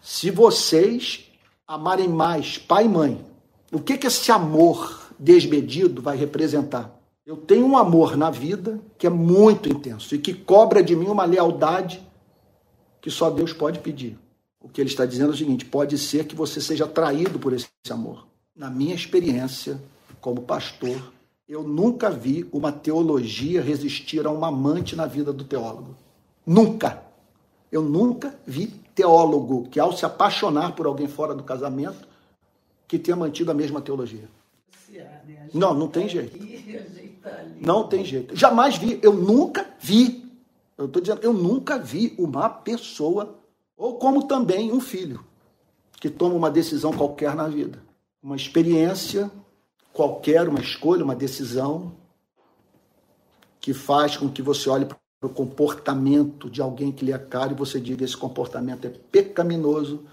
se 0.00 0.30
vocês 0.30 1.30
amarem 1.68 2.08
mais 2.08 2.56
pai 2.56 2.86
e 2.86 2.88
mãe, 2.88 3.26
o 3.70 3.78
que, 3.78 3.98
que 3.98 4.06
esse 4.06 4.32
amor 4.32 5.10
desmedido 5.18 6.00
vai 6.00 6.16
representar? 6.16 6.99
Eu 7.30 7.36
tenho 7.36 7.64
um 7.64 7.78
amor 7.78 8.16
na 8.16 8.28
vida 8.28 8.80
que 8.98 9.06
é 9.06 9.10
muito 9.10 9.68
intenso 9.68 10.16
e 10.16 10.18
que 10.18 10.34
cobra 10.34 10.82
de 10.82 10.96
mim 10.96 11.06
uma 11.06 11.24
lealdade 11.24 12.04
que 13.00 13.08
só 13.08 13.30
Deus 13.30 13.52
pode 13.52 13.78
pedir. 13.78 14.18
O 14.60 14.68
que 14.68 14.80
ele 14.80 14.90
está 14.90 15.06
dizendo 15.06 15.30
é 15.30 15.34
o 15.34 15.38
seguinte: 15.38 15.64
pode 15.64 15.96
ser 15.96 16.24
que 16.24 16.34
você 16.34 16.60
seja 16.60 16.88
traído 16.88 17.38
por 17.38 17.52
esse 17.52 17.68
amor. 17.88 18.26
Na 18.52 18.68
minha 18.68 18.96
experiência 18.96 19.80
como 20.20 20.42
pastor, 20.42 21.00
Eu 21.48 21.62
nunca 21.62 22.10
vi 22.10 22.48
uma 22.52 22.72
teologia 22.72 23.62
resistir 23.62 24.26
a 24.26 24.30
uma 24.32 24.48
amante 24.48 24.96
na 24.96 25.06
vida 25.06 25.32
do 25.32 25.44
teólogo. 25.44 25.94
Nunca. 26.44 27.00
Eu 27.70 27.82
nunca 27.82 28.34
vi 28.44 28.66
teólogo 28.92 29.68
que, 29.68 29.78
ao 29.78 29.92
se 29.92 30.04
apaixonar 30.04 30.74
por 30.74 30.86
alguém 30.86 31.06
fora 31.06 31.32
do 31.32 31.44
casamento, 31.44 32.08
que 32.88 32.98
tenha 32.98 33.16
mantido 33.16 33.52
a 33.52 33.54
mesma 33.54 33.80
teologia. 33.80 34.28
Não, 35.54 35.74
não 35.74 35.88
tem 35.88 36.08
jeito. 36.08 36.36
Não 37.60 37.86
tem 37.86 38.04
jeito. 38.04 38.36
Jamais 38.36 38.76
vi. 38.76 38.98
Eu 39.02 39.12
nunca 39.12 39.66
vi. 39.78 40.28
Eu 40.76 40.86
estou 40.86 41.02
dizendo, 41.02 41.20
eu 41.22 41.32
nunca 41.32 41.78
vi 41.78 42.14
uma 42.18 42.48
pessoa, 42.48 43.38
ou 43.76 43.96
como 43.96 44.26
também 44.26 44.72
um 44.72 44.80
filho, 44.80 45.22
que 46.00 46.08
toma 46.08 46.34
uma 46.34 46.50
decisão 46.50 46.92
qualquer 46.92 47.34
na 47.34 47.48
vida. 47.48 47.82
Uma 48.22 48.36
experiência 48.36 49.30
qualquer, 49.92 50.48
uma 50.48 50.60
escolha, 50.60 51.04
uma 51.04 51.14
decisão 51.14 51.92
que 53.60 53.74
faz 53.74 54.16
com 54.16 54.28
que 54.28 54.40
você 54.40 54.70
olhe 54.70 54.86
para 54.86 54.96
o 55.22 55.28
comportamento 55.28 56.48
de 56.48 56.62
alguém 56.62 56.90
que 56.90 57.04
lhe 57.04 57.12
é 57.12 57.18
caro 57.18 57.52
e 57.52 57.56
você 57.56 57.78
diga: 57.78 58.04
esse 58.04 58.16
comportamento 58.16 58.86
é 58.86 58.90
pecaminoso 58.90 60.04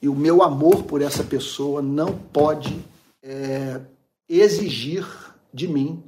e 0.00 0.08
o 0.08 0.14
meu 0.14 0.42
amor 0.42 0.84
por 0.84 1.02
essa 1.02 1.22
pessoa 1.22 1.82
não 1.82 2.16
pode 2.16 2.82
é, 3.22 3.80
exigir 4.28 5.06
de 5.52 5.68
mim 5.68 6.02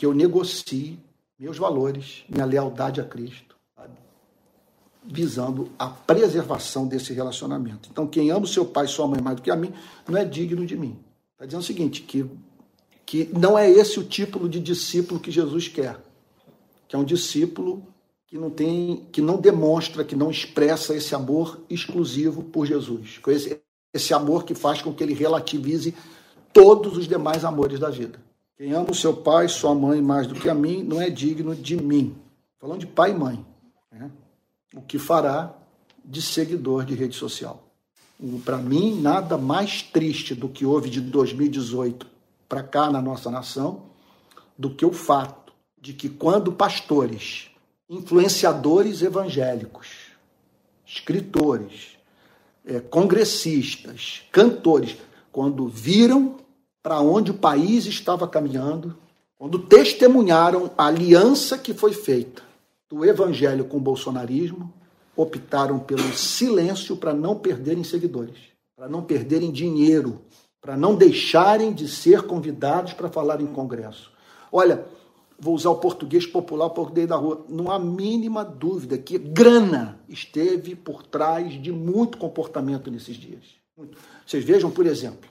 que 0.00 0.06
eu 0.06 0.14
negocie 0.14 0.98
meus 1.38 1.58
valores, 1.58 2.24
minha 2.26 2.46
lealdade 2.46 3.02
a 3.02 3.04
Cristo, 3.04 3.54
sabe? 3.76 3.92
visando 5.04 5.70
a 5.78 5.88
preservação 5.88 6.88
desse 6.88 7.12
relacionamento. 7.12 7.90
Então, 7.92 8.06
quem 8.06 8.30
ama 8.30 8.46
o 8.46 8.48
seu 8.48 8.64
pai 8.64 8.86
e 8.86 8.88
sua 8.88 9.06
mãe 9.06 9.20
mais 9.20 9.36
do 9.36 9.42
que 9.42 9.50
a 9.50 9.56
mim, 9.56 9.74
não 10.08 10.16
é 10.16 10.24
digno 10.24 10.64
de 10.64 10.74
mim. 10.74 10.98
Está 11.32 11.44
dizendo 11.44 11.60
o 11.60 11.66
seguinte, 11.66 12.00
que, 12.00 12.24
que 13.04 13.28
não 13.38 13.58
é 13.58 13.70
esse 13.70 14.00
o 14.00 14.02
tipo 14.02 14.48
de 14.48 14.58
discípulo 14.58 15.20
que 15.20 15.30
Jesus 15.30 15.68
quer, 15.68 16.00
que 16.88 16.96
é 16.96 16.98
um 16.98 17.04
discípulo 17.04 17.86
que 18.26 18.38
não 18.38 18.48
tem, 18.48 19.06
que 19.12 19.20
não 19.20 19.38
demonstra, 19.38 20.02
que 20.02 20.16
não 20.16 20.30
expressa 20.30 20.94
esse 20.94 21.14
amor 21.14 21.60
exclusivo 21.68 22.42
por 22.42 22.64
Jesus, 22.64 23.20
esse, 23.26 23.60
esse 23.92 24.14
amor 24.14 24.44
que 24.44 24.54
faz 24.54 24.80
com 24.80 24.94
que 24.94 25.04
ele 25.04 25.12
relativize 25.12 25.94
todos 26.54 26.96
os 26.96 27.06
demais 27.06 27.44
amores 27.44 27.78
da 27.78 27.90
vida. 27.90 28.29
Quem 28.60 28.74
ama 28.74 28.90
o 28.90 28.94
seu 28.94 29.16
pai, 29.16 29.48
sua 29.48 29.74
mãe 29.74 30.02
mais 30.02 30.26
do 30.26 30.34
que 30.34 30.46
a 30.46 30.54
mim, 30.54 30.82
não 30.82 31.00
é 31.00 31.08
digno 31.08 31.56
de 31.56 31.78
mim. 31.78 32.14
Falando 32.58 32.80
de 32.80 32.86
pai 32.86 33.12
e 33.12 33.14
mãe. 33.14 33.42
Né? 33.90 34.10
O 34.74 34.82
que 34.82 34.98
fará 34.98 35.54
de 36.04 36.20
seguidor 36.20 36.84
de 36.84 36.94
rede 36.94 37.16
social? 37.16 37.66
Para 38.44 38.58
mim, 38.58 39.00
nada 39.00 39.38
mais 39.38 39.80
triste 39.80 40.34
do 40.34 40.46
que 40.46 40.66
houve 40.66 40.90
de 40.90 41.00
2018 41.00 42.06
para 42.46 42.62
cá 42.62 42.90
na 42.90 43.00
nossa 43.00 43.30
nação 43.30 43.84
do 44.58 44.74
que 44.74 44.84
o 44.84 44.92
fato 44.92 45.54
de 45.80 45.94
que 45.94 46.10
quando 46.10 46.52
pastores, 46.52 47.50
influenciadores 47.88 49.00
evangélicos, 49.00 49.88
escritores, 50.84 51.96
é, 52.66 52.78
congressistas, 52.78 54.24
cantores, 54.30 54.98
quando 55.32 55.66
viram 55.66 56.39
para 56.82 57.00
onde 57.00 57.30
o 57.30 57.34
país 57.34 57.86
estava 57.86 58.26
caminhando, 58.26 58.96
quando 59.38 59.58
testemunharam 59.58 60.70
a 60.76 60.86
aliança 60.86 61.56
que 61.56 61.72
foi 61.72 61.92
feita 61.92 62.42
do 62.88 63.04
evangelho 63.04 63.64
com 63.64 63.76
o 63.76 63.80
bolsonarismo, 63.80 64.72
optaram 65.16 65.78
pelo 65.78 66.12
silêncio 66.12 66.96
para 66.96 67.12
não 67.12 67.36
perderem 67.36 67.84
seguidores, 67.84 68.36
para 68.76 68.88
não 68.88 69.02
perderem 69.02 69.50
dinheiro, 69.50 70.20
para 70.60 70.76
não 70.76 70.94
deixarem 70.94 71.72
de 71.72 71.88
ser 71.88 72.22
convidados 72.22 72.92
para 72.92 73.08
falar 73.08 73.40
em 73.40 73.46
congresso. 73.46 74.10
Olha, 74.52 74.84
vou 75.38 75.54
usar 75.54 75.70
o 75.70 75.76
português 75.76 76.26
popular, 76.26 76.66
o 76.66 76.70
português 76.70 77.08
da 77.08 77.16
rua. 77.16 77.44
Não 77.48 77.70
há 77.70 77.78
mínima 77.78 78.44
dúvida 78.44 78.98
que 78.98 79.16
grana 79.16 79.98
esteve 80.08 80.74
por 80.74 81.02
trás 81.02 81.60
de 81.60 81.72
muito 81.72 82.18
comportamento 82.18 82.90
nesses 82.90 83.16
dias. 83.16 83.44
Vocês 84.26 84.44
vejam, 84.44 84.70
por 84.70 84.86
exemplo, 84.86 85.29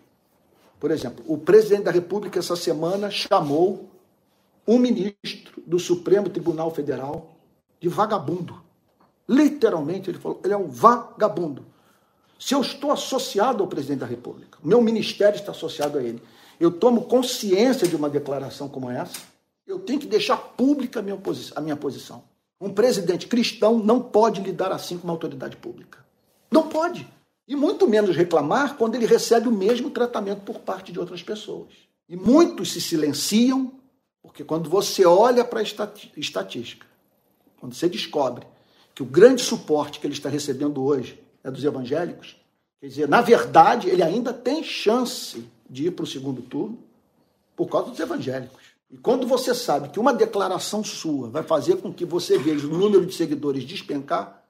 por 0.80 0.92
exemplo, 0.92 1.24
o 1.28 1.38
presidente 1.38 1.84
da 1.84 1.92
República 1.92 2.40
essa 2.40 2.56
semana 2.56 3.12
chamou 3.12 3.90
um 4.68 4.78
ministro 4.78 5.62
do 5.66 5.80
Supremo 5.80 6.30
Tribunal 6.30 6.72
Federal 6.72 7.36
de 7.80 7.90
vagabundo. 7.90 8.62
Literalmente, 9.28 10.10
ele 10.10 10.18
falou, 10.18 10.40
ele 10.44 10.54
é 10.54 10.58
um 10.58 10.70
vagabundo. 10.70 11.66
Se 12.40 12.56
eu 12.56 12.62
estou 12.62 12.92
associado 12.92 13.62
ao 13.62 13.68
presidente 13.68 14.00
da 14.00 14.06
República, 14.06 14.58
meu 14.64 14.82
ministério 14.82 15.36
está 15.36 15.52
associado 15.52 15.98
a 15.98 16.04
ele, 16.04 16.22
eu 16.60 16.72
tomo 16.72 17.04
consciência 17.04 17.88
de 17.88 17.96
uma 17.96 18.10
declaração 18.10 18.70
como 18.70 18.90
essa, 18.90 19.20
eu 19.68 19.80
tenho 19.80 20.00
que 20.00 20.08
deixar 20.08 20.38
pública 20.38 21.00
a 21.00 21.04
minha, 21.04 21.20
a 21.56 21.62
minha 21.62 21.76
posição. 21.76 22.24
Um 22.60 22.74
presidente 22.74 23.28
cristão 23.28 23.78
não 23.78 24.02
pode 24.02 24.42
lidar 24.42 24.72
assim 24.72 24.98
com 24.98 25.06
uma 25.06 25.14
autoridade 25.14 25.58
pública. 25.58 26.00
Não 26.52 26.68
pode. 26.68 27.08
E 27.50 27.56
muito 27.56 27.88
menos 27.88 28.16
reclamar 28.16 28.78
quando 28.78 28.94
ele 28.94 29.08
recebe 29.08 29.48
o 29.48 29.52
mesmo 29.52 29.90
tratamento 29.90 30.42
por 30.42 30.60
parte 30.60 30.92
de 30.92 31.00
outras 31.00 31.24
pessoas. 31.24 31.74
E 32.08 32.16
muitos 32.16 32.72
se 32.72 32.80
silenciam, 32.80 33.72
porque 34.22 34.44
quando 34.44 34.70
você 34.70 35.04
olha 35.04 35.44
para 35.44 35.60
a 35.60 35.64
estatística, 36.16 36.86
quando 37.60 37.74
você 37.74 37.90
descobre 37.90 38.46
que 38.94 39.02
o 39.02 39.06
grande 39.06 39.42
suporte 39.42 40.00
que 40.00 40.06
ele 40.06 40.14
está 40.14 40.30
recebendo 40.30 40.84
hoje 40.84 41.20
é 41.44 41.50
dos 41.50 41.64
evangélicos, 41.64 42.40
quer 42.80 42.88
dizer, 42.88 43.08
na 43.08 43.20
verdade, 43.20 43.90
ele 43.90 44.04
ainda 44.04 44.32
tem 44.32 44.64
chance 44.64 45.44
de 45.68 45.88
ir 45.88 45.92
para 45.92 46.04
o 46.04 46.08
segundo 46.08 46.44
turno 46.44 46.78
por 47.56 47.68
causa 47.68 47.90
dos 47.90 48.00
evangélicos. 48.00 48.62
E 48.92 48.98
quando 48.98 49.26
você 49.26 49.56
sabe 49.56 49.90
que 49.90 50.00
uma 50.00 50.14
declaração 50.14 50.84
sua 50.84 51.30
vai 51.30 51.42
fazer 51.42 51.78
com 51.78 51.92
que 51.92 52.06
você 52.06 52.38
veja 52.38 52.68
o 52.68 52.70
número 52.70 53.08
de 53.08 53.16
seguidores 53.16 53.64
despencar, 53.64 54.46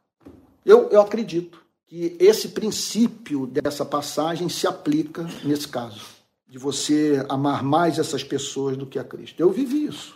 eu, 0.65 0.89
eu 0.89 0.99
acredito 0.99 1.68
que 1.89 2.15
esse 2.19 2.49
princípio 2.49 3.47
dessa 3.47 3.83
passagem 3.83 4.47
se 4.47 4.67
aplica 4.67 5.27
nesse 5.43 5.67
caso, 5.67 6.01
de 6.47 6.59
você 6.59 7.25
amar 7.27 7.63
mais 7.63 7.97
essas 7.97 8.23
pessoas 8.23 8.77
do 8.77 8.85
que 8.85 8.99
a 8.99 9.03
Cristo. 9.03 9.39
Eu 9.39 9.49
vivi 9.49 9.85
isso. 9.85 10.15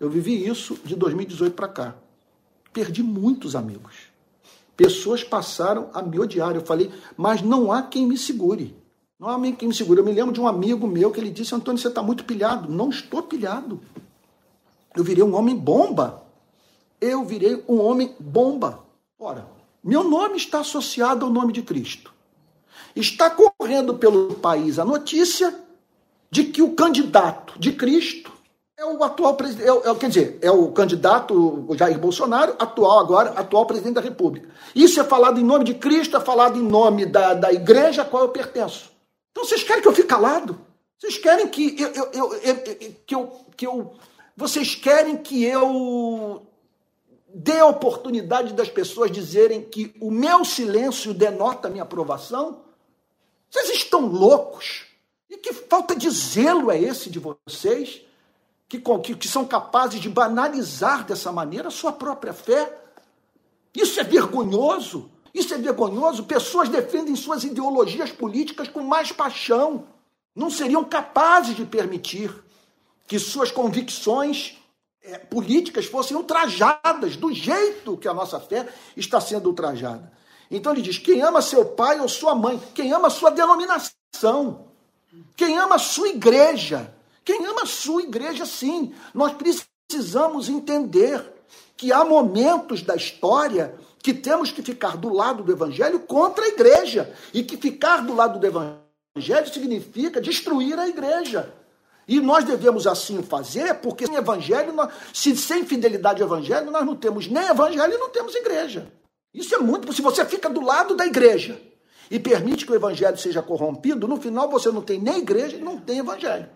Eu 0.00 0.10
vivi 0.10 0.44
isso 0.44 0.76
de 0.84 0.96
2018 0.96 1.54
para 1.54 1.68
cá. 1.68 1.94
Perdi 2.72 3.04
muitos 3.04 3.54
amigos. 3.54 3.94
Pessoas 4.76 5.22
passaram 5.22 5.90
a 5.94 6.02
me 6.02 6.18
odiar. 6.18 6.56
Eu 6.56 6.62
falei, 6.62 6.90
mas 7.16 7.40
não 7.40 7.70
há 7.70 7.82
quem 7.82 8.04
me 8.04 8.18
segure. 8.18 8.76
Não 9.16 9.28
há 9.28 9.40
quem 9.52 9.68
me 9.68 9.74
segure. 9.74 10.00
Eu 10.00 10.04
me 10.04 10.12
lembro 10.12 10.32
de 10.32 10.40
um 10.40 10.48
amigo 10.48 10.88
meu 10.88 11.12
que 11.12 11.20
ele 11.20 11.30
disse: 11.30 11.54
Antônio, 11.54 11.80
você 11.80 11.86
está 11.86 12.02
muito 12.02 12.24
pilhado. 12.24 12.68
Não 12.68 12.90
estou 12.90 13.22
pilhado. 13.22 13.80
Eu 14.96 15.04
virei 15.04 15.22
um 15.22 15.36
homem 15.36 15.54
bomba. 15.54 16.24
Eu 17.00 17.24
virei 17.24 17.62
um 17.68 17.80
homem 17.80 18.16
bomba. 18.18 18.82
Ora, 19.18 19.59
meu 19.82 20.04
nome 20.04 20.36
está 20.36 20.60
associado 20.60 21.24
ao 21.24 21.32
nome 21.32 21.52
de 21.52 21.62
Cristo. 21.62 22.12
Está 22.94 23.30
correndo 23.30 23.94
pelo 23.94 24.34
país 24.34 24.78
a 24.78 24.84
notícia 24.84 25.54
de 26.30 26.44
que 26.44 26.62
o 26.62 26.74
candidato 26.74 27.58
de 27.58 27.72
Cristo 27.72 28.32
é 28.76 28.84
o 28.84 29.02
atual 29.04 29.34
presidente, 29.34 29.68
é, 29.68 29.90
é, 29.90 29.94
quer 29.94 30.08
dizer, 30.08 30.38
é 30.40 30.50
o 30.50 30.72
candidato 30.72 31.66
Jair 31.76 31.98
Bolsonaro, 31.98 32.54
atual 32.58 32.98
agora, 32.98 33.30
atual 33.30 33.66
presidente 33.66 33.94
da 33.94 34.00
República. 34.00 34.48
Isso 34.74 34.98
é 34.98 35.04
falado 35.04 35.38
em 35.38 35.44
nome 35.44 35.64
de 35.64 35.74
Cristo, 35.74 36.16
é 36.16 36.20
falado 36.20 36.58
em 36.58 36.62
nome 36.62 37.04
da, 37.04 37.34
da 37.34 37.52
igreja 37.52 38.02
a 38.02 38.04
qual 38.06 38.22
eu 38.22 38.30
pertenço. 38.30 38.90
Então 39.32 39.44
vocês 39.44 39.62
querem 39.62 39.82
que 39.82 39.88
eu 39.88 39.94
fique 39.94 40.08
calado? 40.08 40.58
Vocês 40.98 41.18
querem 41.18 41.46
que 41.48 41.76
eu, 41.78 41.88
eu, 42.12 42.34
eu, 42.34 42.56
que 43.06 43.14
eu, 43.14 43.32
que 43.56 43.66
eu 43.66 43.92
vocês 44.36 44.74
querem 44.74 45.18
que 45.18 45.44
eu 45.44 46.46
dê 47.32 47.60
a 47.60 47.66
oportunidade 47.66 48.52
das 48.52 48.68
pessoas 48.68 49.10
dizerem 49.10 49.62
que 49.62 49.94
o 50.00 50.10
meu 50.10 50.44
silêncio 50.44 51.14
denota 51.14 51.68
minha 51.68 51.82
aprovação? 51.82 52.62
Vocês 53.50 53.70
estão 53.70 54.06
loucos? 54.06 54.86
E 55.28 55.36
que 55.36 55.52
falta 55.52 55.94
de 55.94 56.10
zelo 56.10 56.70
é 56.70 56.80
esse 56.80 57.08
de 57.08 57.18
vocês, 57.20 58.02
que, 58.68 58.78
que, 58.78 59.14
que 59.16 59.28
são 59.28 59.44
capazes 59.44 60.00
de 60.00 60.08
banalizar 60.08 61.04
dessa 61.04 61.32
maneira 61.32 61.68
a 61.68 61.72
sua 61.72 61.92
própria 61.92 62.32
fé? 62.32 62.78
Isso 63.74 63.98
é 64.00 64.04
vergonhoso. 64.04 65.10
Isso 65.32 65.54
é 65.54 65.58
vergonhoso. 65.58 66.24
Pessoas 66.24 66.68
defendem 66.68 67.14
suas 67.16 67.44
ideologias 67.44 68.10
políticas 68.12 68.68
com 68.68 68.80
mais 68.80 69.12
paixão. 69.12 69.86
Não 70.34 70.50
seriam 70.50 70.84
capazes 70.84 71.56
de 71.56 71.64
permitir 71.64 72.32
que 73.06 73.18
suas 73.18 73.50
convicções 73.50 74.59
é, 75.02 75.18
políticas 75.18 75.86
fossem 75.86 76.16
ultrajadas 76.16 77.16
do 77.16 77.32
jeito 77.32 77.96
que 77.96 78.08
a 78.08 78.14
nossa 78.14 78.38
fé 78.38 78.68
está 78.96 79.20
sendo 79.20 79.48
ultrajada. 79.48 80.12
Então 80.50 80.72
ele 80.72 80.82
diz: 80.82 80.98
quem 80.98 81.22
ama 81.22 81.40
seu 81.40 81.64
pai 81.64 82.00
ou 82.00 82.08
sua 82.08 82.34
mãe, 82.34 82.60
quem 82.74 82.92
ama 82.92 83.08
sua 83.08 83.30
denominação, 83.30 84.66
quem 85.36 85.58
ama 85.58 85.78
sua 85.78 86.08
igreja, 86.08 86.94
quem 87.24 87.46
ama 87.46 87.64
sua 87.64 88.02
igreja, 88.02 88.44
sim. 88.44 88.94
Nós 89.14 89.32
precisamos 89.32 90.48
entender 90.48 91.24
que 91.76 91.92
há 91.92 92.04
momentos 92.04 92.82
da 92.82 92.94
história 92.94 93.74
que 94.02 94.12
temos 94.12 94.50
que 94.50 94.62
ficar 94.62 94.96
do 94.96 95.12
lado 95.12 95.42
do 95.42 95.52
evangelho 95.52 96.00
contra 96.00 96.44
a 96.44 96.48
igreja 96.48 97.14
e 97.32 97.42
que 97.42 97.56
ficar 97.56 98.04
do 98.04 98.14
lado 98.14 98.38
do 98.38 98.46
evangelho 98.46 99.52
significa 99.52 100.20
destruir 100.20 100.78
a 100.78 100.88
igreja. 100.88 101.52
E 102.10 102.20
nós 102.20 102.44
devemos 102.44 102.88
assim 102.88 103.22
fazer, 103.22 103.72
porque 103.74 104.04
sem 104.04 104.16
evangelho, 104.16 104.72
nós, 104.72 104.92
se 105.14 105.36
sem 105.36 105.64
fidelidade 105.64 106.20
ao 106.20 106.26
evangelho, 106.26 106.68
nós 106.68 106.84
não 106.84 106.96
temos 106.96 107.28
nem 107.28 107.44
evangelho 107.44 107.94
e 107.94 107.98
não 107.98 108.10
temos 108.10 108.34
igreja. 108.34 108.92
Isso 109.32 109.54
é 109.54 109.58
muito. 109.58 109.92
Se 109.92 110.02
você 110.02 110.24
fica 110.24 110.50
do 110.50 110.60
lado 110.60 110.96
da 110.96 111.06
igreja 111.06 111.62
e 112.10 112.18
permite 112.18 112.66
que 112.66 112.72
o 112.72 112.74
evangelho 112.74 113.16
seja 113.16 113.40
corrompido, 113.40 114.08
no 114.08 114.20
final 114.20 114.50
você 114.50 114.72
não 114.72 114.82
tem 114.82 114.98
nem 114.98 115.18
igreja 115.18 115.56
e 115.56 115.60
não 115.60 115.78
tem 115.78 116.00
evangelho. 116.00 116.50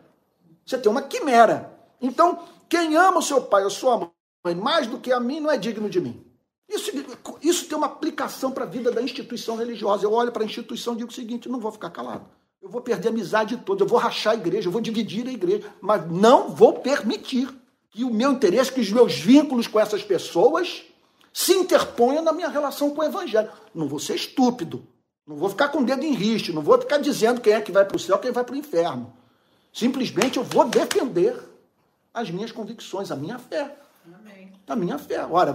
Você 0.67 0.77
tem 0.77 0.91
uma 0.91 1.03
quimera. 1.03 1.73
Então, 2.01 2.41
quem 2.69 2.97
ama 2.97 3.19
o 3.19 3.23
seu 3.23 3.41
pai 3.41 3.63
ou 3.63 3.71
sua 3.71 4.11
mãe 4.45 4.57
mais 4.57 4.89
do 4.89 4.99
que 4.99 5.13
a 5.13 5.21
mim 5.21 5.39
não 5.39 5.53
é 5.53 5.57
digno 5.57 5.89
de 5.89 6.01
mim. 6.01 6.27
Isso, 6.69 6.91
isso 7.41 7.69
tem 7.69 7.79
uma 7.79 7.87
aplicação 7.87 8.51
para 8.51 8.65
a 8.65 8.69
vida 8.69 8.91
da 8.91 9.01
instituição 9.01 9.55
religiosa. 9.55 10.05
Eu 10.05 10.13
olho 10.15 10.33
para 10.33 10.43
a 10.43 10.47
instituição 10.47 10.95
e 10.95 10.97
digo 10.97 11.11
o 11.11 11.15
seguinte: 11.15 11.49
não 11.49 11.61
vou 11.61 11.71
ficar 11.71 11.91
calado. 11.91 12.29
Eu 12.65 12.71
vou 12.71 12.81
perder 12.81 13.09
a 13.09 13.11
amizade 13.11 13.59
toda, 13.59 13.85
eu 13.85 13.87
vou 13.87 13.99
rachar 13.99 14.33
a 14.33 14.37
igreja, 14.37 14.69
eu 14.69 14.73
vou 14.73 14.81
dividir 14.81 15.29
a 15.29 15.31
igreja, 15.31 15.71
mas 15.83 16.11
não 16.11 16.49
vou 16.49 16.73
permitir 16.73 17.47
que 17.91 18.03
o 18.03 18.11
meu 18.11 18.33
interesse, 18.33 18.73
que 18.73 18.81
os 18.81 18.91
meus 18.91 19.19
vínculos 19.19 19.67
com 19.67 19.79
essas 19.79 20.03
pessoas 20.03 20.83
se 21.31 21.53
interponham 21.53 22.25
na 22.25 22.33
minha 22.33 22.49
relação 22.49 22.89
com 22.89 23.03
o 23.03 23.05
evangelho. 23.05 23.51
Não 23.75 23.87
vou 23.87 23.99
ser 23.99 24.15
estúpido, 24.15 24.83
não 25.27 25.37
vou 25.37 25.51
ficar 25.51 25.69
com 25.69 25.81
o 25.81 25.85
dedo 25.85 26.07
em 26.07 26.15
riste, 26.15 26.55
não 26.55 26.63
vou 26.63 26.81
ficar 26.81 26.97
dizendo 26.97 27.39
quem 27.39 27.53
é 27.53 27.61
que 27.61 27.71
vai 27.71 27.85
para 27.85 27.99
o 27.99 28.01
céu, 28.01 28.19
quem 28.19 28.33
vai 28.33 28.43
para 28.43 28.55
o 28.55 28.59
inferno. 28.59 29.13
Simplesmente 29.71 30.39
eu 30.39 30.43
vou 30.43 30.65
defender 30.67 31.39
as 32.15 32.31
minhas 32.31 32.51
convicções, 32.51 33.11
a 33.11 33.17
minha 33.17 33.39
fé. 33.39 33.77
Amém. 34.07 34.53
A 34.67 34.75
minha 34.75 34.97
fé. 34.97 35.23
Olha, 35.31 35.55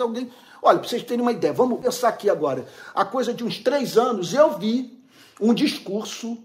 alguém, 0.00 0.32
olha, 0.62 0.78
para 0.78 0.88
vocês 0.88 1.02
terem 1.02 1.20
uma 1.20 1.32
ideia, 1.32 1.52
vamos 1.52 1.80
pensar 1.80 2.08
aqui 2.08 2.30
agora. 2.30 2.66
A 2.94 3.04
coisa 3.04 3.34
de 3.34 3.44
uns 3.44 3.58
três 3.58 3.98
anos, 3.98 4.32
eu 4.32 4.56
vi 4.56 4.95
um 5.40 5.52
discurso 5.52 6.38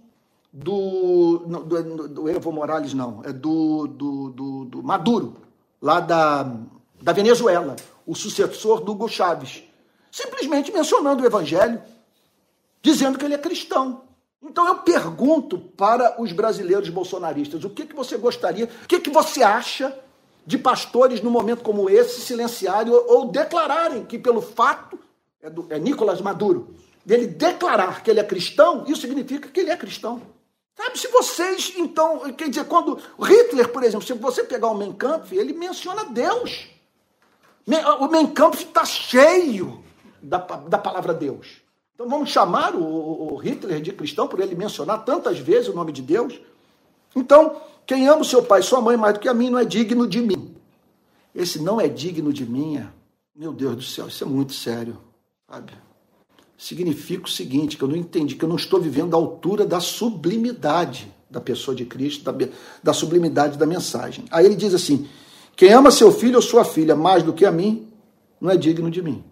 do, 0.51 1.39
do, 1.39 2.07
do 2.07 2.29
Evo 2.29 2.51
Morales, 2.51 2.93
não, 2.93 3.21
é 3.23 3.31
do, 3.31 3.87
do, 3.87 4.29
do, 4.29 4.65
do 4.65 4.83
Maduro, 4.83 5.37
lá 5.81 5.99
da, 5.99 6.43
da 7.01 7.13
Venezuela, 7.13 7.75
o 8.05 8.15
sucessor 8.15 8.81
do 8.81 8.91
Hugo 8.91 9.07
Chávez, 9.07 9.63
simplesmente 10.11 10.71
mencionando 10.71 11.23
o 11.23 11.25
evangelho, 11.25 11.81
dizendo 12.81 13.17
que 13.17 13.25
ele 13.25 13.35
é 13.35 13.37
cristão. 13.37 14.01
Então 14.43 14.67
eu 14.67 14.79
pergunto 14.79 15.57
para 15.59 16.21
os 16.21 16.31
brasileiros 16.31 16.89
bolsonaristas, 16.89 17.63
o 17.63 17.69
que, 17.69 17.85
que 17.85 17.95
você 17.95 18.17
gostaria, 18.17 18.65
o 18.65 18.87
que, 18.87 18.99
que 18.99 19.09
você 19.09 19.43
acha 19.43 19.97
de 20.45 20.57
pastores, 20.57 21.21
num 21.21 21.29
momento 21.29 21.63
como 21.63 21.89
esse, 21.89 22.21
silenciarem 22.21 22.91
ou, 22.91 23.05
ou 23.07 23.31
declararem 23.31 24.03
que 24.03 24.17
pelo 24.17 24.41
fato, 24.41 24.99
é, 25.41 25.49
do, 25.49 25.67
é 25.69 25.77
Nicolás 25.77 26.19
Maduro, 26.19 26.75
dele 27.05 27.27
declarar 27.27 28.03
que 28.03 28.09
ele 28.09 28.19
é 28.19 28.23
cristão, 28.23 28.85
isso 28.87 29.01
significa 29.01 29.49
que 29.49 29.59
ele 29.59 29.71
é 29.71 29.77
cristão. 29.77 30.21
Sabe, 30.75 30.97
se 30.97 31.07
vocês, 31.09 31.73
então, 31.77 32.19
quer 32.33 32.49
dizer, 32.49 32.65
quando 32.65 32.97
Hitler, 33.19 33.69
por 33.69 33.83
exemplo, 33.83 34.05
se 34.05 34.13
você 34.13 34.43
pegar 34.43 34.69
o 34.69 34.73
Mein 34.73 34.93
Kampf, 34.93 35.33
ele 35.33 35.53
menciona 35.53 36.05
Deus. 36.05 36.67
O 37.99 38.07
Mein 38.07 38.27
Kampf 38.27 38.63
está 38.63 38.85
cheio 38.85 39.83
da, 40.21 40.37
da 40.37 40.77
palavra 40.77 41.13
Deus. 41.13 41.61
Então 41.93 42.09
vamos 42.09 42.29
chamar 42.29 42.73
o, 42.73 43.33
o, 43.33 43.35
Hitler 43.35 43.81
de 43.81 43.91
cristão 43.91 44.27
por 44.27 44.39
ele 44.39 44.55
mencionar 44.55 45.05
tantas 45.05 45.37
vezes 45.37 45.67
o 45.67 45.73
nome 45.73 45.91
de 45.91 46.01
Deus? 46.01 46.39
Então, 47.15 47.61
quem 47.85 48.07
ama 48.07 48.21
o 48.21 48.25
seu 48.25 48.43
pai 48.43 48.61
e 48.61 48.63
sua 48.63 48.81
mãe 48.81 48.97
mais 48.97 49.13
do 49.13 49.19
que 49.19 49.29
a 49.29 49.33
mim 49.33 49.49
não 49.49 49.59
é 49.59 49.65
digno 49.65 50.07
de 50.07 50.19
mim. 50.19 50.55
Esse 51.35 51.61
não 51.61 51.79
é 51.79 51.87
digno 51.87 52.33
de 52.33 52.45
mim, 52.45 52.83
meu 53.35 53.53
Deus 53.53 53.75
do 53.75 53.83
céu, 53.83 54.07
isso 54.07 54.23
é 54.23 54.27
muito 54.27 54.53
sério, 54.53 54.97
sabe? 55.47 55.73
Significa 56.61 57.25
o 57.25 57.27
seguinte, 57.27 57.75
que 57.75 57.83
eu 57.83 57.87
não 57.87 57.95
entendi, 57.95 58.35
que 58.35 58.45
eu 58.45 58.47
não 58.47 58.55
estou 58.55 58.79
vivendo 58.79 59.15
a 59.15 59.17
altura 59.17 59.65
da 59.65 59.79
sublimidade 59.79 61.11
da 61.27 61.41
pessoa 61.41 61.73
de 61.73 61.85
Cristo, 61.85 62.31
da, 62.31 62.47
da 62.83 62.93
sublimidade 62.93 63.57
da 63.57 63.65
mensagem. 63.65 64.25
Aí 64.29 64.45
ele 64.45 64.55
diz 64.55 64.71
assim: 64.75 65.09
quem 65.55 65.73
ama 65.73 65.89
seu 65.89 66.11
filho 66.11 66.35
ou 66.35 66.41
sua 66.41 66.63
filha 66.63 66.95
mais 66.95 67.23
do 67.23 67.33
que 67.33 67.45
a 67.45 67.51
mim, 67.51 67.87
não 68.39 68.51
é 68.51 68.55
digno 68.55 68.91
de 68.91 69.01
mim. 69.01 69.23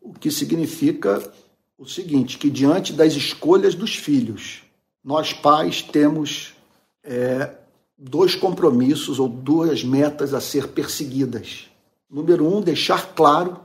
O 0.00 0.12
que 0.12 0.30
significa 0.30 1.28
o 1.76 1.84
seguinte: 1.84 2.38
que 2.38 2.48
diante 2.48 2.92
das 2.92 3.14
escolhas 3.14 3.74
dos 3.74 3.96
filhos, 3.96 4.62
nós 5.02 5.32
pais 5.32 5.82
temos 5.82 6.54
é, 7.02 7.50
dois 7.98 8.36
compromissos 8.36 9.18
ou 9.18 9.28
duas 9.28 9.82
metas 9.82 10.32
a 10.32 10.40
ser 10.40 10.68
perseguidas. 10.68 11.66
Número 12.08 12.46
um, 12.46 12.60
deixar 12.60 13.12
claro 13.12 13.58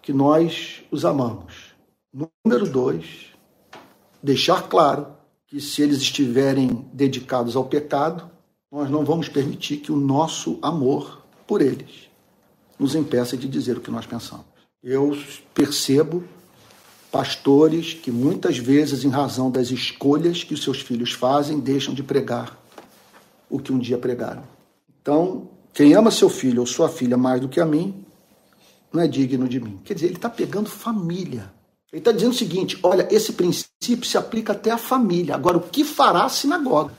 que 0.00 0.10
nós 0.10 0.82
os 0.90 1.04
amamos. 1.04 1.65
Número 2.16 2.66
dois, 2.66 3.26
deixar 4.22 4.68
claro 4.68 5.08
que 5.46 5.60
se 5.60 5.82
eles 5.82 5.98
estiverem 5.98 6.88
dedicados 6.90 7.54
ao 7.56 7.66
pecado, 7.66 8.30
nós 8.72 8.90
não 8.90 9.04
vamos 9.04 9.28
permitir 9.28 9.78
que 9.78 9.92
o 9.92 9.96
nosso 9.96 10.58
amor 10.62 11.26
por 11.46 11.60
eles 11.60 12.08
nos 12.78 12.94
impeça 12.94 13.36
de 13.36 13.46
dizer 13.46 13.76
o 13.76 13.82
que 13.82 13.90
nós 13.90 14.06
pensamos. 14.06 14.46
Eu 14.82 15.14
percebo 15.52 16.24
pastores 17.12 17.92
que 17.92 18.10
muitas 18.10 18.56
vezes, 18.56 19.04
em 19.04 19.10
razão 19.10 19.50
das 19.50 19.70
escolhas 19.70 20.42
que 20.42 20.54
os 20.54 20.62
seus 20.62 20.80
filhos 20.80 21.12
fazem, 21.12 21.60
deixam 21.60 21.92
de 21.92 22.02
pregar 22.02 22.58
o 23.50 23.58
que 23.58 23.72
um 23.72 23.78
dia 23.78 23.98
pregaram. 23.98 24.44
Então, 25.02 25.50
quem 25.74 25.92
ama 25.92 26.10
seu 26.10 26.30
filho 26.30 26.60
ou 26.60 26.66
sua 26.66 26.88
filha 26.88 27.18
mais 27.18 27.42
do 27.42 27.48
que 27.48 27.60
a 27.60 27.66
mim, 27.66 28.06
não 28.90 29.02
é 29.02 29.06
digno 29.06 29.46
de 29.46 29.60
mim. 29.60 29.78
Quer 29.84 29.92
dizer, 29.92 30.06
ele 30.06 30.16
está 30.16 30.30
pegando 30.30 30.70
família. 30.70 31.54
Ele 31.96 32.02
está 32.02 32.12
dizendo 32.12 32.32
o 32.32 32.36
seguinte: 32.36 32.78
olha, 32.82 33.08
esse 33.10 33.32
princípio 33.32 34.04
se 34.04 34.18
aplica 34.18 34.52
até 34.52 34.70
à 34.70 34.76
família. 34.76 35.34
Agora, 35.34 35.56
o 35.56 35.62
que 35.62 35.82
fará 35.82 36.24
a 36.24 36.28
sinagoga? 36.28 36.92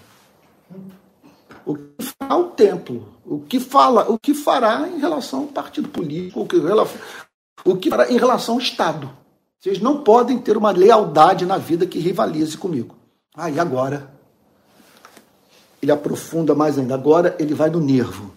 O 1.63 1.75
que 1.75 2.03
fará 2.03 2.35
o 2.35 2.45
templo? 2.45 3.07
O 3.23 3.39
que 3.39 3.59
fala? 3.59 4.09
O 4.11 4.17
que 4.17 4.33
fará 4.33 4.87
em 4.87 4.99
relação 4.99 5.41
ao 5.41 5.47
partido 5.49 5.87
político? 5.87 6.41
O 6.41 6.47
que, 6.47 6.57
o 7.63 7.77
que 7.77 7.91
fará 7.91 8.11
em 8.11 8.17
relação 8.17 8.55
ao 8.55 8.59
Estado? 8.59 9.07
Vocês 9.59 9.79
não 9.79 10.01
podem 10.01 10.39
ter 10.39 10.57
uma 10.57 10.71
lealdade 10.71 11.45
na 11.45 11.59
vida 11.59 11.85
que 11.85 11.99
rivalize 11.99 12.57
comigo. 12.57 12.95
Ah, 13.35 13.51
e 13.51 13.59
agora? 13.59 14.11
Ele 15.79 15.91
aprofunda 15.91 16.55
mais 16.55 16.79
ainda. 16.79 16.95
Agora 16.95 17.35
ele 17.37 17.53
vai 17.53 17.69
no 17.69 17.79
nervo. 17.79 18.33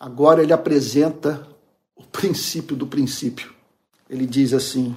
Agora 0.00 0.42
ele 0.42 0.52
apresenta 0.52 1.46
o 1.94 2.02
princípio 2.02 2.74
do 2.74 2.88
princípio. 2.88 3.54
Ele 4.08 4.26
diz 4.26 4.52
assim: 4.52 4.96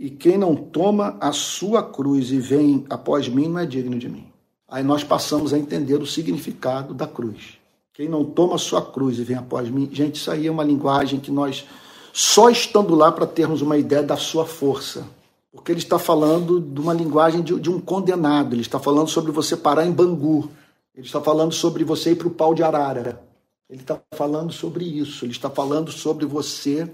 E 0.00 0.08
quem 0.08 0.38
não 0.38 0.56
toma 0.56 1.18
a 1.20 1.30
sua 1.30 1.82
cruz 1.82 2.30
e 2.30 2.40
vem 2.40 2.86
após 2.88 3.28
mim 3.28 3.48
não 3.48 3.58
é 3.58 3.66
digno 3.66 3.98
de 3.98 4.08
mim. 4.08 4.24
Aí 4.66 4.82
nós 4.82 5.04
passamos 5.04 5.52
a 5.52 5.58
entender 5.58 6.00
o 6.00 6.06
significado 6.06 6.94
da 6.94 7.06
cruz. 7.06 7.58
Quem 7.92 8.08
não 8.08 8.24
toma 8.24 8.54
a 8.54 8.58
sua 8.58 8.80
cruz 8.80 9.18
e 9.18 9.24
vem 9.24 9.36
após 9.36 9.68
mim, 9.68 9.90
gente, 9.92 10.14
isso 10.14 10.30
aí 10.30 10.46
é 10.46 10.50
uma 10.50 10.64
linguagem 10.64 11.20
que 11.20 11.30
nós 11.30 11.66
só 12.14 12.48
estando 12.48 12.94
lá 12.94 13.12
para 13.12 13.26
termos 13.26 13.60
uma 13.60 13.76
ideia 13.76 14.02
da 14.02 14.16
sua 14.16 14.46
força. 14.46 15.06
Porque 15.52 15.70
ele 15.70 15.80
está 15.80 15.98
falando 15.98 16.62
de 16.62 16.80
uma 16.80 16.94
linguagem 16.94 17.42
de, 17.42 17.60
de, 17.60 17.68
um 17.68 17.78
condenado, 17.78 18.54
ele 18.54 18.62
está 18.62 18.80
falando 18.80 19.08
sobre 19.08 19.30
você 19.30 19.54
parar 19.54 19.84
em 19.84 19.92
Bangu, 19.92 20.48
ele 20.94 21.04
está 21.04 21.20
falando 21.20 21.52
sobre 21.52 21.84
você 21.84 22.12
ir 22.12 22.16
para 22.16 22.28
o 22.28 22.30
pau 22.30 22.54
de 22.54 22.62
arara, 22.62 23.22
ele 23.68 23.82
está 23.82 24.00
falando 24.14 24.50
sobre 24.50 24.82
isso, 24.82 25.26
ele 25.26 25.32
está 25.32 25.50
falando 25.50 25.92
sobre 25.92 26.24
você 26.24 26.90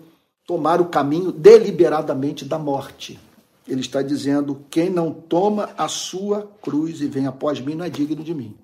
tomar 0.46 0.80
o 0.80 0.86
caminho 0.86 1.32
deliberadamente 1.32 2.44
da 2.44 2.58
morte. 2.58 3.18
Ele 3.66 3.80
está 3.80 4.00
dizendo: 4.00 4.64
quem 4.70 4.88
não 4.88 5.12
toma 5.12 5.70
a 5.76 5.88
sua 5.88 6.48
cruz 6.62 7.00
e 7.00 7.06
vem 7.06 7.26
após 7.26 7.60
mim 7.60 7.74
não 7.74 7.84
é 7.84 7.90
digno 7.90 8.22
de 8.22 8.32
mim. 8.32 8.56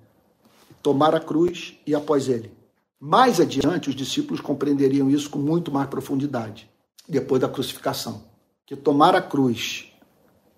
Tomar 0.81 1.13
a 1.13 1.19
cruz 1.19 1.77
e 1.85 1.93
após 1.93 2.29
ele. 2.29 2.51
Mais 2.99 3.39
adiante, 3.41 3.89
os 3.89 3.95
discípulos 3.95 4.39
compreenderiam 4.39 5.09
isso 5.09 5.29
com 5.29 5.39
muito 5.39 5.71
mais 5.71 5.89
profundidade, 5.89 6.69
depois 7.07 7.41
da 7.41 7.49
crucificação. 7.49 8.23
Que 8.65 8.77
tomar 8.77 9.13
a 9.13 9.21
cruz 9.21 9.91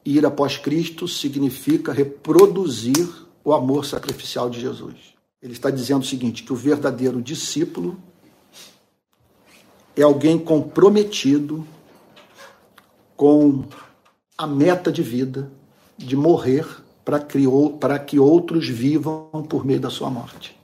e 0.06 0.18
ir 0.18 0.26
após 0.26 0.58
Cristo 0.58 1.08
significa 1.08 1.92
reproduzir 1.92 3.10
o 3.44 3.52
amor 3.52 3.84
sacrificial 3.84 4.48
de 4.48 4.62
Jesus. 4.62 5.16
Ele 5.42 5.54
está 5.54 5.72
dizendo 5.72 6.04
o 6.04 6.06
seguinte: 6.06 6.44
que 6.44 6.54
o 6.54 6.56
verdadeiro 6.56 7.20
discípulo 7.20 7.98
é 9.96 10.02
alguém 10.02 10.38
comprometido 10.38 11.66
com 13.16 13.64
a 14.38 14.46
meta 14.46 14.92
de 14.92 15.02
vida 15.02 15.52
de 15.98 16.16
morrer 16.16 16.66
para 17.04 18.00
que 18.00 18.20
outros 18.20 18.68
vivam 18.68 19.30
por 19.48 19.66
meio 19.66 19.80
da 19.80 19.90
sua 19.90 20.10
morte. 20.10 20.58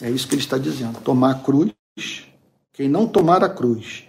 É 0.00 0.08
isso 0.10 0.28
que 0.28 0.34
ele 0.34 0.42
está 0.42 0.56
dizendo. 0.56 1.00
Tomar 1.00 1.32
a 1.32 1.34
cruz. 1.34 1.72
Quem 2.72 2.88
não 2.88 3.08
tomar 3.08 3.42
a 3.42 3.48
cruz, 3.48 4.04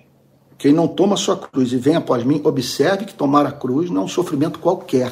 quem 0.55 0.71
não 0.71 0.87
toma 0.87 1.15
a 1.15 1.17
sua 1.17 1.35
cruz 1.35 1.73
e 1.73 1.77
vem 1.77 1.95
após 1.95 2.23
mim, 2.23 2.39
observe 2.43 3.05
que 3.05 3.15
tomar 3.15 3.43
a 3.47 3.51
cruz 3.51 3.89
não 3.89 4.03
é 4.03 4.05
um 4.05 4.07
sofrimento 4.07 4.59
qualquer. 4.59 5.11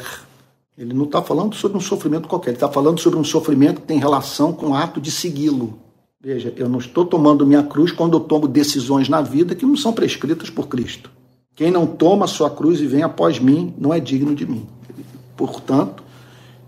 Ele 0.77 0.93
não 0.93 1.05
está 1.05 1.23
falando 1.23 1.55
sobre 1.55 1.75
um 1.75 1.81
sofrimento 1.81 2.27
qualquer, 2.27 2.51
ele 2.51 2.57
está 2.57 2.69
falando 2.69 2.99
sobre 2.99 3.17
um 3.17 3.23
sofrimento 3.23 3.81
que 3.81 3.87
tem 3.87 3.97
relação 3.97 4.53
com 4.53 4.67
o 4.67 4.75
ato 4.75 5.01
de 5.01 5.09
segui-lo. 5.09 5.79
Veja, 6.19 6.51
eu 6.57 6.67
não 6.67 6.79
estou 6.79 7.05
tomando 7.05 7.45
minha 7.45 7.61
cruz 7.61 7.91
quando 7.91 8.17
eu 8.17 8.19
tomo 8.19 8.47
decisões 8.47 9.07
na 9.07 9.21
vida 9.21 9.53
que 9.53 9.65
não 9.65 9.77
são 9.77 9.93
prescritas 9.93 10.49
por 10.49 10.67
Cristo. 10.67 11.11
Quem 11.55 11.69
não 11.69 11.85
toma 11.85 12.25
a 12.25 12.27
sua 12.27 12.49
cruz 12.49 12.81
e 12.81 12.87
vem 12.87 13.03
após 13.03 13.39
mim 13.39 13.73
não 13.77 13.93
é 13.93 13.99
digno 13.99 14.33
de 14.33 14.45
mim. 14.45 14.67
Portanto, 15.35 16.03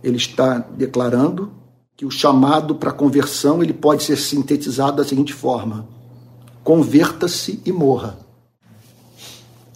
ele 0.03 0.17
está 0.17 0.59
declarando 0.59 1.51
que 1.97 2.05
o 2.05 2.11
chamado 2.11 2.75
para 2.75 2.91
conversão 2.91 3.61
ele 3.63 3.73
pode 3.73 4.03
ser 4.03 4.17
sintetizado 4.17 4.97
da 4.97 5.03
seguinte 5.03 5.33
forma: 5.33 5.87
converta-se 6.63 7.59
e 7.65 7.71
morra. 7.71 8.19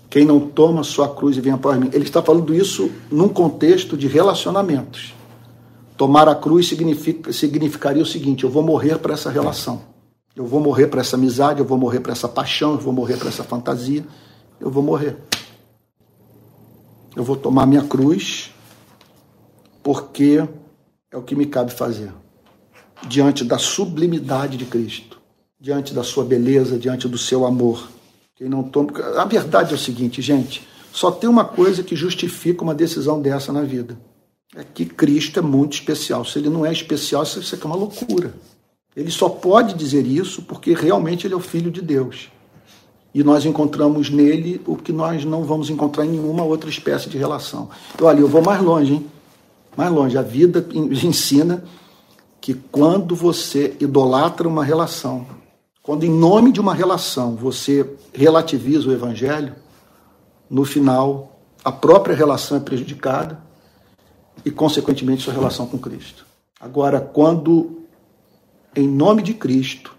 Quem 0.07 0.23
não 0.23 0.39
toma 0.39 0.83
sua 0.83 1.09
cruz 1.09 1.35
e 1.35 1.41
vem 1.41 1.53
após 1.53 1.79
mim. 1.79 1.89
Ele 1.91 2.03
está 2.03 2.21
falando 2.21 2.53
isso 2.53 2.91
num 3.11 3.27
contexto 3.27 3.97
de 3.97 4.07
relacionamentos. 4.07 5.15
Tomar 5.95 6.27
a 6.27 6.35
cruz 6.35 6.67
significa, 6.67 7.31
significaria 7.31 8.01
o 8.01 8.05
seguinte: 8.05 8.43
eu 8.43 8.49
vou 8.49 8.63
morrer 8.63 8.97
para 8.97 9.13
essa 9.13 9.29
relação. 9.29 9.81
Eu 10.35 10.45
vou 10.45 10.59
morrer 10.59 10.87
para 10.87 11.01
essa 11.01 11.15
amizade, 11.15 11.59
eu 11.59 11.65
vou 11.65 11.77
morrer 11.77 11.99
para 11.99 12.11
essa 12.11 12.27
paixão, 12.27 12.71
eu 12.71 12.79
vou 12.79 12.91
morrer 12.91 13.17
para 13.17 13.29
essa 13.29 13.43
fantasia. 13.43 14.05
Eu 14.59 14.71
vou 14.71 14.81
morrer. 14.81 15.17
Eu 17.15 17.23
vou 17.23 17.35
tomar 17.35 17.67
minha 17.67 17.83
cruz 17.83 18.51
porque 19.83 20.47
é 21.11 21.17
o 21.17 21.21
que 21.21 21.35
me 21.35 21.45
cabe 21.45 21.71
fazer. 21.71 22.11
Diante 23.07 23.43
da 23.43 23.59
sublimidade 23.59 24.57
de 24.57 24.65
Cristo, 24.65 25.21
diante 25.59 25.93
da 25.93 26.03
sua 26.03 26.23
beleza, 26.23 26.79
diante 26.79 27.07
do 27.07 27.17
seu 27.17 27.45
amor. 27.45 27.89
Quem 28.35 28.49
não 28.49 28.63
toma. 28.63 28.91
A 29.17 29.25
verdade 29.25 29.73
é 29.73 29.75
o 29.75 29.79
seguinte, 29.79 30.21
gente: 30.21 30.67
só 30.91 31.11
tem 31.11 31.29
uma 31.29 31.45
coisa 31.45 31.83
que 31.83 31.95
justifica 31.95 32.63
uma 32.63 32.73
decisão 32.73 33.21
dessa 33.21 33.53
na 33.53 33.61
vida. 33.61 33.99
É 34.55 34.63
que 34.63 34.85
Cristo 34.85 35.39
é 35.39 35.41
muito 35.41 35.73
especial. 35.73 36.23
Se 36.23 36.37
ele 36.37 36.49
não 36.49 36.65
é 36.65 36.71
especial, 36.71 37.23
isso 37.23 37.55
aqui 37.55 37.63
é 37.63 37.65
uma 37.65 37.75
loucura. 37.75 38.33
Ele 38.95 39.09
só 39.09 39.27
pode 39.27 39.73
dizer 39.73 40.05
isso 40.05 40.43
porque 40.43 40.73
realmente 40.73 41.25
ele 41.25 41.33
é 41.33 41.37
o 41.37 41.39
Filho 41.39 41.71
de 41.71 41.81
Deus. 41.81 42.29
E 43.13 43.23
nós 43.23 43.45
encontramos 43.45 44.09
nele 44.09 44.61
o 44.65 44.75
que 44.75 44.91
nós 44.91 45.25
não 45.25 45.43
vamos 45.43 45.69
encontrar 45.69 46.05
em 46.05 46.09
nenhuma 46.09 46.43
outra 46.43 46.69
espécie 46.69 47.09
de 47.09 47.17
relação. 47.17 47.69
Então, 47.93 48.07
olha, 48.07 48.19
eu 48.19 48.27
vou 48.27 48.41
mais 48.41 48.61
longe, 48.61 48.93
hein? 48.93 49.05
mais 49.75 49.91
longe. 49.91 50.17
A 50.17 50.21
vida 50.21 50.65
ensina 50.73 51.63
que 52.39 52.53
quando 52.53 53.15
você 53.15 53.75
idolatra 53.79 54.47
uma 54.47 54.63
relação, 54.63 55.25
quando 55.81 56.03
em 56.03 56.09
nome 56.09 56.51
de 56.51 56.59
uma 56.59 56.73
relação 56.73 57.35
você 57.35 57.89
relativiza 58.13 58.89
o 58.89 58.93
evangelho, 58.93 59.55
no 60.49 60.65
final 60.65 61.39
a 61.63 61.71
própria 61.71 62.15
relação 62.15 62.57
é 62.57 62.59
prejudicada 62.59 63.42
e, 64.45 64.51
consequentemente, 64.51 65.23
sua 65.23 65.33
relação 65.33 65.65
com 65.65 65.77
Cristo. 65.77 66.25
Agora, 66.59 66.99
quando 66.99 67.83
em 68.75 68.87
nome 68.87 69.21
de 69.21 69.33
Cristo 69.33 69.95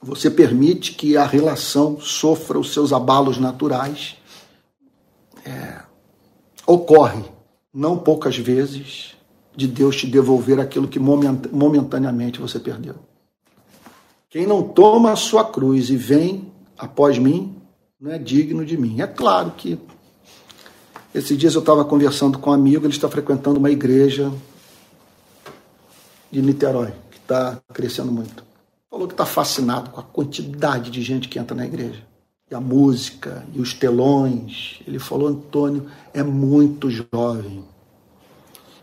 você 0.00 0.30
permite 0.30 0.92
que 0.92 1.16
a 1.16 1.24
relação 1.24 2.00
sofra 2.00 2.58
os 2.58 2.72
seus 2.72 2.92
abalos 2.92 3.38
naturais, 3.38 4.16
é, 5.44 5.80
ocorre, 6.66 7.24
não 7.72 7.96
poucas 7.98 8.36
vezes, 8.36 9.16
de 9.56 9.66
Deus 9.66 9.96
te 9.96 10.06
devolver 10.06 10.60
aquilo 10.60 10.86
que 10.86 11.00
momentaneamente 11.00 12.40
você 12.40 12.60
perdeu. 12.60 12.94
Quem 14.30 14.46
não 14.46 14.62
toma 14.62 15.10
a 15.10 15.16
sua 15.16 15.44
cruz 15.44 15.90
e 15.90 15.96
vem 15.96 16.52
após 16.76 17.18
mim, 17.18 17.56
não 18.00 18.12
é 18.12 18.18
digno 18.18 18.64
de 18.64 18.76
mim. 18.76 19.00
É 19.00 19.06
claro 19.06 19.52
que 19.56 19.78
esses 21.18 21.36
dias 21.36 21.54
eu 21.54 21.60
estava 21.60 21.84
conversando 21.84 22.38
com 22.38 22.50
um 22.50 22.52
amigo, 22.52 22.84
ele 22.84 22.92
está 22.92 23.08
frequentando 23.08 23.58
uma 23.58 23.70
igreja 23.70 24.32
de 26.30 26.42
Niterói, 26.42 26.92
que 27.10 27.18
está 27.18 27.58
crescendo 27.72 28.12
muito. 28.12 28.44
Falou 28.90 29.06
que 29.06 29.14
está 29.14 29.26
fascinado 29.26 29.90
com 29.90 30.00
a 30.00 30.04
quantidade 30.04 30.90
de 30.90 31.02
gente 31.02 31.28
que 31.28 31.38
entra 31.38 31.56
na 31.56 31.64
igreja. 31.64 32.02
E 32.50 32.54
a 32.54 32.60
música, 32.60 33.44
e 33.54 33.60
os 33.60 33.74
telões. 33.74 34.80
Ele 34.86 34.98
falou, 34.98 35.28
Antônio, 35.28 35.86
é 36.14 36.22
muito 36.22 36.90
jovem 36.90 37.64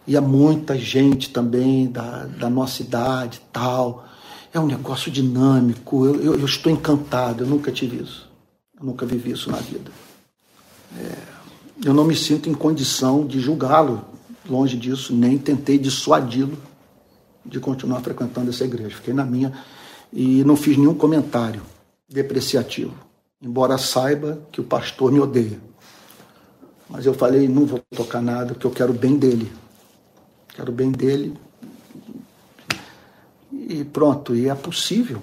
ia 0.07 0.21
muita 0.21 0.77
gente 0.77 1.29
também 1.29 1.87
da, 1.87 2.25
da 2.25 2.49
nossa 2.49 2.81
idade 2.81 3.41
tal. 3.51 4.05
É 4.53 4.59
um 4.59 4.67
negócio 4.67 5.11
dinâmico, 5.11 6.05
eu, 6.05 6.15
eu, 6.21 6.39
eu, 6.39 6.45
estou 6.45 6.71
encantado, 6.71 7.43
eu 7.43 7.47
nunca 7.47 7.71
tive 7.71 8.01
isso. 8.01 8.29
Eu 8.79 8.85
nunca 8.85 9.05
vivi 9.05 9.31
isso 9.31 9.51
na 9.51 9.57
vida. 9.57 9.91
É, 10.97 11.34
eu 11.83 11.93
não 11.93 12.05
me 12.05 12.15
sinto 12.15 12.49
em 12.49 12.53
condição 12.53 13.25
de 13.25 13.39
julgá-lo, 13.39 14.05
longe 14.47 14.77
disso, 14.77 15.13
nem 15.13 15.37
tentei 15.37 15.77
dissuadi-lo 15.77 16.57
de 17.45 17.59
continuar 17.59 18.01
frequentando 18.01 18.49
essa 18.49 18.63
igreja. 18.63 18.95
Fiquei 18.95 19.13
na 19.13 19.25
minha 19.25 19.53
e 20.11 20.43
não 20.43 20.55
fiz 20.55 20.77
nenhum 20.77 20.95
comentário 20.95 21.61
depreciativo, 22.07 22.93
embora 23.41 23.77
saiba 23.77 24.41
que 24.51 24.61
o 24.61 24.63
pastor 24.63 25.11
me 25.11 25.19
odeia. 25.19 25.59
Mas 26.89 27.05
eu 27.05 27.13
falei, 27.13 27.47
não 27.47 27.65
vou 27.65 27.81
tocar 27.95 28.21
nada, 28.21 28.53
porque 28.53 28.67
eu 28.67 28.71
quero 28.71 28.91
o 28.91 28.95
bem 28.95 29.17
dele 29.17 29.51
quero 30.55 30.71
o 30.71 30.75
bem 30.75 30.91
dele. 30.91 31.33
E 33.51 33.83
pronto, 33.83 34.35
e 34.35 34.47
é 34.47 34.55
possível. 34.55 35.21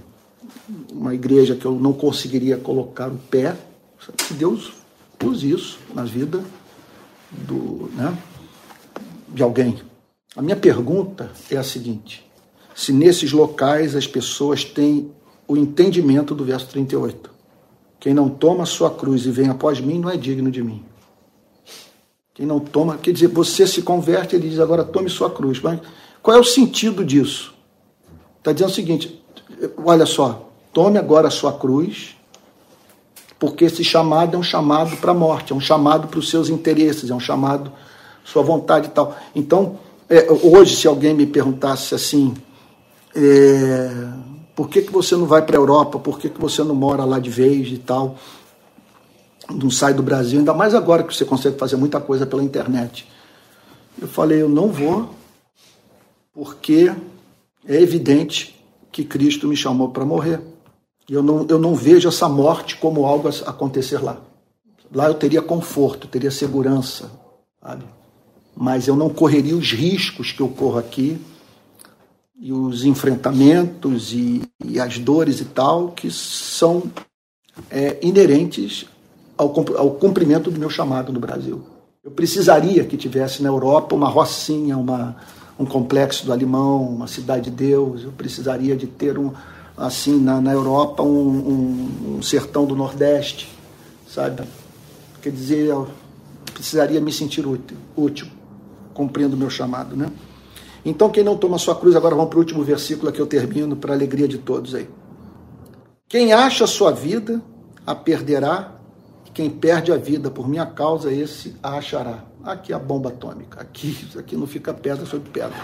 Uma 0.91 1.15
igreja 1.15 1.57
que 1.57 1.65
eu 1.65 1.73
não 1.73 1.93
conseguiria 1.93 2.57
colocar 2.57 3.09
o 3.09 3.17
pé, 3.17 3.57
que 4.29 4.35
Deus 4.35 4.73
use 5.25 5.51
isso 5.51 5.79
na 5.95 6.05
vida 6.05 6.43
do, 7.31 7.91
né, 7.95 8.17
de 9.29 9.43
alguém. 9.43 9.81
A 10.37 10.43
minha 10.43 10.57
pergunta 10.57 11.31
é 11.51 11.57
a 11.57 11.63
seguinte: 11.63 12.25
se 12.75 12.93
nesses 12.93 13.33
locais 13.33 13.95
as 13.95 14.07
pessoas 14.07 14.65
têm 14.65 15.11
o 15.47 15.57
entendimento 15.57 16.35
do 16.35 16.45
verso 16.45 16.67
38. 16.69 17.31
Quem 18.01 18.15
não 18.15 18.29
toma 18.29 18.67
sua 18.67 18.91
cruz 18.91 19.27
e 19.27 19.31
vem 19.31 19.49
após 19.49 19.81
mim 19.81 19.99
não 19.99 20.11
é 20.11 20.17
digno 20.17 20.51
de 20.51 20.63
mim. 20.63 20.83
Quem 22.35 22.47
não 22.47 22.59
toma, 22.59 22.97
quer 22.97 23.13
dizer, 23.13 23.29
você 23.29 23.67
se 23.67 23.83
converte, 23.83 24.35
ele 24.35 24.49
diz 24.49 24.59
agora 24.59 24.83
tome 24.83 25.11
sua 25.11 25.31
cruz. 25.31 25.61
Mas 25.61 25.81
qual 26.23 26.37
é 26.37 26.41
o 26.41 26.45
sentido 26.45 27.05
disso? 27.05 27.55
Está 28.39 28.53
dizendo 28.53 28.71
o 28.71 28.75
seguinte: 28.75 29.23
olha 29.85 30.07
só, 30.07 30.51
tome 30.73 30.99
agora 30.99 31.29
a 31.29 31.31
sua 31.31 31.53
cruz, 31.53 32.17
porque 33.43 33.65
esse 33.65 33.83
chamado 33.83 34.37
é 34.37 34.39
um 34.39 34.43
chamado 34.43 34.97
para 34.99 35.11
a 35.11 35.15
morte, 35.15 35.53
é 35.53 35.57
um 35.57 35.61
chamado 35.61 36.07
para 36.07 36.21
os 36.21 36.31
seus 36.31 36.49
interesses, 36.49 37.11
é 37.11 37.15
um 37.15 37.19
chamado 37.19 37.73
sua 38.25 38.41
vontade 38.41 38.87
e 38.87 38.91
tal. 38.91 39.17
Então, 39.35 39.81
é, 40.09 40.31
hoje, 40.31 40.77
se 40.77 40.87
alguém 40.87 41.13
me 41.13 41.27
perguntasse 41.27 41.93
assim, 41.93 42.35
é, 43.17 43.91
por 44.55 44.69
que, 44.69 44.83
que 44.83 44.93
você 44.93 45.17
não 45.17 45.27
vai 45.27 45.43
para 45.43 45.57
a 45.57 45.59
Europa, 45.59 45.99
por 45.99 46.21
que, 46.21 46.29
que 46.29 46.41
você 46.41 46.63
não 46.63 46.77
mora 46.77 47.05
lá 47.05 47.19
de 47.19 47.31
vez 47.31 47.67
e 47.67 47.79
tal? 47.79 48.17
não 49.51 49.71
sai 49.71 49.93
do 49.93 50.05
Brasil, 50.05 50.39
ainda 50.39 50.55
mais 50.55 50.73
agora 50.73 51.03
que 51.03 51.13
você 51.13 51.25
consegue 51.25 51.59
fazer 51.59 51.75
muita 51.75 52.01
coisa 52.01 52.25
pela 52.25 52.45
internet. 52.45 53.09
Eu 54.01 54.07
falei, 54.07 54.41
eu 54.41 54.49
não 54.49 54.69
vou, 54.69 55.11
porque 56.33 56.95
é 57.67 57.75
evidente 57.75 58.57
que 58.93 59.05
Cristo 59.05 59.49
me 59.49 59.57
chamou 59.57 59.89
para 59.89 60.05
morrer. 60.05 60.52
Eu 61.09 61.23
não, 61.23 61.47
eu 61.49 61.59
não 61.59 61.75
vejo 61.75 62.09
essa 62.09 62.29
morte 62.29 62.77
como 62.77 63.05
algo 63.05 63.29
a 63.29 63.51
acontecer 63.51 63.99
lá. 63.99 64.21
Lá 64.95 65.07
eu 65.07 65.15
teria 65.15 65.43
conforto, 65.43 66.07
teria 66.07 66.31
segurança, 66.31 67.11
sabe? 67.63 67.85
Mas 68.55 68.87
eu 68.87 68.95
não 68.95 69.09
correria 69.09 69.57
os 69.57 69.73
riscos 69.73 70.33
que 70.33 70.41
eu 70.41 70.49
corro 70.49 70.79
aqui 70.79 71.19
e 72.39 72.53
os 72.53 72.85
enfrentamentos 72.85 74.13
e, 74.13 74.43
e 74.65 74.79
as 74.79 74.99
dores 74.99 75.41
e 75.41 75.45
tal 75.47 75.89
que 75.89 76.11
são 76.11 76.91
é, 77.71 77.99
inerentes 78.03 78.87
ao, 79.37 79.55
ao 79.79 79.93
cumprimento 79.93 80.51
do 80.51 80.61
meu 80.61 80.69
chamado 80.69 81.13
no 81.13 81.21
Brasil. 81.21 81.63
Eu 82.05 82.11
precisaria 82.11 82.85
que 82.85 82.97
tivesse 82.97 83.43
na 83.43 83.49
Europa 83.49 83.95
uma 83.95 84.09
rocinha, 84.09 84.77
uma, 84.77 85.17
um 85.59 85.65
complexo 85.65 86.27
do 86.27 86.33
Alimão, 86.33 86.83
uma 86.83 87.07
cidade 87.07 87.45
de 87.49 87.57
Deus. 87.57 88.03
Eu 88.03 88.13
precisaria 88.13 88.77
de 88.77 88.87
ter 88.89 89.17
um 89.17 89.33
assim 89.77 90.19
na, 90.21 90.41
na 90.41 90.53
Europa 90.53 91.03
um, 91.03 92.17
um, 92.17 92.23
sertão 92.23 92.65
do 92.67 92.77
Nordeste, 92.77 93.49
sabe? 94.09 94.43
Quer 95.21 95.31
dizer, 95.31 95.67
eu 95.67 95.89
precisaria 96.53 97.01
me 97.01 97.13
sentir 97.13 97.47
útil, 97.47 97.77
útil 97.97 98.27
cumprindo 98.93 99.35
o 99.35 99.39
meu 99.39 99.51
chamado, 99.51 99.97
né? 99.97 100.11
Então, 100.85 101.11
quem 101.11 101.23
não 101.23 101.37
toma 101.37 101.59
sua 101.59 101.77
cruz, 101.77 101.95
agora 101.95 102.15
vamos 102.15 102.29
para 102.29 102.39
o 102.39 102.41
último 102.41 102.65
versículo 102.65 103.13
que 103.13 103.21
eu 103.21 103.27
termino, 103.27 103.77
para 103.77 103.93
a 103.93 103.97
alegria 103.97 104.27
de 104.27 104.39
todos 104.39 104.75
aí. 104.75 104.89
Quem 106.09 106.33
acha 106.33 106.67
sua 106.67 106.91
vida, 106.91 107.41
a 107.87 107.95
perderá, 107.95 108.73
quem 109.33 109.49
perde 109.49 109.93
a 109.93 109.97
vida 109.97 110.31
por 110.31 110.49
minha 110.49 110.67
causa, 110.67 111.13
esse 111.13 111.55
a 111.63 111.79
achará. 111.79 112.25
Aqui 112.45 112.73
é 112.73 112.77
a 112.77 112.79
bomba 112.79 113.11
atômica. 113.11 113.61
Aqui, 113.61 113.97
aqui 114.19 114.37
não 114.37 114.47
fica 114.47 114.75
pedra 114.75 115.07
sobre 115.07 115.31
pedra. 115.31 115.57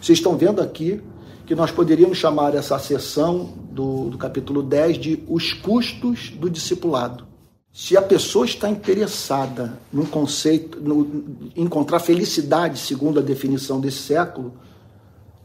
Vocês 0.00 0.18
estão 0.18 0.36
vendo 0.36 0.62
aqui 0.62 1.02
que 1.46 1.54
nós 1.54 1.70
poderíamos 1.70 2.18
chamar 2.18 2.54
essa 2.54 2.78
sessão 2.78 3.52
do, 3.70 4.10
do 4.10 4.18
capítulo 4.18 4.62
10 4.62 4.98
de 4.98 5.24
os 5.28 5.52
custos 5.52 6.30
do 6.30 6.48
discipulado. 6.48 7.26
Se 7.72 7.96
a 7.96 8.02
pessoa 8.02 8.46
está 8.46 8.70
interessada 8.70 9.78
num 9.92 10.06
conceito, 10.06 10.80
no, 10.80 11.50
encontrar 11.56 11.98
felicidade, 11.98 12.78
segundo 12.78 13.18
a 13.18 13.22
definição 13.22 13.80
desse 13.80 13.98
século, 13.98 14.54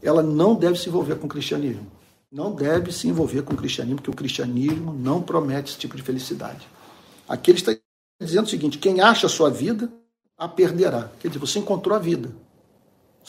ela 0.01 0.21
não 0.21 0.55
deve 0.55 0.77
se 0.77 0.87
envolver 0.87 1.15
com 1.15 1.25
o 1.25 1.29
cristianismo. 1.29 1.87
Não 2.31 2.53
deve 2.53 2.91
se 2.91 3.07
envolver 3.07 3.41
com 3.41 3.53
o 3.53 3.57
cristianismo, 3.57 3.97
porque 3.97 4.11
o 4.11 4.15
cristianismo 4.15 4.93
não 4.93 5.21
promete 5.21 5.71
esse 5.71 5.79
tipo 5.79 5.97
de 5.97 6.03
felicidade. 6.03 6.67
Aqui 7.27 7.49
ele 7.49 7.57
está 7.57 7.75
dizendo 8.21 8.45
o 8.45 8.49
seguinte: 8.49 8.77
quem 8.77 9.01
acha 9.01 9.25
a 9.25 9.29
sua 9.29 9.49
vida, 9.49 9.91
a 10.37 10.47
perderá. 10.47 11.09
Quer 11.19 11.29
dizer, 11.29 11.39
você 11.39 11.57
encontrou 11.57 11.95
a 11.95 11.99
vida. 11.99 12.29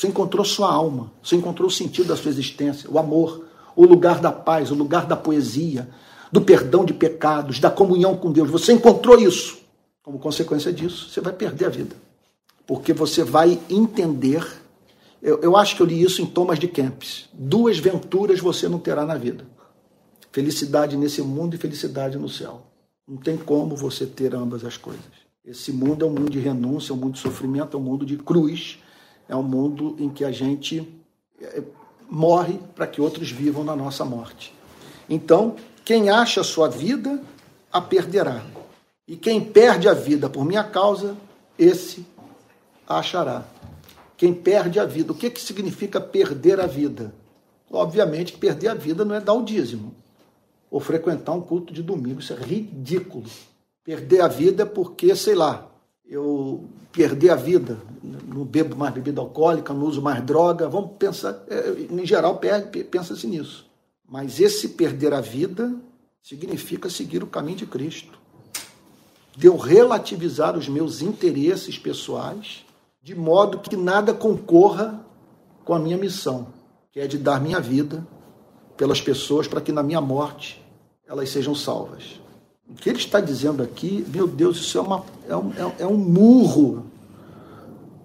Você 0.00 0.08
encontrou 0.08 0.42
sua 0.46 0.72
alma, 0.72 1.12
você 1.22 1.36
encontrou 1.36 1.68
o 1.68 1.70
sentido 1.70 2.08
da 2.08 2.16
sua 2.16 2.30
existência, 2.30 2.90
o 2.90 2.98
amor, 2.98 3.44
o 3.76 3.84
lugar 3.84 4.18
da 4.18 4.32
paz, 4.32 4.70
o 4.70 4.74
lugar 4.74 5.04
da 5.04 5.14
poesia, 5.14 5.90
do 6.32 6.40
perdão 6.40 6.86
de 6.86 6.94
pecados, 6.94 7.60
da 7.60 7.70
comunhão 7.70 8.16
com 8.16 8.32
Deus. 8.32 8.48
Você 8.48 8.72
encontrou 8.72 9.20
isso. 9.20 9.58
Como 10.02 10.18
consequência 10.18 10.72
disso, 10.72 11.10
você 11.10 11.20
vai 11.20 11.34
perder 11.34 11.66
a 11.66 11.68
vida. 11.68 11.94
Porque 12.66 12.94
você 12.94 13.22
vai 13.22 13.60
entender. 13.68 14.42
Eu, 15.20 15.38
eu 15.42 15.54
acho 15.54 15.76
que 15.76 15.82
eu 15.82 15.86
li 15.86 16.00
isso 16.00 16.22
em 16.22 16.26
Thomas 16.26 16.58
de 16.58 16.66
Kempis. 16.66 17.28
Duas 17.34 17.78
venturas 17.78 18.40
você 18.40 18.70
não 18.70 18.78
terá 18.78 19.04
na 19.04 19.18
vida: 19.18 19.46
felicidade 20.32 20.96
nesse 20.96 21.20
mundo 21.20 21.56
e 21.56 21.58
felicidade 21.58 22.16
no 22.16 22.26
céu. 22.26 22.62
Não 23.06 23.18
tem 23.18 23.36
como 23.36 23.76
você 23.76 24.06
ter 24.06 24.34
ambas 24.34 24.64
as 24.64 24.78
coisas. 24.78 25.04
Esse 25.44 25.70
mundo 25.70 26.06
é 26.06 26.08
um 26.08 26.10
mundo 26.10 26.30
de 26.30 26.38
renúncia, 26.38 26.90
é 26.90 26.96
um 26.96 26.98
mundo 26.98 27.12
de 27.12 27.20
sofrimento, 27.20 27.76
é 27.76 27.80
um 27.80 27.82
mundo 27.82 28.06
de 28.06 28.16
cruz, 28.16 28.78
é 29.30 29.36
um 29.36 29.44
mundo 29.44 29.94
em 30.00 30.10
que 30.10 30.24
a 30.24 30.32
gente 30.32 30.86
é, 31.40 31.62
morre 32.10 32.58
para 32.74 32.84
que 32.84 33.00
outros 33.00 33.30
vivam 33.30 33.62
na 33.62 33.76
nossa 33.76 34.04
morte. 34.04 34.52
Então, 35.08 35.54
quem 35.84 36.10
acha 36.10 36.40
a 36.40 36.44
sua 36.44 36.68
vida, 36.68 37.22
a 37.72 37.80
perderá. 37.80 38.42
E 39.06 39.16
quem 39.16 39.40
perde 39.40 39.88
a 39.88 39.94
vida 39.94 40.28
por 40.28 40.44
minha 40.44 40.64
causa, 40.64 41.16
esse 41.56 42.04
a 42.88 42.98
achará. 42.98 43.44
Quem 44.16 44.34
perde 44.34 44.80
a 44.80 44.84
vida, 44.84 45.12
o 45.12 45.14
que, 45.14 45.30
que 45.30 45.40
significa 45.40 46.00
perder 46.00 46.58
a 46.58 46.66
vida? 46.66 47.14
Obviamente 47.70 48.32
perder 48.32 48.68
a 48.68 48.74
vida 48.74 49.04
não 49.04 49.14
é 49.14 49.20
dar 49.20 49.34
o 49.34 49.44
dízimo 49.44 49.94
ou 50.68 50.80
frequentar 50.80 51.32
um 51.34 51.40
culto 51.40 51.72
de 51.72 51.84
domingo, 51.84 52.20
isso 52.20 52.32
é 52.32 52.36
ridículo. 52.36 53.26
Perder 53.84 54.22
a 54.22 54.28
vida 54.28 54.64
é 54.64 54.66
porque, 54.66 55.14
sei 55.14 55.36
lá, 55.36 55.69
eu 56.10 56.64
perder 56.90 57.30
a 57.30 57.36
vida, 57.36 57.78
não 58.02 58.44
bebo 58.44 58.76
mais 58.76 58.92
bebida 58.92 59.20
alcoólica, 59.20 59.72
não 59.72 59.86
uso 59.86 60.02
mais 60.02 60.20
droga, 60.24 60.68
vamos 60.68 60.90
pensar, 60.98 61.40
é, 61.48 61.86
em 61.88 62.04
geral 62.04 62.40
pensa-se 62.90 63.28
nisso. 63.28 63.64
Mas 64.08 64.40
esse 64.40 64.70
perder 64.70 65.14
a 65.14 65.20
vida 65.20 65.72
significa 66.20 66.90
seguir 66.90 67.22
o 67.22 67.28
caminho 67.28 67.58
de 67.58 67.66
Cristo. 67.66 68.18
De 69.36 69.46
eu 69.46 69.56
relativizar 69.56 70.58
os 70.58 70.68
meus 70.68 71.00
interesses 71.00 71.78
pessoais, 71.78 72.66
de 73.00 73.14
modo 73.14 73.60
que 73.60 73.76
nada 73.76 74.12
concorra 74.12 75.00
com 75.64 75.72
a 75.72 75.78
minha 75.78 75.96
missão, 75.96 76.48
que 76.90 76.98
é 76.98 77.06
de 77.06 77.18
dar 77.18 77.40
minha 77.40 77.60
vida 77.60 78.04
pelas 78.76 79.00
pessoas 79.00 79.46
para 79.46 79.60
que 79.60 79.70
na 79.70 79.82
minha 79.82 80.00
morte 80.00 80.60
elas 81.06 81.30
sejam 81.30 81.54
salvas. 81.54 82.20
O 82.70 82.74
que 82.74 82.88
ele 82.88 82.98
está 82.98 83.20
dizendo 83.20 83.62
aqui, 83.62 84.04
meu 84.08 84.26
Deus, 84.26 84.58
isso 84.58 84.78
é, 84.78 84.80
uma, 84.80 85.04
é, 85.28 85.36
um, 85.36 85.52
é 85.78 85.86
um 85.86 85.96
murro 85.96 86.86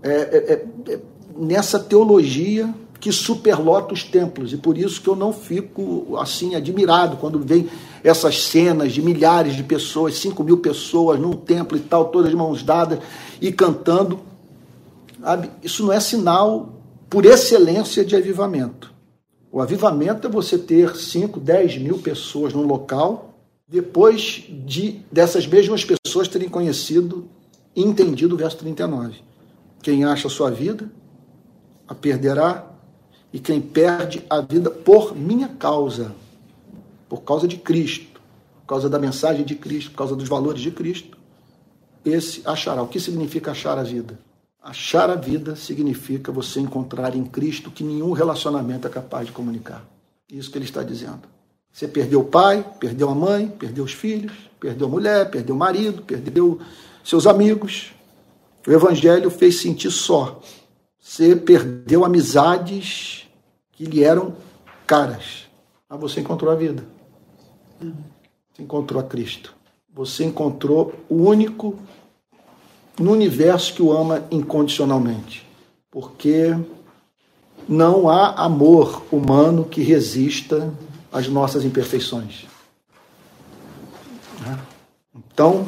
é, 0.02 0.10
é, 0.10 0.54
é, 0.54 0.94
é 0.94 1.00
nessa 1.38 1.80
teologia 1.80 2.74
que 3.00 3.12
superlota 3.12 3.94
os 3.94 4.04
templos. 4.04 4.52
E 4.54 4.58
por 4.58 4.78
isso 4.78 5.02
que 5.02 5.08
eu 5.08 5.16
não 5.16 5.32
fico 5.32 6.18
assim 6.18 6.56
admirado 6.56 7.18
quando 7.18 7.40
vem 7.40 7.70
essas 8.04 8.44
cenas 8.44 8.94
de 8.94 9.02
milhares 9.02 9.56
de 9.56 9.64
pessoas, 9.64 10.18
5 10.18 10.44
mil 10.44 10.58
pessoas 10.58 11.20
num 11.20 11.34
templo 11.34 11.78
e 11.78 11.82
tal, 11.82 12.06
todas 12.06 12.30
de 12.30 12.36
mãos 12.36 12.64
dadas 12.64 13.00
e 13.40 13.52
cantando. 13.52 14.20
Isso 15.62 15.84
não 15.84 15.94
é 15.94 16.00
sinal 16.00 16.74
por 17.10 17.26
excelência 17.26 18.04
de 18.04 18.16
avivamento. 18.16 18.94
O 19.52 19.62
avivamento 19.62 20.28
é 20.28 20.30
você 20.30 20.58
ter 20.58 20.96
5, 20.96 21.40
10 21.40 21.78
mil 21.78 22.00
pessoas 22.00 22.54
num 22.54 22.66
local, 22.66 23.35
depois 23.68 24.46
de 24.50 25.02
dessas 25.12 25.48
mesmas 25.48 25.84
pessoas 25.84 26.28
terem 26.28 26.50
conhecido 26.50 27.28
e 27.76 27.82
entendido 27.82 28.36
o 28.36 28.38
verso 28.38 28.58
39. 28.58 29.22
Quem 29.82 30.04
acha 30.04 30.28
a 30.28 30.32
sua 30.32 30.50
vida, 30.50 30.92
a 31.88 31.94
perderá, 31.94 32.72
e 33.34 33.40
quem 33.40 33.60
perde 33.60 34.24
a 34.30 34.40
vida 34.40 34.72
por 34.72 35.16
minha 35.16 35.50
causa, 35.50 36.16
por 37.10 37.24
causa 37.24 37.48
de 37.48 37.58
Cristo, 37.58 38.22
por 38.62 38.68
causa 38.68 38.90
da 38.90 38.98
mensagem 38.98 39.44
de 39.44 39.56
Cristo, 39.56 39.92
por 39.92 39.98
causa 39.98 40.16
dos 40.16 40.30
valores 40.30 40.62
de 40.62 40.72
Cristo, 40.72 41.18
esse 42.04 42.42
achará. 42.46 42.82
O 42.82 42.88
que 42.88 43.00
significa 43.00 43.52
achar 43.52 43.78
a 43.78 43.84
vida? 43.84 44.18
Achar 44.62 45.10
a 45.10 45.16
vida 45.16 45.56
significa 45.56 46.32
você 46.32 46.60
encontrar 46.60 47.16
em 47.16 47.26
Cristo 47.26 47.70
que 47.70 47.84
nenhum 47.84 48.12
relacionamento 48.14 48.88
é 48.88 48.90
capaz 48.90 49.28
de 49.28 49.34
comunicar. 49.34 49.86
Isso 50.32 50.50
que 50.50 50.58
ele 50.58 50.66
está 50.66 50.82
dizendo. 50.82 51.35
Você 51.76 51.90
perdeu 51.90 52.22
o 52.22 52.24
pai, 52.24 52.66
perdeu 52.80 53.10
a 53.10 53.14
mãe, 53.14 53.50
perdeu 53.50 53.84
os 53.84 53.92
filhos, 53.92 54.32
perdeu 54.62 54.88
a 54.88 54.90
mulher, 54.90 55.30
perdeu 55.30 55.54
o 55.54 55.60
marido, 55.60 56.04
perdeu 56.04 56.58
seus 57.04 57.28
amigos. 57.28 57.92
O 58.66 58.72
evangelho 58.72 59.30
fez 59.30 59.60
sentir 59.60 59.92
só. 59.92 60.40
Você 60.98 61.36
perdeu 61.36 62.06
amizades 62.06 63.28
que 63.74 63.84
lhe 63.84 64.06
eram 64.06 64.38
caras. 64.88 65.50
Mas 65.90 66.00
você 66.00 66.22
encontrou 66.22 66.50
a 66.50 66.56
vida. 66.56 66.82
Você 68.54 68.64
encontrou 68.64 69.02
a 69.02 69.04
Cristo. 69.04 69.54
Você 69.94 70.24
encontrou 70.24 70.94
o 71.10 71.24
único 71.28 71.78
no 72.98 73.12
universo 73.12 73.74
que 73.74 73.84
o 73.84 73.92
ama 73.92 74.26
incondicionalmente. 74.32 75.46
Porque 75.92 76.56
não 77.68 78.08
há 78.08 78.30
amor 78.46 79.04
humano 79.12 79.66
que 79.66 79.82
resista 79.82 80.74
às 81.16 81.28
nossas 81.28 81.64
imperfeições. 81.64 82.46
Então, 85.16 85.68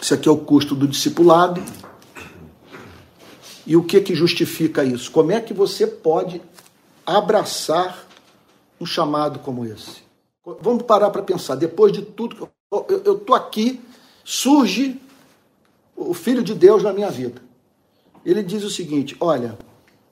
esse 0.00 0.14
aqui 0.14 0.28
é 0.28 0.32
o 0.32 0.36
custo 0.36 0.74
do 0.74 0.86
discipulado. 0.86 1.60
E 3.66 3.76
o 3.76 3.82
que 3.82 4.00
que 4.00 4.14
justifica 4.14 4.84
isso? 4.84 5.10
Como 5.10 5.32
é 5.32 5.40
que 5.40 5.54
você 5.54 5.86
pode 5.86 6.40
abraçar 7.06 8.06
um 8.80 8.86
chamado 8.86 9.38
como 9.38 9.64
esse. 9.64 10.02
Vamos 10.60 10.82
parar 10.82 11.10
para 11.10 11.22
pensar. 11.22 11.54
Depois 11.54 11.92
de 11.92 12.02
tudo, 12.02 12.48
eu 13.04 13.16
estou 13.16 13.34
aqui, 13.34 13.80
surge 14.22 15.00
o 15.96 16.12
Filho 16.12 16.42
de 16.42 16.54
Deus 16.54 16.82
na 16.82 16.92
minha 16.92 17.10
vida. 17.10 17.40
Ele 18.24 18.42
diz 18.42 18.62
o 18.62 18.70
seguinte: 18.70 19.16
olha, 19.20 19.58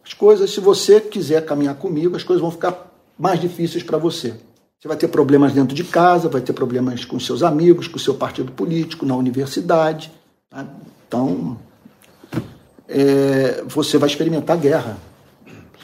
as 0.04 0.14
coisas, 0.14 0.50
se 0.50 0.60
você 0.60 1.00
quiser 1.00 1.44
caminhar 1.44 1.74
comigo, 1.76 2.16
as 2.16 2.22
coisas 2.22 2.40
vão 2.40 2.50
ficar 2.50 2.91
mais 3.18 3.40
difíceis 3.40 3.82
para 3.82 3.98
você. 3.98 4.34
Você 4.78 4.88
vai 4.88 4.96
ter 4.96 5.08
problemas 5.08 5.52
dentro 5.52 5.76
de 5.76 5.84
casa, 5.84 6.28
vai 6.28 6.40
ter 6.40 6.52
problemas 6.52 7.04
com 7.04 7.20
seus 7.20 7.42
amigos, 7.42 7.86
com 7.86 7.98
seu 7.98 8.14
partido 8.14 8.50
político, 8.50 9.06
na 9.06 9.14
universidade. 9.14 10.10
Tá? 10.50 10.66
Então, 11.06 11.56
é, 12.88 13.62
você 13.66 13.96
vai 13.96 14.08
experimentar 14.08 14.56
guerra. 14.56 14.98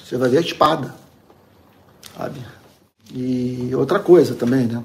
Você 0.05 0.17
vai 0.17 0.29
ver 0.29 0.39
a 0.39 0.41
espada. 0.41 0.95
Sabe? 2.17 2.41
E 3.15 3.71
outra 3.75 4.01
coisa 4.01 4.35
também, 4.35 4.67
né? 4.67 4.83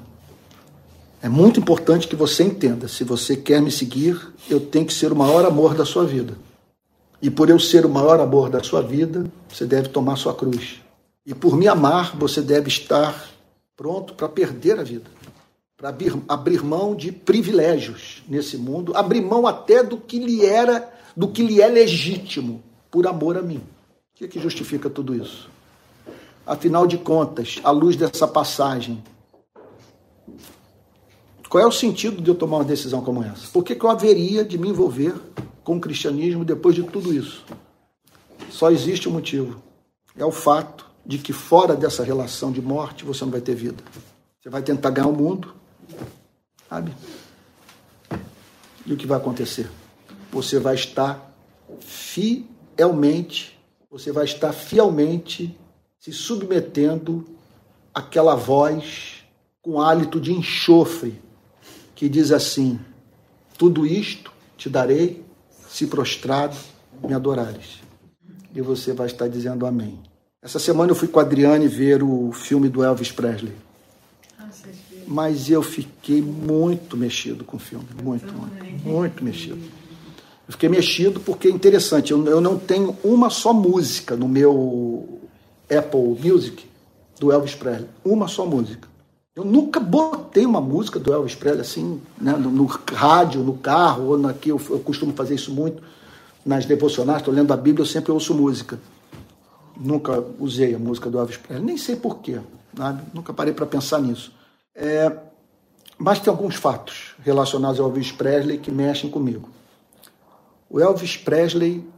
É 1.20 1.28
muito 1.28 1.58
importante 1.58 2.06
que 2.06 2.14
você 2.14 2.44
entenda: 2.44 2.86
se 2.86 3.02
você 3.02 3.34
quer 3.34 3.60
me 3.60 3.72
seguir, 3.72 4.20
eu 4.48 4.60
tenho 4.60 4.86
que 4.86 4.94
ser 4.94 5.10
o 5.10 5.16
maior 5.16 5.44
amor 5.44 5.74
da 5.74 5.84
sua 5.84 6.04
vida. 6.04 6.36
E 7.20 7.30
por 7.30 7.48
eu 7.48 7.58
ser 7.58 7.84
o 7.84 7.88
maior 7.88 8.20
amor 8.20 8.50
da 8.50 8.62
sua 8.62 8.82
vida, 8.82 9.24
você 9.48 9.64
deve 9.64 9.88
tomar 9.88 10.16
sua 10.16 10.34
cruz. 10.34 10.83
E 11.26 11.34
por 11.34 11.56
me 11.56 11.66
amar, 11.66 12.14
você 12.16 12.42
deve 12.42 12.68
estar 12.68 13.28
pronto 13.76 14.14
para 14.14 14.28
perder 14.28 14.78
a 14.78 14.82
vida, 14.82 15.10
para 15.76 15.88
abrir, 15.88 16.14
abrir 16.28 16.62
mão 16.62 16.94
de 16.94 17.10
privilégios 17.10 18.22
nesse 18.28 18.58
mundo, 18.58 18.94
abrir 18.94 19.22
mão 19.22 19.46
até 19.46 19.82
do 19.82 19.96
que 19.96 20.18
lhe 20.18 20.44
era, 20.44 20.92
do 21.16 21.28
que 21.28 21.42
lhe 21.42 21.62
é 21.62 21.68
legítimo, 21.68 22.62
por 22.90 23.06
amor 23.06 23.38
a 23.38 23.42
mim. 23.42 23.56
O 23.56 24.16
que, 24.16 24.24
é 24.26 24.28
que 24.28 24.38
justifica 24.38 24.90
tudo 24.90 25.14
isso? 25.14 25.48
Afinal 26.46 26.86
de 26.86 26.98
contas, 26.98 27.58
à 27.64 27.70
luz 27.70 27.96
dessa 27.96 28.28
passagem, 28.28 29.02
qual 31.48 31.64
é 31.64 31.66
o 31.66 31.72
sentido 31.72 32.20
de 32.20 32.28
eu 32.28 32.34
tomar 32.34 32.58
uma 32.58 32.64
decisão 32.64 33.00
como 33.00 33.22
essa? 33.22 33.48
Por 33.50 33.64
que, 33.64 33.74
que 33.74 33.84
eu 33.84 33.90
haveria 33.90 34.44
de 34.44 34.58
me 34.58 34.68
envolver 34.68 35.14
com 35.62 35.76
o 35.76 35.80
cristianismo 35.80 36.44
depois 36.44 36.74
de 36.74 36.82
tudo 36.82 37.14
isso? 37.14 37.44
Só 38.50 38.70
existe 38.70 39.08
um 39.08 39.12
motivo. 39.12 39.62
É 40.16 40.24
o 40.24 40.30
fato 40.30 40.83
de 41.04 41.18
que 41.18 41.32
fora 41.32 41.74
dessa 41.76 42.02
relação 42.02 42.50
de 42.50 42.62
morte 42.62 43.04
você 43.04 43.24
não 43.24 43.32
vai 43.32 43.40
ter 43.40 43.54
vida. 43.54 43.82
Você 44.40 44.48
vai 44.48 44.62
tentar 44.62 44.90
ganhar 44.90 45.08
o 45.08 45.12
mundo, 45.12 45.54
sabe? 46.68 46.94
E 48.86 48.92
o 48.92 48.96
que 48.96 49.06
vai 49.06 49.18
acontecer? 49.18 49.70
Você 50.30 50.58
vai 50.58 50.74
estar 50.74 51.32
fielmente 51.80 53.54
você 53.94 54.10
vai 54.10 54.24
estar 54.24 54.52
fielmente 54.52 55.56
se 56.00 56.12
submetendo 56.12 57.24
àquela 57.94 58.34
voz 58.34 59.24
com 59.62 59.80
hálito 59.80 60.20
de 60.20 60.32
enxofre 60.32 61.22
que 61.94 62.08
diz 62.08 62.32
assim: 62.32 62.80
Tudo 63.56 63.86
isto 63.86 64.32
te 64.56 64.68
darei 64.68 65.24
se 65.68 65.86
prostrado 65.86 66.56
me 67.04 67.14
adorares. 67.14 67.84
E 68.52 68.60
você 68.60 68.92
vai 68.92 69.06
estar 69.06 69.28
dizendo 69.28 69.64
amém. 69.64 70.02
Essa 70.44 70.58
semana 70.58 70.92
eu 70.92 70.94
fui 70.94 71.08
com 71.08 71.18
a 71.18 71.22
Adriane 71.22 71.66
ver 71.66 72.02
o 72.02 72.30
filme 72.30 72.68
do 72.68 72.84
Elvis 72.84 73.10
Presley. 73.10 73.54
Ah, 74.38 74.46
Mas 75.06 75.48
eu 75.48 75.62
fiquei 75.62 76.20
muito 76.20 76.98
mexido 76.98 77.44
com 77.44 77.56
o 77.56 77.60
filme, 77.60 77.86
muito, 78.02 78.30
muito, 78.30 78.86
muito 78.86 79.24
mexido. 79.24 79.56
Eu 80.46 80.52
fiquei 80.52 80.68
mexido 80.68 81.18
porque 81.18 81.48
é 81.48 81.50
interessante, 81.50 82.12
eu, 82.12 82.22
eu 82.26 82.42
não 82.42 82.58
tenho 82.58 82.94
uma 83.02 83.30
só 83.30 83.54
música 83.54 84.14
no 84.14 84.28
meu 84.28 85.18
Apple 85.62 86.18
Music 86.22 86.66
do 87.18 87.32
Elvis 87.32 87.54
Presley. 87.54 87.88
Uma 88.04 88.28
só 88.28 88.44
música. 88.44 88.86
Eu 89.34 89.46
nunca 89.46 89.80
botei 89.80 90.44
uma 90.44 90.60
música 90.60 91.00
do 91.00 91.10
Elvis 91.10 91.34
Presley 91.34 91.62
assim, 91.62 92.02
né, 92.20 92.32
no, 92.32 92.50
no 92.50 92.66
rádio, 92.66 93.42
no 93.42 93.54
carro, 93.54 94.08
ou 94.08 94.26
aqui 94.28 94.50
eu, 94.50 94.60
eu 94.68 94.80
costumo 94.80 95.14
fazer 95.14 95.36
isso 95.36 95.50
muito 95.50 95.82
nas 96.44 96.66
devocionais, 96.66 97.20
estou 97.20 97.32
lendo 97.32 97.50
a 97.50 97.56
Bíblia, 97.56 97.80
eu 97.82 97.86
sempre 97.86 98.12
ouço 98.12 98.34
música. 98.34 98.78
Nunca 99.76 100.24
usei 100.38 100.74
a 100.74 100.78
música 100.78 101.10
do 101.10 101.18
Elvis 101.18 101.36
Presley, 101.36 101.66
nem 101.66 101.76
sei 101.76 101.96
porquê, 101.96 102.40
sabe? 102.76 103.02
nunca 103.12 103.32
parei 103.32 103.52
para 103.52 103.66
pensar 103.66 104.00
nisso. 104.00 104.32
É, 104.74 105.10
mas 105.98 106.20
tem 106.20 106.30
alguns 106.30 106.56
fatos 106.56 107.14
relacionados 107.22 107.80
ao 107.80 107.86
Elvis 107.86 108.12
Presley 108.12 108.58
que 108.58 108.70
mexem 108.70 109.10
comigo. 109.10 109.48
O 110.68 110.80
Elvis 110.80 111.16
Presley 111.16 111.88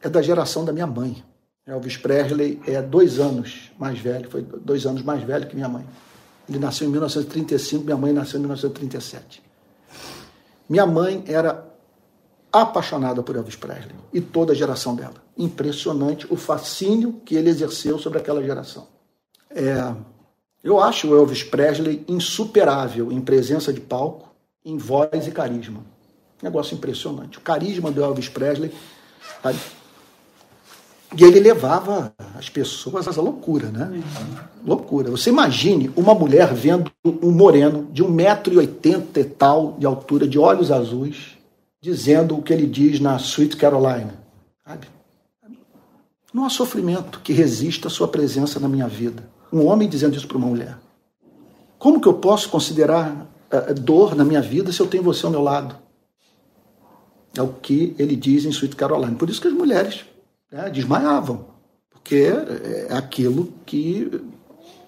é 0.00 0.08
da 0.08 0.22
geração 0.22 0.64
da 0.64 0.72
minha 0.72 0.86
mãe. 0.86 1.22
Elvis 1.66 1.96
Presley 1.96 2.60
é 2.66 2.82
dois 2.82 3.18
anos 3.18 3.70
mais 3.78 3.98
velho, 3.98 4.28
foi 4.28 4.42
dois 4.42 4.84
anos 4.84 5.02
mais 5.02 5.22
velho 5.22 5.46
que 5.46 5.54
minha 5.54 5.68
mãe. 5.68 5.84
Ele 6.48 6.58
nasceu 6.58 6.88
em 6.88 6.90
1935, 6.90 7.84
minha 7.84 7.96
mãe 7.96 8.12
nasceu 8.12 8.38
em 8.38 8.40
1937. 8.40 9.42
Minha 10.68 10.86
mãe 10.86 11.22
era 11.26 11.71
apaixonada 12.52 13.22
por 13.22 13.34
Elvis 13.34 13.56
Presley 13.56 13.94
e 14.12 14.20
toda 14.20 14.52
a 14.52 14.54
geração 14.54 14.94
dela. 14.94 15.14
Impressionante 15.36 16.26
o 16.30 16.36
fascínio 16.36 17.20
que 17.24 17.34
ele 17.34 17.48
exerceu 17.48 17.98
sobre 17.98 18.18
aquela 18.18 18.42
geração. 18.42 18.86
É, 19.50 19.94
eu 20.62 20.78
acho 20.78 21.08
o 21.08 21.16
Elvis 21.16 21.42
Presley 21.42 22.04
insuperável 22.06 23.10
em 23.10 23.20
presença 23.20 23.72
de 23.72 23.80
palco, 23.80 24.30
em 24.64 24.76
voz 24.76 25.26
e 25.26 25.30
carisma. 25.30 25.80
Negócio 26.42 26.74
impressionante. 26.74 27.38
O 27.38 27.40
carisma 27.40 27.90
do 27.90 28.02
Elvis 28.02 28.28
Presley. 28.28 28.72
Sabe? 29.42 29.58
E 31.16 31.24
ele 31.24 31.40
levava 31.40 32.14
as 32.34 32.48
pessoas 32.48 33.06
à 33.06 33.20
loucura, 33.20 33.68
né? 33.70 34.02
Loucura. 34.64 35.10
Você 35.10 35.30
imagine 35.30 35.90
uma 35.94 36.14
mulher 36.14 36.54
vendo 36.54 36.90
um 37.04 37.30
moreno 37.30 37.86
de 37.92 38.02
1,80m 38.02 39.16
e 39.16 39.24
tal 39.24 39.76
de 39.78 39.84
altura, 39.84 40.26
de 40.26 40.38
olhos 40.38 40.72
azuis, 40.72 41.31
dizendo 41.82 42.38
o 42.38 42.42
que 42.42 42.52
ele 42.52 42.66
diz 42.66 43.00
na 43.00 43.16
Sweet 43.16 43.56
Carolina. 43.56 44.14
Sabe? 44.64 44.86
Não 46.32 46.44
há 46.44 46.48
sofrimento 46.48 47.20
que 47.20 47.32
resista 47.32 47.88
à 47.88 47.90
sua 47.90 48.06
presença 48.06 48.60
na 48.60 48.68
minha 48.68 48.86
vida. 48.86 49.28
Um 49.52 49.66
homem 49.66 49.88
dizendo 49.88 50.16
isso 50.16 50.28
para 50.28 50.38
uma 50.38 50.46
mulher. 50.46 50.78
Como 51.78 52.00
que 52.00 52.06
eu 52.06 52.14
posso 52.14 52.48
considerar 52.48 53.26
uh, 53.52 53.74
dor 53.74 54.14
na 54.14 54.24
minha 54.24 54.40
vida 54.40 54.70
se 54.70 54.80
eu 54.80 54.86
tenho 54.86 55.02
você 55.02 55.26
ao 55.26 55.32
meu 55.32 55.42
lado? 55.42 55.76
É 57.36 57.42
o 57.42 57.48
que 57.48 57.96
ele 57.98 58.14
diz 58.14 58.44
em 58.44 58.50
Sweet 58.50 58.76
Carolina. 58.76 59.16
Por 59.16 59.28
isso 59.28 59.40
que 59.40 59.48
as 59.48 59.54
mulheres 59.54 60.04
né, 60.50 60.70
desmaiavam, 60.70 61.46
porque 61.90 62.32
é 62.88 62.92
aquilo 62.94 63.52
que 63.66 64.08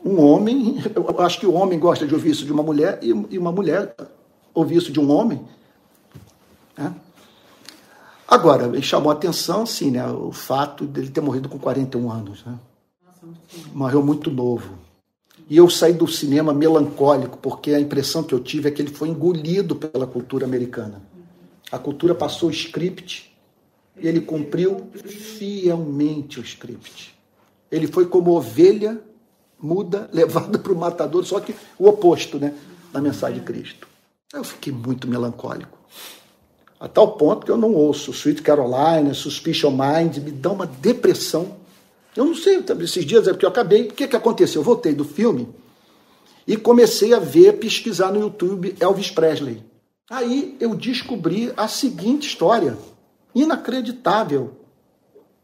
um 0.05 0.21
homem, 0.21 0.83
eu 0.95 1.21
acho 1.21 1.41
que 1.41 1.47
o 1.47 1.55
homem 1.55 1.79
gosta 1.79 2.07
de 2.07 2.15
ouvir 2.15 2.31
isso 2.31 2.45
de 2.45 2.53
uma 2.53 2.63
mulher 2.63 3.01
e 3.03 3.39
uma 3.39 3.51
mulher 3.51 3.97
ouvir 4.55 4.77
isso 4.77 4.93
de 4.93 5.01
um 5.01 5.11
homem. 5.11 5.41
Né? 6.77 6.95
Agora, 8.27 8.67
ele 8.67 8.83
chamou 8.83 9.11
a 9.11 9.15
atenção, 9.15 9.67
sim, 9.67 9.91
né, 9.91 10.07
o 10.07 10.33
fato 10.33 10.87
dele 10.87 11.11
ter 11.11 11.21
morrido 11.21 11.49
com 11.49 11.59
41 11.59 12.11
anos. 12.11 12.45
Né? 12.45 12.59
Morreu 13.73 14.03
muito 14.03 14.31
novo. 14.31 14.79
E 15.49 15.57
eu 15.57 15.69
saí 15.69 15.93
do 15.93 16.07
cinema 16.07 16.55
melancólico, 16.55 17.37
porque 17.39 17.73
a 17.73 17.81
impressão 17.81 18.23
que 18.23 18.35
eu 18.35 18.41
tive 18.41 18.69
é 18.69 18.71
que 18.71 18.81
ele 18.81 18.93
foi 18.93 19.09
engolido 19.09 19.77
pela 19.77 20.07
cultura 20.07 20.47
americana. 20.47 21.03
A 21.71 21.79
cultura 21.79 22.15
passou 22.15 22.49
o 22.49 22.53
script 22.53 23.35
e 24.01 24.09
ele 24.09 24.21
cumpriu 24.21 24.89
fielmente 25.05 26.41
o 26.41 26.43
script. 26.43 27.15
Ele 27.71 27.87
foi 27.87 28.07
como 28.07 28.33
ovelha 28.33 29.01
muda 29.61 30.09
levada 30.13 30.59
para 30.59 30.73
o 30.73 30.77
matador, 30.77 31.25
só 31.25 31.41
que 31.41 31.55
o 31.79 31.89
oposto, 31.89 32.39
né? 32.39 32.55
Na 32.93 33.01
mensagem 33.01 33.41
de 33.41 33.45
Cristo. 33.45 33.87
Eu 34.33 34.45
fiquei 34.45 34.73
muito 34.73 35.07
melancólico. 35.07 35.79
A 36.85 36.89
tal 36.89 37.13
ponto 37.13 37.47
que 37.47 37.51
eu 37.51 37.57
não 37.57 37.73
ouço 37.73 38.11
Sweet 38.11 38.43
Carolina, 38.43 39.15
Suspicion 39.15 39.71
Mind, 39.71 40.19
me 40.19 40.31
dá 40.31 40.51
uma 40.53 40.67
depressão. 40.67 41.57
Eu 42.15 42.27
não 42.27 42.35
sei, 42.35 42.63
esses 42.83 43.07
dias 43.07 43.27
é 43.27 43.31
porque 43.31 43.47
eu 43.47 43.49
acabei. 43.49 43.85
O 43.85 43.93
que, 43.95 44.07
que 44.07 44.15
aconteceu? 44.15 44.61
Eu 44.61 44.65
voltei 44.67 44.93
do 44.93 45.03
filme 45.03 45.49
e 46.47 46.59
comecei 46.59 47.15
a 47.15 47.19
ver, 47.19 47.55
pesquisar 47.55 48.13
no 48.13 48.21
YouTube 48.21 48.77
Elvis 48.79 49.11
Presley. 49.11 49.65
Aí 50.11 50.59
eu 50.61 50.75
descobri 50.75 51.55
a 51.57 51.67
seguinte 51.69 52.29
história. 52.29 52.77
Inacreditável. 53.35 54.51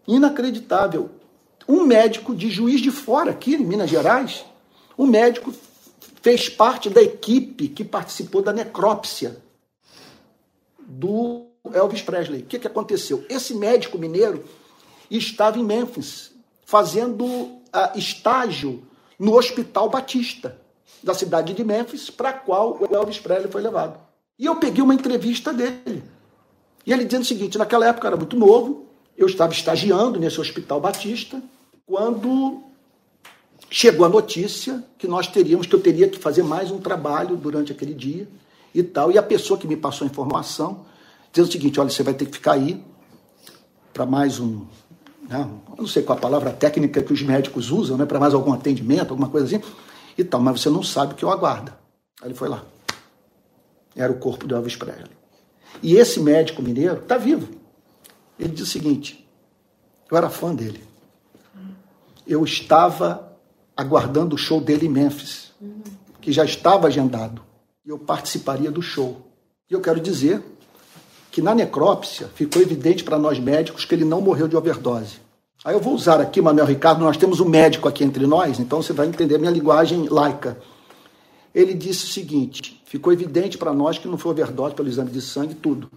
Inacreditável. 0.07 1.09
Um 1.67 1.85
médico 1.85 2.35
de 2.35 2.51
juiz 2.51 2.83
de 2.83 2.91
fora, 2.91 3.31
aqui 3.31 3.55
em 3.55 3.65
Minas 3.65 3.89
Gerais, 3.89 4.45
um 4.99 5.07
médico 5.07 5.55
fez 6.21 6.51
parte 6.51 6.91
da 6.91 7.01
equipe 7.01 7.67
que 7.67 7.83
participou 7.83 8.43
da 8.43 8.53
necrópsia 8.53 9.41
do 10.91 11.47
Elvis 11.73 12.03
Presley. 12.03 12.43
O 12.43 12.47
que, 12.47 12.59
que 12.59 12.67
aconteceu? 12.67 13.25
Esse 13.29 13.55
médico 13.55 13.97
mineiro 13.99 14.45
estava 15.11 15.59
em 15.59 15.65
Memphis 15.65 16.33
fazendo 16.65 17.25
uh, 17.25 17.61
estágio 17.97 18.83
no 19.19 19.37
Hospital 19.37 19.89
Batista 19.89 20.59
da 21.03 21.15
cidade 21.15 21.55
de 21.55 21.65
Memphis, 21.65 22.11
para 22.11 22.33
qual 22.33 22.79
o 22.81 22.95
Elvis 22.95 23.19
Presley 23.19 23.51
foi 23.51 23.63
levado. 23.63 23.99
E 24.39 24.47
eu 24.47 24.57
peguei 24.57 24.83
uma 24.83 24.95
entrevista 24.95 25.53
dele. 25.53 26.03
E 26.85 26.93
ele 26.93 27.05
dizendo 27.05 27.23
o 27.23 27.27
seguinte: 27.27 27.59
naquela 27.59 27.87
época 27.87 28.07
eu 28.07 28.09
era 28.09 28.17
muito 28.17 28.37
novo, 28.37 28.87
eu 29.17 29.27
estava 29.27 29.53
estagiando 29.53 30.19
nesse 30.19 30.41
Hospital 30.41 30.81
Batista, 30.81 31.43
quando 31.87 32.63
chegou 33.71 34.05
a 34.05 34.09
notícia 34.09 34.85
que 34.99 35.07
nós 35.07 35.27
teríamos, 35.27 35.67
que 35.67 35.75
eu 35.75 35.81
teria 35.81 36.09
que 36.09 36.19
fazer 36.19 36.43
mais 36.43 36.71
um 36.71 36.79
trabalho 36.79 37.37
durante 37.37 37.73
aquele 37.73 37.95
dia 37.95 38.27
e 38.75 38.83
tal. 38.83 39.11
E 39.11 39.19
a 39.19 39.23
pessoa 39.23 39.59
que 39.59 39.67
me 39.67 39.77
passou 39.77 40.07
a 40.07 40.11
informação 40.11 40.85
dizendo 41.33 41.49
o 41.49 41.53
seguinte: 41.53 41.81
olha, 41.81 41.91
você 41.91 42.03
vai 42.03 42.15
ter 42.15 42.27
que 42.27 42.33
ficar 42.33 42.53
aí 42.53 42.85
para 43.93 44.07
mais 44.07 44.41
um. 44.41 44.65
Né, 45.29 45.49
não 45.79 45.87
sei 45.87 46.03
qual 46.03 46.19
a 46.19 46.21
palavra 46.21 46.53
técnica 46.53 47.03
que 47.03 47.13
os 47.13 47.23
médicos 47.23 47.71
usam, 47.71 47.97
né, 47.97 48.05
para 48.05 48.19
mais 48.19 48.35
algum 48.35 48.53
atendimento, 48.53 49.11
alguma 49.11 49.29
coisa 49.29 49.47
assim, 49.47 49.65
e 50.19 50.25
tal, 50.25 50.41
mas 50.41 50.61
você 50.61 50.69
não 50.69 50.83
sabe 50.83 51.13
o 51.13 51.17
que 51.17 51.25
eu 51.25 51.31
aguardo. 51.31 51.73
Aí 52.21 52.29
ele 52.29 52.35
foi 52.35 52.49
lá. 52.49 52.65
Era 53.95 54.13
o 54.13 54.19
corpo 54.19 54.47
do 54.47 54.55
Elvis 54.55 54.77
Presley. 54.77 55.11
E 55.83 55.95
esse 55.95 56.21
médico 56.21 56.63
mineiro 56.63 56.99
está 56.99 57.17
vivo. 57.17 57.49
Ele 58.39 58.51
diz 58.51 58.63
o 58.63 58.71
seguinte: 58.71 59.29
eu 60.11 60.17
era 60.17 60.29
fã 60.29 60.55
dele. 60.55 60.83
Eu 62.27 62.45
estava 62.45 63.37
aguardando 63.77 64.35
o 64.35 64.39
show 64.39 64.61
dele 64.61 64.87
em 64.87 64.91
Memphis, 64.91 65.53
que 66.21 66.33
já 66.33 66.45
estava 66.45 66.87
agendado. 66.87 67.43
Eu 67.91 67.99
participaria 67.99 68.71
do 68.71 68.81
show. 68.81 69.21
E 69.69 69.75
eu 69.75 69.81
quero 69.81 69.99
dizer 69.99 70.41
que 71.29 71.43
na 71.43 71.53
necrópsia 71.53 72.31
ficou 72.37 72.63
evidente 72.63 73.03
para 73.03 73.19
nós 73.19 73.41
médicos 73.41 73.85
que 73.85 73.93
ele 73.93 74.05
não 74.05 74.21
morreu 74.21 74.47
de 74.47 74.57
overdose. 74.57 75.17
Aí 75.65 75.75
eu 75.75 75.81
vou 75.81 75.93
usar 75.95 76.21
aqui, 76.21 76.41
Manuel 76.41 76.67
Ricardo, 76.67 77.01
nós 77.01 77.17
temos 77.17 77.41
um 77.41 77.49
médico 77.49 77.89
aqui 77.89 78.05
entre 78.05 78.29
nós, 78.29 78.61
então 78.61 78.81
você 78.81 78.93
vai 78.93 79.09
entender 79.09 79.35
a 79.35 79.39
minha 79.41 79.51
linguagem 79.51 80.09
laica. 80.09 80.57
Ele 81.53 81.75
disse 81.75 82.05
o 82.05 82.09
seguinte: 82.09 82.81
ficou 82.85 83.13
evidente 83.13 83.59
para 83.59 83.75
nós 83.75 83.99
que 83.99 84.07
não 84.07 84.17
foi 84.17 84.31
overdose 84.31 84.73
pelo 84.73 84.89
exame 84.89 85.11
de 85.11 85.21
sangue, 85.21 85.57
tudo. 85.57 85.91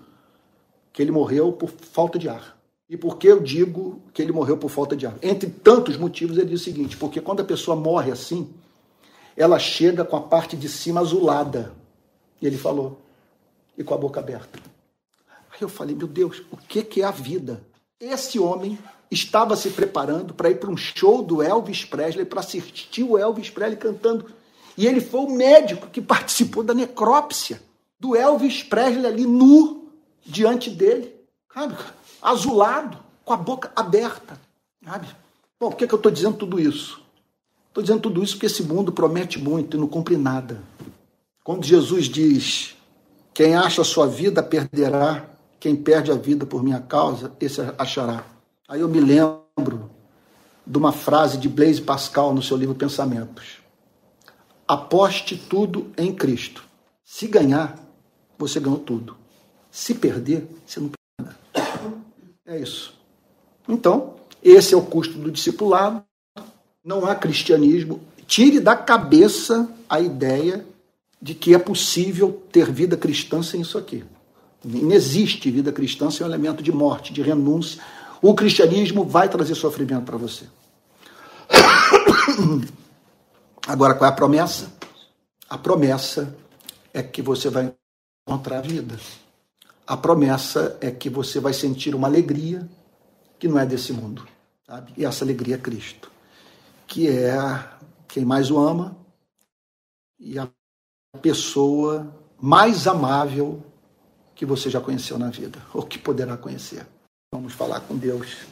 Que 0.91 0.99
ele 0.99 1.11
morreu 1.11 1.51
por 1.51 1.69
falta 1.69 2.17
de 2.17 2.27
ar. 2.27 2.57
E 2.89 2.97
por 2.97 3.19
que 3.19 3.27
eu 3.27 3.39
digo 3.39 4.01
que 4.11 4.19
ele 4.19 4.31
morreu 4.31 4.57
por 4.57 4.71
falta 4.71 4.95
de 4.95 5.05
ar? 5.05 5.13
Entre 5.21 5.47
tantos 5.47 5.95
motivos, 5.95 6.39
ele 6.39 6.49
diz 6.49 6.61
o 6.61 6.63
seguinte: 6.63 6.97
porque 6.97 7.21
quando 7.21 7.41
a 7.41 7.45
pessoa 7.45 7.77
morre 7.77 8.11
assim, 8.11 8.49
ela 9.37 9.59
chega 9.59 10.03
com 10.03 10.15
a 10.15 10.21
parte 10.21 10.57
de 10.57 10.67
cima 10.67 10.99
azulada. 10.99 11.82
E 12.43 12.45
ele 12.45 12.57
falou, 12.57 13.01
e 13.77 13.83
com 13.83 13.95
a 13.95 13.97
boca 13.97 14.19
aberta. 14.19 14.59
Aí 15.49 15.61
eu 15.61 15.69
falei, 15.69 15.95
meu 15.95 16.07
Deus, 16.07 16.43
o 16.51 16.57
que, 16.57 17.01
é 17.01 17.05
a 17.05 17.11
vida? 17.11 17.63
Esse 17.99 18.37
homem 18.37 18.77
estava 19.09 19.55
se 19.55 19.69
preparando 19.69 20.33
para 20.33 20.49
ir 20.49 20.59
para 20.59 20.69
um 20.69 20.75
show 20.77 21.23
do 21.23 21.41
Elvis 21.41 21.85
Presley, 21.85 22.25
para 22.25 22.41
assistir 22.41 23.03
o 23.03 23.17
Elvis 23.17 23.49
Presley 23.49 23.77
cantando 23.77 24.25
e 24.77 24.87
ele 24.87 25.01
foi 25.01 25.21
o 25.21 25.31
médico 25.31 25.87
que 25.87 26.01
participou 26.01 26.63
da 26.63 26.73
necrópsia 26.73 27.61
do 27.99 28.15
Elvis 28.15 28.63
Presley 28.63 29.05
ali 29.05 29.25
nu 29.25 29.89
diante 30.25 30.69
dele, 30.69 31.13
sabe? 31.53 31.75
Azulado, 32.21 32.97
com 33.23 33.33
a 33.33 33.37
boca 33.37 33.71
aberta, 33.75 34.39
sabe? 34.83 35.07
Bom, 35.59 35.69
por 35.69 35.77
que, 35.77 35.87
que 35.87 35.93
eu 35.93 35.97
estou 35.97 36.11
dizendo 36.11 36.37
tudo 36.37 36.59
isso? 36.59 37.01
Estou 37.69 37.83
dizendo 37.83 38.01
tudo 38.01 38.23
isso 38.23 38.33
porque 38.33 38.47
esse 38.47 38.63
mundo 38.63 38.91
promete 38.91 39.39
muito 39.39 39.77
e 39.77 39.79
não 39.79 39.87
cumpre 39.87 40.17
nada. 40.17 40.61
Quando 41.43 41.65
Jesus 41.65 42.05
diz: 42.05 42.75
Quem 43.33 43.55
acha 43.55 43.81
a 43.81 43.85
sua 43.85 44.07
vida 44.07 44.41
perderá, 44.41 45.29
quem 45.59 45.75
perde 45.75 46.11
a 46.11 46.15
vida 46.15 46.45
por 46.45 46.63
minha 46.63 46.79
causa, 46.79 47.33
esse 47.39 47.59
achará. 47.77 48.25
Aí 48.67 48.79
eu 48.79 48.87
me 48.87 49.01
lembro 49.01 49.91
de 50.65 50.77
uma 50.77 50.93
frase 50.93 51.37
de 51.37 51.49
Blaise 51.49 51.81
Pascal 51.81 52.33
no 52.33 52.41
seu 52.41 52.55
livro 52.55 52.73
Pensamentos. 52.73 53.57
Aposte 54.65 55.35
tudo 55.35 55.91
em 55.97 56.13
Cristo. 56.13 56.63
Se 57.03 57.27
ganhar, 57.27 57.77
você 58.37 58.59
ganhou 58.59 58.79
tudo. 58.79 59.17
Se 59.69 59.93
perder, 59.93 60.47
você 60.65 60.79
não 60.79 60.89
perdeu 60.89 61.35
nada. 61.53 61.93
É 62.45 62.57
isso. 62.57 62.97
Então, 63.67 64.15
esse 64.41 64.73
é 64.73 64.77
o 64.77 64.81
custo 64.81 65.17
do 65.17 65.29
discipulado. 65.29 66.03
Não 66.83 67.05
há 67.05 67.13
cristianismo. 67.15 68.01
Tire 68.25 68.61
da 68.61 68.75
cabeça 68.75 69.69
a 69.89 69.99
ideia 69.99 70.65
de 71.23 71.33
que 71.33 71.55
é 71.55 71.57
possível 71.57 72.43
ter 72.51 72.69
vida 72.69 72.97
cristã 72.97 73.41
sem 73.41 73.61
isso 73.61 73.77
aqui. 73.77 74.03
Não 74.61 74.91
existe 74.91 75.49
vida 75.49 75.71
cristã 75.71 76.11
sem 76.11 76.25
um 76.25 76.29
elemento 76.29 76.61
de 76.61 76.69
morte, 76.69 77.13
de 77.13 77.21
renúncia. 77.21 77.81
O 78.21 78.35
cristianismo 78.35 79.05
vai 79.05 79.29
trazer 79.29 79.55
sofrimento 79.55 80.03
para 80.03 80.17
você. 80.17 80.43
Agora, 83.65 83.95
qual 83.95 84.09
é 84.09 84.13
a 84.13 84.15
promessa? 84.15 84.73
A 85.49 85.57
promessa 85.57 86.35
é 86.93 87.01
que 87.01 87.21
você 87.21 87.49
vai 87.49 87.73
encontrar 88.27 88.57
a 88.57 88.61
vida. 88.61 88.99
A 89.87 89.95
promessa 89.95 90.77
é 90.81 90.91
que 90.91 91.09
você 91.09 91.39
vai 91.39 91.53
sentir 91.53 91.95
uma 91.95 92.09
alegria 92.09 92.69
que 93.39 93.47
não 93.47 93.57
é 93.57 93.65
desse 93.65 93.93
mundo. 93.93 94.27
Sabe? 94.67 94.93
E 94.97 95.05
essa 95.05 95.23
alegria 95.23 95.55
é 95.55 95.57
Cristo, 95.57 96.11
que 96.85 97.07
é 97.07 97.33
quem 98.09 98.25
mais 98.25 98.51
o 98.51 98.59
ama 98.59 98.97
e 100.19 100.37
a 100.37 100.49
pessoa 101.21 102.13
mais 102.39 102.87
amável 102.87 103.63
que 104.35 104.45
você 104.45 104.69
já 104.69 104.81
conheceu 104.81 105.17
na 105.17 105.29
vida, 105.29 105.61
ou 105.73 105.83
que 105.83 105.97
poderá 105.97 106.35
conhecer. 106.37 106.85
Vamos 107.33 107.53
falar 107.53 107.81
com 107.81 107.97
Deus. 107.97 108.45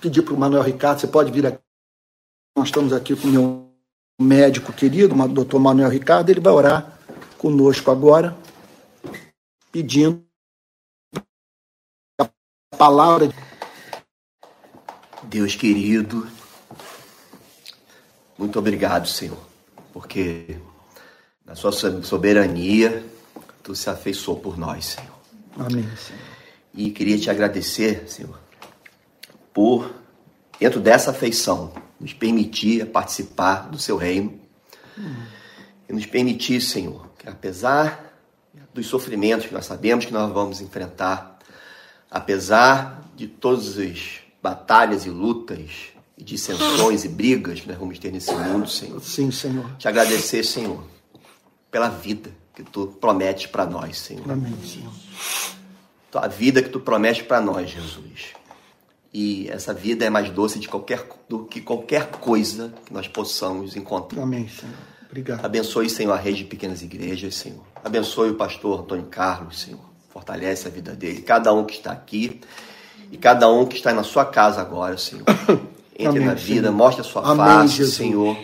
Pedir 0.00 0.22
para 0.22 0.34
o 0.34 0.38
Manuel 0.38 0.62
Ricardo, 0.62 1.00
você 1.00 1.06
pode 1.06 1.30
vir 1.32 1.46
aqui. 1.46 1.58
Nós 2.56 2.68
estamos 2.68 2.92
aqui 2.92 3.16
com 3.16 3.28
o 3.28 3.30
meu 3.30 3.68
médico 4.20 4.72
querido, 4.72 5.14
o 5.14 5.28
doutor 5.28 5.60
Manuel 5.60 5.88
Ricardo, 5.88 6.30
ele 6.30 6.40
vai 6.40 6.52
orar 6.52 6.98
conosco 7.38 7.90
agora, 7.90 8.36
pedindo 9.70 10.24
a 12.20 12.28
palavra. 12.76 13.32
Deus 15.22 15.54
querido, 15.54 16.26
muito 18.36 18.58
obrigado, 18.58 19.06
Senhor, 19.06 19.38
porque 19.98 20.58
na 21.44 21.56
sua 21.56 21.72
soberania 21.72 23.04
tu 23.64 23.74
se 23.74 23.90
afeiçoou 23.90 24.38
por 24.38 24.56
nós, 24.56 24.84
Senhor. 24.84 25.18
Amém, 25.58 25.82
Senhor. 25.96 26.22
E 26.72 26.92
queria 26.92 27.18
te 27.18 27.28
agradecer, 27.28 28.08
Senhor, 28.08 28.38
por, 29.52 29.92
dentro 30.60 30.78
dessa 30.78 31.10
afeição, 31.10 31.72
nos 31.98 32.12
permitir 32.12 32.86
participar 32.86 33.68
do 33.70 33.76
seu 33.76 33.96
reino 33.96 34.38
hum. 34.96 35.16
e 35.88 35.92
nos 35.92 36.06
permitir, 36.06 36.60
Senhor, 36.60 37.08
que 37.18 37.28
apesar 37.28 38.14
dos 38.72 38.86
sofrimentos 38.86 39.46
que 39.48 39.52
nós 39.52 39.66
sabemos 39.66 40.04
que 40.04 40.12
nós 40.12 40.32
vamos 40.32 40.60
enfrentar, 40.60 41.40
apesar 42.08 43.02
de 43.16 43.26
todas 43.26 43.76
as 43.76 44.20
batalhas 44.40 45.06
e 45.06 45.10
lutas, 45.10 45.88
dissensões 46.24 47.04
e 47.04 47.08
brigas 47.08 47.60
que 47.60 47.68
nós 47.68 47.78
vamos 47.78 47.98
ter 47.98 48.12
nesse 48.12 48.32
mundo, 48.32 48.68
Senhor. 48.68 49.00
Sim, 49.00 49.30
Senhor. 49.30 49.76
Te 49.78 49.88
agradecer, 49.88 50.42
Senhor, 50.44 50.82
pela 51.70 51.88
vida 51.88 52.30
que 52.54 52.62
tu 52.62 52.86
prometes 53.00 53.46
para 53.46 53.64
nós, 53.64 53.98
Senhor. 53.98 54.30
Amém, 54.30 54.54
Senhor. 54.64 54.92
A 56.14 56.26
vida 56.26 56.62
que 56.62 56.70
tu 56.70 56.80
prometes 56.80 57.22
para 57.22 57.40
nós, 57.40 57.70
Jesus. 57.70 58.32
E 59.12 59.48
essa 59.48 59.72
vida 59.72 60.04
é 60.04 60.10
mais 60.10 60.30
doce 60.30 60.58
de 60.58 60.68
qualquer, 60.68 61.06
do 61.28 61.44
que 61.44 61.60
qualquer 61.60 62.10
coisa 62.10 62.72
que 62.84 62.92
nós 62.92 63.06
possamos 63.08 63.76
encontrar. 63.76 64.22
Amém, 64.22 64.48
Senhor. 64.48 64.74
Obrigado. 65.06 65.44
Abençoe, 65.44 65.88
Senhor, 65.88 66.12
a 66.12 66.16
rede 66.16 66.38
de 66.38 66.44
pequenas 66.44 66.82
igrejas, 66.82 67.34
Senhor. 67.34 67.64
Abençoe 67.82 68.30
o 68.30 68.34
pastor 68.34 68.80
Antônio 68.80 69.06
Carlos, 69.06 69.60
Senhor. 69.60 69.80
Fortalece 70.10 70.68
a 70.68 70.70
vida 70.70 70.94
dele. 70.94 71.22
Cada 71.22 71.52
um 71.52 71.64
que 71.64 71.74
está 71.74 71.92
aqui 71.92 72.40
e 73.10 73.16
cada 73.16 73.50
um 73.50 73.64
que 73.64 73.76
está 73.76 73.92
na 73.94 74.02
sua 74.02 74.24
casa 74.24 74.60
agora, 74.60 74.98
Senhor. 74.98 75.24
Entre 75.98 76.18
Amém, 76.18 76.26
na 76.26 76.34
vida, 76.34 76.68
Senhor. 76.68 76.72
mostre 76.72 77.00
a 77.00 77.04
sua 77.04 77.22
Amém, 77.22 77.44
face, 77.44 77.76
Jesus. 77.78 77.96
Senhor. 77.96 78.36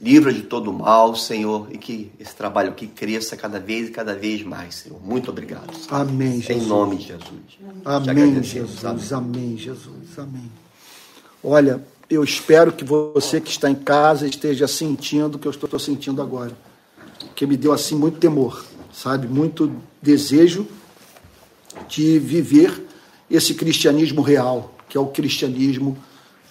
Livra 0.00 0.32
de 0.32 0.42
todo 0.42 0.72
mal, 0.72 1.14
Senhor, 1.14 1.68
e 1.70 1.78
que 1.78 2.10
esse 2.18 2.34
trabalho 2.34 2.70
aqui 2.70 2.88
cresça 2.88 3.36
cada 3.36 3.60
vez 3.60 3.88
e 3.88 3.92
cada 3.92 4.16
vez 4.16 4.42
mais, 4.42 4.74
Senhor. 4.74 5.00
Muito 5.00 5.30
obrigado. 5.30 5.72
Senhor. 5.76 6.00
Amém, 6.00 6.40
Jesus. 6.40 6.64
Em 6.64 6.66
nome 6.68 6.96
de 6.96 7.04
Jesus. 7.04 7.30
Amém, 7.84 8.42
Jesus. 8.42 8.84
Amém. 8.84 9.06
Amém, 9.12 9.56
Jesus. 9.56 10.18
Amém. 10.18 10.52
Olha, 11.44 11.80
eu 12.10 12.24
espero 12.24 12.72
que 12.72 12.84
você 12.84 13.40
que 13.40 13.50
está 13.50 13.70
em 13.70 13.76
casa 13.76 14.26
esteja 14.26 14.66
sentindo 14.66 15.36
o 15.36 15.38
que 15.38 15.46
eu 15.46 15.52
estou 15.52 15.78
sentindo 15.78 16.20
agora. 16.20 16.52
Que 17.36 17.46
me 17.46 17.56
deu 17.56 17.72
assim 17.72 17.94
muito 17.94 18.18
temor, 18.18 18.64
sabe? 18.92 19.28
Muito 19.28 19.72
desejo 20.02 20.66
de 21.88 22.18
viver 22.18 22.86
esse 23.30 23.54
cristianismo 23.54 24.20
real, 24.20 24.74
que 24.88 24.96
é 24.96 25.00
o 25.00 25.06
cristianismo 25.06 25.96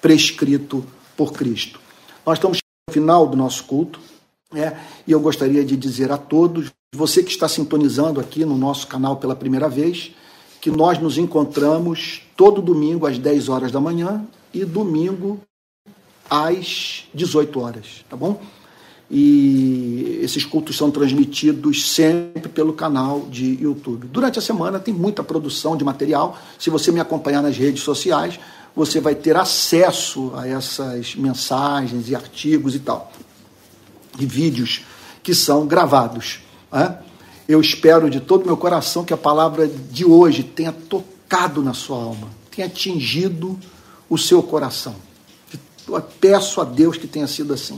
prescrito 0.01 0.83
por 1.15 1.31
Cristo. 1.33 1.79
Nós 2.25 2.37
estamos 2.37 2.57
final 2.91 3.25
do 3.25 3.37
nosso 3.37 3.63
culto, 3.63 3.99
né? 4.51 4.79
e 5.07 5.11
eu 5.11 5.19
gostaria 5.19 5.63
de 5.63 5.77
dizer 5.77 6.11
a 6.11 6.17
todos, 6.17 6.71
você 6.93 7.23
que 7.23 7.31
está 7.31 7.47
sintonizando 7.47 8.19
aqui 8.19 8.43
no 8.43 8.57
nosso 8.57 8.87
canal 8.87 9.15
pela 9.15 9.35
primeira 9.35 9.69
vez, 9.69 10.11
que 10.59 10.69
nós 10.69 10.99
nos 10.99 11.17
encontramos 11.17 12.21
todo 12.35 12.61
domingo 12.61 13.07
às 13.07 13.17
10 13.17 13.49
horas 13.49 13.71
da 13.71 13.79
manhã 13.79 14.25
e 14.53 14.65
domingo 14.65 15.39
às 16.29 17.05
18 17.13 17.59
horas, 17.59 18.05
tá 18.09 18.15
bom? 18.15 18.41
E 19.09 20.19
esses 20.21 20.45
cultos 20.45 20.77
são 20.77 20.89
transmitidos 20.89 21.89
sempre 21.91 22.47
pelo 22.47 22.71
canal 22.71 23.27
de 23.29 23.61
YouTube. 23.61 24.07
Durante 24.07 24.39
a 24.39 24.41
semana 24.41 24.79
tem 24.79 24.93
muita 24.93 25.21
produção 25.21 25.75
de 25.75 25.83
material. 25.83 26.39
Se 26.57 26.69
você 26.69 26.93
me 26.93 26.99
acompanhar 27.01 27.41
nas 27.41 27.57
redes 27.57 27.83
sociais, 27.83 28.39
você 28.76 28.99
vai 28.99 29.15
ter 29.15 29.36
acesso 29.36 30.32
a 30.36 30.47
essas 30.47 31.15
mensagens 31.15 32.09
e 32.09 32.15
artigos 32.15 32.76
e 32.76 32.80
tal, 32.80 33.11
e 34.19 34.26
vídeos 34.26 34.82
que 35.22 35.36
são 35.36 35.67
gravados. 35.67 36.39
Né? 36.72 36.97
Eu 37.47 37.59
espero 37.59 38.09
de 38.09 38.19
todo 38.19 38.45
meu 38.45 38.57
coração 38.57 39.03
que 39.03 39.13
a 39.13 39.17
palavra 39.17 39.67
de 39.67 40.05
hoje 40.05 40.43
tenha 40.43 40.72
tocado 40.72 41.61
na 41.61 41.74
sua 41.74 41.97
alma, 41.97 42.30
tenha 42.49 42.67
atingido 42.67 43.59
o 44.09 44.17
seu 44.17 44.41
coração. 44.41 44.95
Eu 45.88 46.01
peço 46.01 46.61
a 46.61 46.63
Deus 46.63 46.97
que 46.97 47.07
tenha 47.07 47.28
sido 47.28 47.53
assim. 47.53 47.78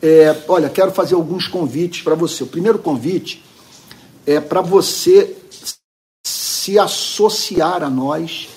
É, 0.00 0.44
olha, 0.48 0.68
quero 0.68 0.92
fazer 0.92 1.14
alguns 1.14 1.48
convites 1.48 2.02
para 2.02 2.14
você. 2.14 2.42
O 2.42 2.46
primeiro 2.46 2.78
convite 2.78 3.42
é 4.26 4.40
para 4.40 4.60
você 4.60 5.36
se 6.24 6.78
associar 6.78 7.82
a 7.82 7.90
nós 7.90 8.48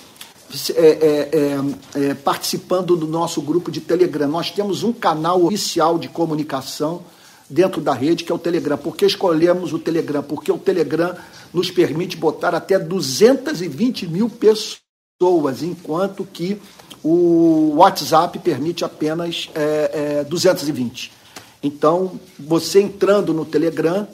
é, 0.75 0.81
é, 0.81 1.29
é, 1.31 2.09
é, 2.09 2.13
participando 2.13 2.95
do 2.95 3.07
nosso 3.07 3.41
grupo 3.41 3.71
de 3.71 3.79
Telegram. 3.79 4.27
Nós 4.27 4.49
temos 4.49 4.83
um 4.83 4.91
canal 4.91 5.45
oficial 5.45 5.99
de 5.99 6.07
comunicação 6.07 7.03
dentro 7.49 7.81
da 7.81 7.93
rede, 7.93 8.23
que 8.23 8.31
é 8.31 8.35
o 8.35 8.39
Telegram. 8.39 8.77
Por 8.77 8.95
que 8.95 9.05
escolhemos 9.05 9.73
o 9.73 9.79
Telegram? 9.79 10.23
Porque 10.23 10.51
o 10.51 10.57
Telegram 10.57 11.15
nos 11.53 11.69
permite 11.69 12.17
botar 12.17 12.55
até 12.55 12.79
220 12.79 14.07
mil 14.07 14.29
pessoas, 14.29 15.61
enquanto 15.61 16.25
que 16.25 16.59
o 17.03 17.73
WhatsApp 17.75 18.39
permite 18.39 18.83
apenas 18.83 19.49
é, 19.53 20.23
220. 20.23 21.11
Então, 21.61 22.19
você 22.39 22.81
entrando 22.81 23.33
no 23.33 23.45
Telegram, 23.45 24.07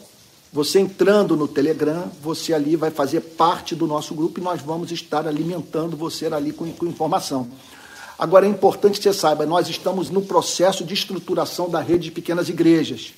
você 0.56 0.80
entrando 0.80 1.36
no 1.36 1.50
Telegram, 1.50 2.10
você 2.22 2.54
ali 2.54 2.78
vai 2.78 2.90
fazer 2.90 3.20
parte 3.20 3.76
do 3.76 3.86
nosso 3.86 4.16
grupo 4.16 4.40
e 4.40 4.44
nós 4.44 4.62
vamos 4.62 4.90
estar 4.90 5.28
alimentando 5.28 5.98
você 5.98 6.28
ali 6.28 6.54
com, 6.54 6.72
com 6.72 6.86
informação. 6.86 7.50
Agora 8.18 8.46
é 8.46 8.50
importante 8.50 8.98
que 8.98 9.04
você 9.04 9.12
saiba, 9.12 9.46
nós 9.46 9.68
estamos 9.68 10.10
no 10.10 10.22
processo 10.22 10.86
de 10.86 10.94
estruturação 10.94 11.70
da 11.70 11.82
rede 11.82 12.06
de 12.06 12.12
pequenas 12.12 12.48
igrejas. 12.48 13.14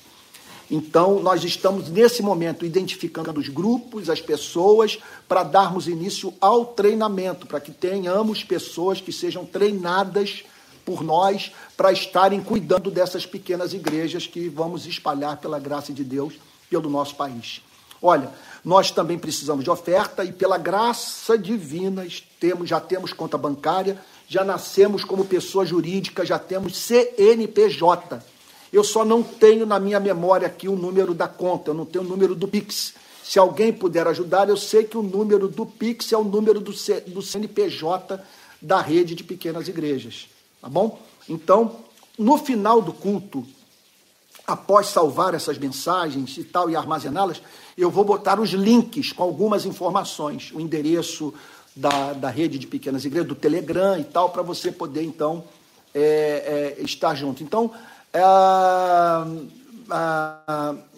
Então, 0.68 1.20
nós 1.22 1.44
estamos 1.44 1.88
nesse 1.88 2.24
momento 2.24 2.66
identificando 2.66 3.38
os 3.38 3.48
grupos, 3.48 4.10
as 4.10 4.20
pessoas, 4.20 4.98
para 5.28 5.44
darmos 5.44 5.86
início 5.86 6.34
ao 6.40 6.64
treinamento, 6.64 7.46
para 7.46 7.60
que 7.60 7.70
tenhamos 7.70 8.42
pessoas 8.42 9.00
que 9.00 9.12
sejam 9.12 9.46
treinadas 9.46 10.42
por 10.84 11.04
nós 11.04 11.52
para 11.76 11.92
estarem 11.92 12.42
cuidando 12.42 12.90
dessas 12.90 13.24
pequenas 13.24 13.72
igrejas 13.72 14.26
que 14.26 14.48
vamos 14.48 14.86
espalhar 14.86 15.36
pela 15.36 15.60
graça 15.60 15.92
de 15.92 16.02
Deus 16.02 16.34
pelo 16.70 16.88
nosso 16.88 17.14
país. 17.14 17.60
Olha, 18.00 18.30
nós 18.64 18.90
também 18.90 19.18
precisamos 19.18 19.64
de 19.64 19.70
oferta 19.70 20.24
e 20.24 20.32
pela 20.32 20.58
graça 20.58 21.36
divina 21.36 22.06
temos, 22.38 22.68
já 22.68 22.80
temos 22.80 23.12
conta 23.12 23.36
bancária, 23.36 23.98
já 24.28 24.44
nascemos 24.44 25.04
como 25.04 25.24
pessoa 25.24 25.64
jurídica, 25.64 26.24
já 26.24 26.38
temos 26.38 26.76
CNPJ. 26.76 28.22
Eu 28.72 28.84
só 28.84 29.04
não 29.04 29.22
tenho 29.22 29.64
na 29.64 29.80
minha 29.80 29.98
memória 29.98 30.46
aqui 30.46 30.68
o 30.68 30.76
número 30.76 31.14
da 31.14 31.26
conta, 31.26 31.70
eu 31.70 31.74
não 31.74 31.86
tenho 31.86 32.04
o 32.04 32.08
número 32.08 32.34
do 32.34 32.46
Pix. 32.46 32.94
Se 33.24 33.38
alguém 33.38 33.72
puder 33.72 34.06
ajudar, 34.06 34.48
eu 34.48 34.56
sei 34.56 34.84
que 34.84 34.96
o 34.96 35.02
número 35.02 35.48
do 35.48 35.66
Pix 35.66 36.12
é 36.12 36.16
o 36.16 36.24
número 36.24 36.60
do, 36.60 36.72
C, 36.72 37.00
do 37.00 37.22
CNPJ 37.22 38.20
da 38.60 38.80
rede 38.80 39.14
de 39.14 39.24
pequenas 39.24 39.68
igrejas. 39.68 40.28
Tá 40.60 40.68
bom? 40.68 41.00
Então, 41.28 41.76
no 42.18 42.36
final 42.38 42.82
do 42.82 42.92
culto, 42.92 43.46
após 44.48 44.86
salvar 44.86 45.34
essas 45.34 45.58
mensagens 45.58 46.38
e 46.38 46.42
tal 46.42 46.70
e 46.70 46.74
armazená-las, 46.74 47.42
eu 47.76 47.90
vou 47.90 48.02
botar 48.02 48.40
os 48.40 48.48
links 48.50 49.12
com 49.12 49.22
algumas 49.22 49.66
informações, 49.66 50.50
o 50.54 50.60
endereço 50.60 51.34
da, 51.76 52.14
da 52.14 52.30
rede 52.30 52.58
de 52.58 52.66
pequenas 52.66 53.04
igrejas, 53.04 53.28
do 53.28 53.34
Telegram 53.34 53.98
e 53.98 54.04
tal, 54.04 54.30
para 54.30 54.40
você 54.40 54.72
poder 54.72 55.02
então 55.02 55.44
é, 55.94 56.76
é, 56.78 56.82
estar 56.82 57.14
junto. 57.14 57.42
Então, 57.42 57.70
é, 58.10 58.20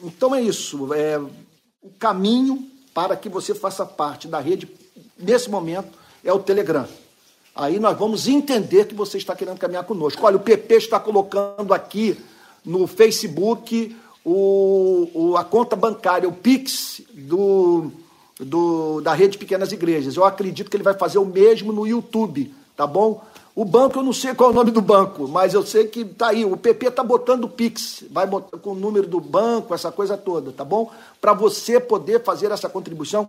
então 0.04 0.32
é 0.32 0.40
isso. 0.40 0.94
É, 0.94 1.18
o 1.18 1.90
caminho 1.98 2.70
para 2.94 3.16
que 3.16 3.28
você 3.28 3.52
faça 3.52 3.84
parte 3.84 4.28
da 4.28 4.38
rede, 4.38 4.68
nesse 5.18 5.50
momento, 5.50 5.98
é 6.24 6.32
o 6.32 6.38
Telegram. 6.38 6.86
Aí 7.52 7.80
nós 7.80 7.98
vamos 7.98 8.28
entender 8.28 8.86
que 8.86 8.94
você 8.94 9.18
está 9.18 9.34
querendo 9.34 9.58
caminhar 9.58 9.82
conosco. 9.82 10.24
Olha, 10.24 10.36
o 10.36 10.40
PP 10.40 10.76
está 10.76 11.00
colocando 11.00 11.74
aqui 11.74 12.16
no 12.64 12.86
Facebook 12.86 13.96
o, 14.24 15.08
o, 15.14 15.36
a 15.36 15.44
conta 15.44 15.74
bancária, 15.74 16.28
o 16.28 16.32
Pix 16.32 17.02
do, 17.12 17.90
do, 18.38 19.00
da 19.00 19.14
rede 19.14 19.38
Pequenas 19.38 19.72
Igrejas. 19.72 20.16
Eu 20.16 20.24
acredito 20.24 20.70
que 20.70 20.76
ele 20.76 20.84
vai 20.84 20.94
fazer 20.94 21.18
o 21.18 21.24
mesmo 21.24 21.72
no 21.72 21.86
YouTube, 21.86 22.54
tá 22.76 22.86
bom? 22.86 23.24
O 23.54 23.64
banco, 23.64 23.98
eu 23.98 24.02
não 24.02 24.12
sei 24.12 24.34
qual 24.34 24.50
é 24.50 24.52
o 24.52 24.56
nome 24.56 24.70
do 24.70 24.80
banco, 24.80 25.26
mas 25.26 25.54
eu 25.54 25.66
sei 25.66 25.86
que 25.86 26.04
tá 26.04 26.28
aí. 26.28 26.44
O 26.44 26.56
PP 26.56 26.86
está 26.86 27.02
botando 27.02 27.44
o 27.44 27.48
Pix, 27.48 28.04
vai 28.10 28.26
botar 28.26 28.58
com 28.58 28.70
o 28.70 28.74
número 28.74 29.06
do 29.06 29.20
banco, 29.20 29.74
essa 29.74 29.90
coisa 29.90 30.16
toda, 30.16 30.52
tá 30.52 30.64
bom? 30.64 30.90
Para 31.20 31.32
você 31.32 31.80
poder 31.80 32.22
fazer 32.22 32.52
essa 32.52 32.68
contribuição. 32.68 33.28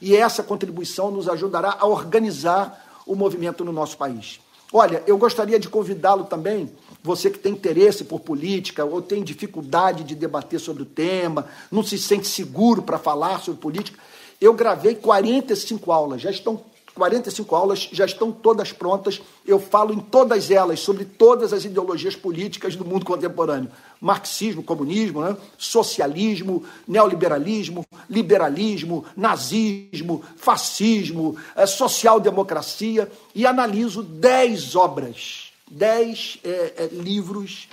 E 0.00 0.14
essa 0.14 0.42
contribuição 0.42 1.10
nos 1.10 1.28
ajudará 1.28 1.76
a 1.78 1.86
organizar 1.86 3.02
o 3.06 3.14
movimento 3.14 3.64
no 3.64 3.72
nosso 3.72 3.96
país. 3.96 4.40
Olha, 4.72 5.02
eu 5.06 5.16
gostaria 5.16 5.58
de 5.58 5.68
convidá-lo 5.68 6.24
também 6.24 6.70
você 7.06 7.30
que 7.30 7.38
tem 7.38 7.52
interesse 7.52 8.04
por 8.04 8.18
política 8.18 8.84
ou 8.84 9.00
tem 9.00 9.22
dificuldade 9.22 10.02
de 10.02 10.16
debater 10.16 10.58
sobre 10.58 10.82
o 10.82 10.86
tema, 10.86 11.46
não 11.70 11.84
se 11.84 11.96
sente 11.96 12.26
seguro 12.26 12.82
para 12.82 12.98
falar 12.98 13.40
sobre 13.40 13.60
política, 13.60 13.98
eu 14.40 14.52
gravei 14.52 14.96
45 14.96 15.92
aulas, 15.92 16.20
já 16.20 16.30
estão 16.30 16.64
45 16.96 17.54
aulas 17.54 17.88
já 17.92 18.06
estão 18.06 18.32
todas 18.32 18.72
prontas. 18.72 19.20
Eu 19.46 19.60
falo 19.60 19.92
em 19.92 20.00
todas 20.00 20.50
elas 20.50 20.80
sobre 20.80 21.04
todas 21.04 21.52
as 21.52 21.62
ideologias 21.66 22.16
políticas 22.16 22.74
do 22.74 22.86
mundo 22.86 23.04
contemporâneo: 23.04 23.70
marxismo, 24.00 24.62
comunismo, 24.62 25.20
né? 25.20 25.36
socialismo, 25.58 26.64
neoliberalismo, 26.88 27.84
liberalismo, 28.08 29.04
nazismo, 29.14 30.24
fascismo, 30.36 31.36
eh, 31.54 31.66
social-democracia 31.66 33.12
e 33.34 33.44
analiso 33.44 34.02
10 34.02 34.74
obras 34.74 35.45
dez 35.70 36.38
é, 36.44 36.74
é, 36.76 36.88
livros 36.92 37.68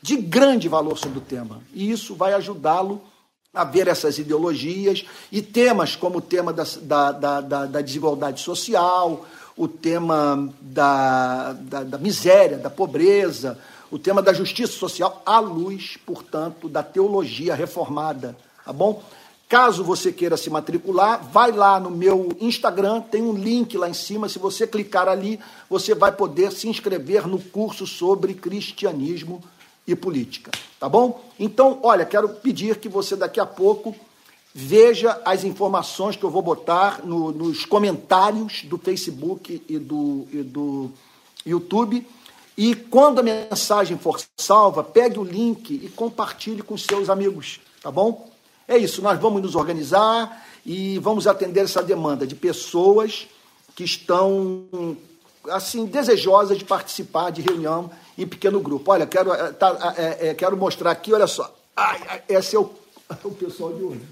de 0.00 0.16
grande 0.16 0.68
valor 0.68 0.98
sobre 0.98 1.18
o 1.18 1.22
tema. 1.22 1.62
E 1.72 1.90
isso 1.90 2.14
vai 2.14 2.32
ajudá-lo 2.32 3.02
a 3.54 3.64
ver 3.64 3.86
essas 3.86 4.18
ideologias 4.18 5.04
e 5.30 5.42
temas 5.42 5.94
como 5.94 6.18
o 6.18 6.22
tema 6.22 6.52
da, 6.52 6.64
da, 6.80 7.40
da, 7.40 7.66
da 7.66 7.80
desigualdade 7.80 8.40
social, 8.40 9.26
o 9.56 9.68
tema 9.68 10.52
da, 10.60 11.52
da, 11.52 11.82
da 11.84 11.98
miséria, 11.98 12.56
da 12.56 12.70
pobreza, 12.70 13.58
o 13.90 13.98
tema 13.98 14.22
da 14.22 14.32
justiça 14.32 14.72
social, 14.72 15.22
à 15.26 15.38
luz, 15.38 15.98
portanto, 16.06 16.68
da 16.68 16.82
teologia 16.82 17.54
reformada. 17.54 18.34
Tá 18.64 18.72
bom? 18.72 19.02
Caso 19.52 19.84
você 19.84 20.10
queira 20.10 20.38
se 20.38 20.48
matricular, 20.48 21.22
vai 21.30 21.52
lá 21.52 21.78
no 21.78 21.90
meu 21.90 22.34
Instagram, 22.40 23.02
tem 23.02 23.20
um 23.20 23.34
link 23.34 23.76
lá 23.76 23.86
em 23.86 23.92
cima. 23.92 24.26
Se 24.26 24.38
você 24.38 24.66
clicar 24.66 25.06
ali, 25.06 25.38
você 25.68 25.94
vai 25.94 26.10
poder 26.10 26.50
se 26.52 26.70
inscrever 26.70 27.28
no 27.28 27.38
curso 27.38 27.86
sobre 27.86 28.32
cristianismo 28.32 29.44
e 29.86 29.94
política, 29.94 30.50
tá 30.80 30.88
bom? 30.88 31.22
Então, 31.38 31.80
olha, 31.82 32.06
quero 32.06 32.30
pedir 32.30 32.78
que 32.78 32.88
você 32.88 33.14
daqui 33.14 33.38
a 33.38 33.44
pouco 33.44 33.94
veja 34.54 35.20
as 35.22 35.44
informações 35.44 36.16
que 36.16 36.24
eu 36.24 36.30
vou 36.30 36.40
botar 36.40 37.04
no, 37.04 37.30
nos 37.30 37.66
comentários 37.66 38.62
do 38.62 38.78
Facebook 38.78 39.62
e 39.68 39.78
do, 39.78 40.26
e 40.32 40.42
do 40.42 40.90
YouTube. 41.44 42.06
E 42.56 42.74
quando 42.74 43.18
a 43.18 43.22
mensagem 43.22 43.98
for 43.98 44.18
salva, 44.34 44.82
pegue 44.82 45.18
o 45.18 45.22
link 45.22 45.74
e 45.74 45.90
compartilhe 45.90 46.62
com 46.62 46.78
seus 46.78 47.10
amigos, 47.10 47.60
tá 47.82 47.90
bom? 47.90 48.31
É 48.66 48.76
isso, 48.76 49.02
nós 49.02 49.18
vamos 49.20 49.42
nos 49.42 49.54
organizar 49.54 50.44
e 50.64 50.98
vamos 50.98 51.26
atender 51.26 51.64
essa 51.64 51.82
demanda 51.82 52.26
de 52.26 52.34
pessoas 52.34 53.26
que 53.74 53.84
estão 53.84 54.66
assim 55.48 55.86
desejosas 55.86 56.58
de 56.58 56.64
participar 56.64 57.30
de 57.30 57.42
reunião 57.42 57.90
em 58.16 58.26
pequeno 58.26 58.60
grupo. 58.60 58.90
Olha, 58.90 59.06
quero, 59.06 59.32
eh, 59.32 59.52
tá, 59.52 59.94
é, 59.96 60.28
é, 60.28 60.34
quero 60.34 60.56
mostrar 60.56 60.90
aqui, 60.90 61.12
olha 61.12 61.26
só. 61.26 61.54
Ai, 61.76 62.22
esse 62.28 62.54
é 62.54 62.58
o, 62.58 62.70
o 63.24 63.30
pessoal 63.32 63.72
de 63.72 63.82
hoje. 63.82 64.02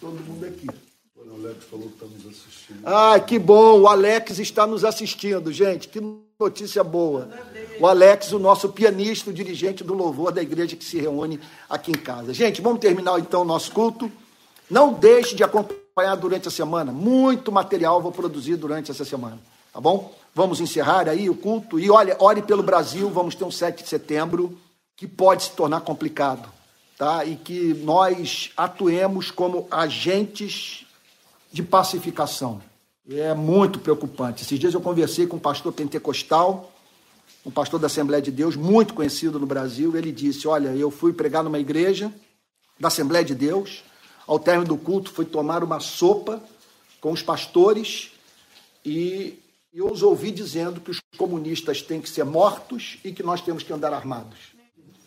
Todo 0.00 0.14
mundo 0.14 0.46
aqui. 0.46 0.66
O 1.16 1.34
Alex 1.34 1.64
falou 1.64 1.88
que 1.88 1.94
está 1.94 2.06
nos 2.06 2.26
assistindo. 2.26 2.80
Ah, 2.84 3.20
que 3.20 3.38
bom, 3.38 3.80
o 3.80 3.88
Alex 3.88 4.38
está 4.38 4.66
nos 4.66 4.84
assistindo, 4.84 5.52
gente. 5.52 5.88
Que 5.88 6.00
notícia 6.38 6.82
boa. 6.82 7.28
O 7.80 7.86
Alex, 7.86 8.32
o 8.32 8.38
nosso 8.38 8.68
pianista, 8.68 9.30
o 9.30 9.32
dirigente 9.32 9.84
do 9.84 9.94
louvor 9.94 10.32
da 10.32 10.42
igreja 10.42 10.76
que 10.76 10.84
se 10.84 10.98
reúne 10.98 11.40
aqui 11.68 11.90
em 11.90 11.94
casa. 11.94 12.34
Gente, 12.34 12.60
vamos 12.60 12.80
terminar 12.80 13.18
então 13.18 13.42
o 13.42 13.44
nosso 13.44 13.70
culto. 13.72 14.10
Não 14.68 14.92
deixe 14.92 15.34
de 15.34 15.44
acompanhar 15.44 16.16
durante 16.16 16.48
a 16.48 16.50
semana. 16.50 16.92
Muito 16.92 17.52
material 17.52 18.02
vou 18.02 18.12
produzir 18.12 18.56
durante 18.56 18.90
essa 18.90 19.04
semana. 19.04 19.38
Tá 19.72 19.80
bom? 19.80 20.14
Vamos 20.34 20.60
encerrar 20.60 21.08
aí 21.08 21.30
o 21.30 21.36
culto. 21.36 21.78
E 21.78 21.90
olha, 21.90 22.16
ore 22.18 22.42
pelo 22.42 22.62
Brasil. 22.62 23.08
Vamos 23.10 23.34
ter 23.34 23.44
um 23.44 23.50
7 23.50 23.82
de 23.82 23.88
setembro 23.88 24.58
que 24.96 25.06
pode 25.06 25.44
se 25.44 25.50
tornar 25.52 25.80
complicado. 25.80 26.48
Tá? 26.98 27.24
E 27.24 27.36
que 27.36 27.74
nós 27.74 28.50
atuemos 28.56 29.30
como 29.30 29.66
agentes 29.70 30.86
de 31.52 31.62
pacificação. 31.62 32.60
É 33.08 33.34
muito 33.34 33.78
preocupante. 33.78 34.42
Esses 34.42 34.58
dias 34.58 34.72
eu 34.72 34.80
conversei 34.80 35.26
com 35.26 35.36
um 35.36 35.40
pastor 35.40 35.72
pentecostal, 35.74 36.72
um 37.44 37.50
pastor 37.50 37.78
da 37.78 37.86
Assembleia 37.86 38.22
de 38.22 38.30
Deus, 38.30 38.56
muito 38.56 38.94
conhecido 38.94 39.38
no 39.38 39.46
Brasil. 39.46 39.94
Ele 39.94 40.10
disse: 40.10 40.48
Olha, 40.48 40.68
eu 40.70 40.90
fui 40.90 41.12
pregar 41.12 41.44
numa 41.44 41.58
igreja 41.58 42.10
da 42.80 42.88
Assembleia 42.88 43.24
de 43.24 43.34
Deus. 43.34 43.84
Ao 44.26 44.38
término 44.38 44.68
do 44.68 44.78
culto, 44.78 45.10
fui 45.10 45.26
tomar 45.26 45.62
uma 45.62 45.80
sopa 45.80 46.42
com 46.98 47.12
os 47.12 47.20
pastores 47.20 48.12
e 48.82 49.38
eu 49.72 49.92
os 49.92 50.02
ouvi 50.02 50.30
dizendo 50.30 50.80
que 50.80 50.90
os 50.90 51.00
comunistas 51.18 51.82
têm 51.82 52.00
que 52.00 52.08
ser 52.08 52.24
mortos 52.24 52.96
e 53.04 53.12
que 53.12 53.22
nós 53.22 53.42
temos 53.42 53.62
que 53.62 53.72
andar 53.72 53.92
armados. 53.92 54.38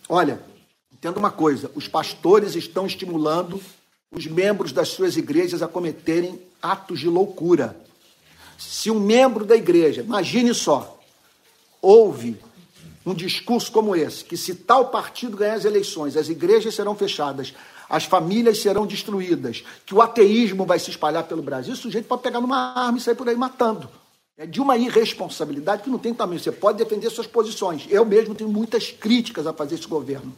Olha, 0.07 0.39
entenda 0.93 1.17
uma 1.17 1.31
coisa: 1.31 1.71
os 1.73 1.87
pastores 1.87 2.55
estão 2.55 2.85
estimulando 2.85 3.59
os 4.11 4.27
membros 4.27 4.71
das 4.71 4.89
suas 4.89 5.17
igrejas 5.17 5.63
a 5.63 5.67
cometerem 5.67 6.39
atos 6.61 6.99
de 6.99 7.09
loucura. 7.09 7.86
Se 8.57 8.89
um 8.89 8.99
membro 8.99 9.45
da 9.45 9.55
igreja, 9.55 10.01
imagine 10.01 10.53
só, 10.53 10.99
ouve 11.81 12.39
um 13.05 13.13
discurso 13.13 13.71
como 13.71 13.95
esse, 13.95 14.23
que 14.25 14.35
se 14.35 14.53
tal 14.53 14.89
partido 14.89 15.37
ganhar 15.37 15.53
as 15.53 15.65
eleições, 15.65 16.17
as 16.17 16.27
igrejas 16.27 16.75
serão 16.75 16.95
fechadas, 16.95 17.53
as 17.89 18.03
famílias 18.03 18.59
serão 18.59 18.85
destruídas, 18.85 19.63
que 19.85 19.95
o 19.95 20.01
ateísmo 20.01 20.65
vai 20.65 20.77
se 20.77 20.89
espalhar 20.89 21.23
pelo 21.23 21.41
Brasil, 21.41 21.73
o 21.73 21.77
sujeito 21.77 22.07
pode 22.07 22.21
pegar 22.21 22.41
numa 22.41 22.73
arma 22.73 22.97
e 22.97 23.01
sair 23.01 23.15
por 23.15 23.29
aí 23.29 23.35
matando. 23.35 23.89
É 24.37 24.45
de 24.45 24.61
uma 24.61 24.77
irresponsabilidade 24.77 25.81
que 25.81 25.89
não 25.89 25.97
tem 25.97 26.13
tamanho. 26.13 26.39
Você 26.39 26.51
pode 26.51 26.77
defender 26.77 27.09
suas 27.09 27.25
posições. 27.25 27.87
Eu 27.89 28.05
mesmo 28.05 28.35
tenho 28.35 28.51
muitas 28.51 28.91
críticas 28.91 29.47
a 29.47 29.53
fazer 29.53 29.73
esse 29.73 29.87
governo. 29.87 30.31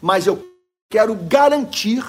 Mas 0.00 0.26
eu 0.26 0.42
quero 0.88 1.14
garantir 1.14 2.02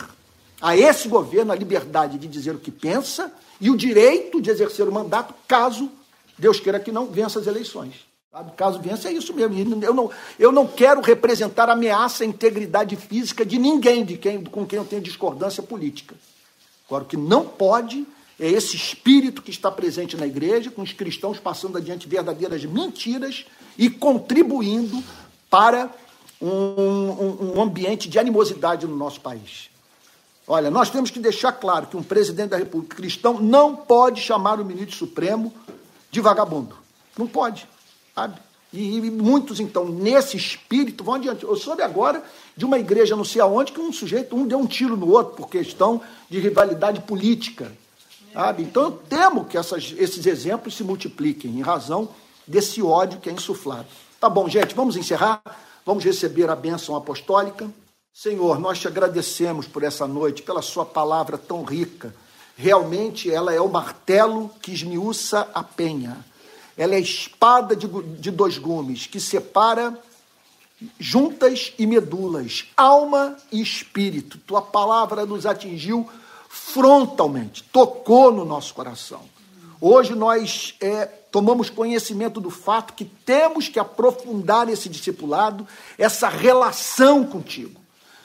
a 0.61 0.77
esse 0.77 1.09
governo 1.09 1.51
a 1.51 1.55
liberdade 1.55 2.17
de 2.17 2.29
dizer 2.29 2.55
o 2.55 2.59
que 2.59 2.71
pensa 2.71 3.29
e 3.63 3.71
o 3.71 3.77
direito 3.77 4.41
de 4.41 4.49
exercer 4.49 4.85
o 4.85 4.91
mandato, 4.91 5.33
caso 5.47 5.89
Deus 6.37 6.59
queira 6.59 6.81
que 6.81 6.91
não 6.91 7.05
vença 7.05 7.39
as 7.39 7.47
eleições. 7.47 8.05
Sabe? 8.29 8.51
Caso 8.57 8.77
vença, 8.81 9.07
é 9.07 9.13
isso 9.13 9.33
mesmo. 9.33 9.81
Eu 9.81 9.93
não, 9.93 10.11
eu 10.37 10.51
não 10.51 10.67
quero 10.67 10.99
representar 10.99 11.69
ameaça 11.69 12.25
à 12.25 12.27
integridade 12.27 12.97
física 12.97 13.45
de 13.45 13.57
ninguém 13.57 14.03
de 14.03 14.17
quem, 14.17 14.43
com 14.43 14.65
quem 14.65 14.77
eu 14.77 14.83
tenho 14.83 15.01
discordância 15.01 15.63
política. 15.63 16.13
Agora, 16.87 17.05
o 17.05 17.07
que 17.07 17.15
não 17.15 17.45
pode 17.45 18.05
é 18.37 18.49
esse 18.49 18.75
espírito 18.75 19.41
que 19.41 19.51
está 19.51 19.71
presente 19.71 20.17
na 20.17 20.27
igreja, 20.27 20.69
com 20.69 20.81
os 20.81 20.91
cristãos 20.91 21.39
passando 21.39 21.77
adiante 21.77 22.05
verdadeiras 22.05 22.65
mentiras 22.65 23.45
e 23.77 23.89
contribuindo 23.89 25.01
para 25.49 25.89
um, 26.41 26.49
um, 26.49 27.53
um 27.55 27.61
ambiente 27.61 28.09
de 28.09 28.19
animosidade 28.19 28.85
no 28.85 28.97
nosso 28.97 29.21
país. 29.21 29.71
Olha, 30.47 30.69
nós 30.69 30.89
temos 30.89 31.09
que 31.09 31.19
deixar 31.19 31.53
claro 31.53 31.87
que 31.87 31.95
um 31.95 32.03
presidente 32.03 32.49
da 32.49 32.57
República 32.57 32.97
cristão 32.97 33.39
não 33.39 33.75
pode 33.75 34.21
chamar 34.21 34.59
o 34.59 34.65
ministro 34.65 34.95
Supremo 34.95 35.53
de 36.11 36.19
vagabundo. 36.19 36.75
Não 37.17 37.27
pode, 37.27 37.67
sabe? 38.13 38.39
E, 38.73 38.97
e 38.97 39.11
muitos, 39.11 39.59
então, 39.59 39.85
nesse 39.85 40.35
espírito, 40.35 41.03
vão 41.03 41.13
adiante. 41.15 41.43
Eu 41.43 41.55
soube 41.55 41.81
agora 41.81 42.23
de 42.57 42.65
uma 42.65 42.79
igreja 42.79 43.15
não 43.15 43.23
sei 43.23 43.39
aonde 43.39 43.71
que 43.71 43.79
um 43.79 43.93
sujeito, 43.93 44.35
um 44.35 44.45
deu 44.45 44.59
um 44.59 44.65
tiro 44.65 44.97
no 44.97 45.09
outro 45.09 45.35
por 45.35 45.47
questão 45.47 46.01
de 46.29 46.39
rivalidade 46.39 46.99
política. 47.01 47.71
Sabe? 48.33 48.63
Então 48.63 48.83
eu 48.83 48.91
temo 48.91 49.45
que 49.45 49.57
essas, 49.57 49.93
esses 49.95 50.25
exemplos 50.25 50.75
se 50.75 50.83
multipliquem 50.83 51.51
em 51.51 51.61
razão 51.61 52.09
desse 52.47 52.81
ódio 52.81 53.19
que 53.19 53.29
é 53.29 53.31
insuflado. 53.31 53.85
Tá 54.19 54.27
bom, 54.27 54.49
gente, 54.49 54.73
vamos 54.73 54.97
encerrar. 54.97 55.41
Vamos 55.85 56.03
receber 56.03 56.49
a 56.49 56.55
bênção 56.55 56.95
apostólica. 56.95 57.69
Senhor, 58.15 58.59
nós 58.59 58.79
te 58.79 58.87
agradecemos 58.87 59.67
por 59.67 59.81
essa 59.81 60.05
noite, 60.05 60.43
pela 60.43 60.61
Sua 60.61 60.85
palavra 60.85 61.35
tão 61.35 61.63
rica. 61.63 62.13
Realmente 62.55 63.31
ela 63.31 63.51
é 63.51 63.59
o 63.59 63.67
martelo 63.67 64.51
que 64.61 64.71
esmiuça 64.71 65.49
a 65.51 65.63
penha. 65.63 66.23
Ela 66.77 66.93
é 66.93 66.97
a 66.97 67.01
espada 67.01 67.75
de, 67.75 67.87
de 67.87 68.29
dois 68.29 68.59
gumes 68.59 69.07
que 69.07 69.19
separa 69.19 69.99
juntas 70.99 71.73
e 71.79 71.87
medulas, 71.87 72.65
alma 72.77 73.35
e 73.51 73.59
espírito. 73.59 74.37
Tua 74.37 74.61
palavra 74.61 75.25
nos 75.25 75.47
atingiu 75.47 76.07
frontalmente, 76.47 77.63
tocou 77.63 78.31
no 78.31 78.45
nosso 78.45 78.75
coração. 78.75 79.21
Hoje 79.81 80.13
nós 80.13 80.75
é, 80.79 81.07
tomamos 81.07 81.71
conhecimento 81.71 82.39
do 82.39 82.51
fato 82.51 82.93
que 82.93 83.05
temos 83.05 83.69
que 83.69 83.79
aprofundar 83.79 84.69
esse 84.69 84.87
discipulado, 84.87 85.67
essa 85.97 86.29
relação 86.29 87.25
contigo. 87.25 87.82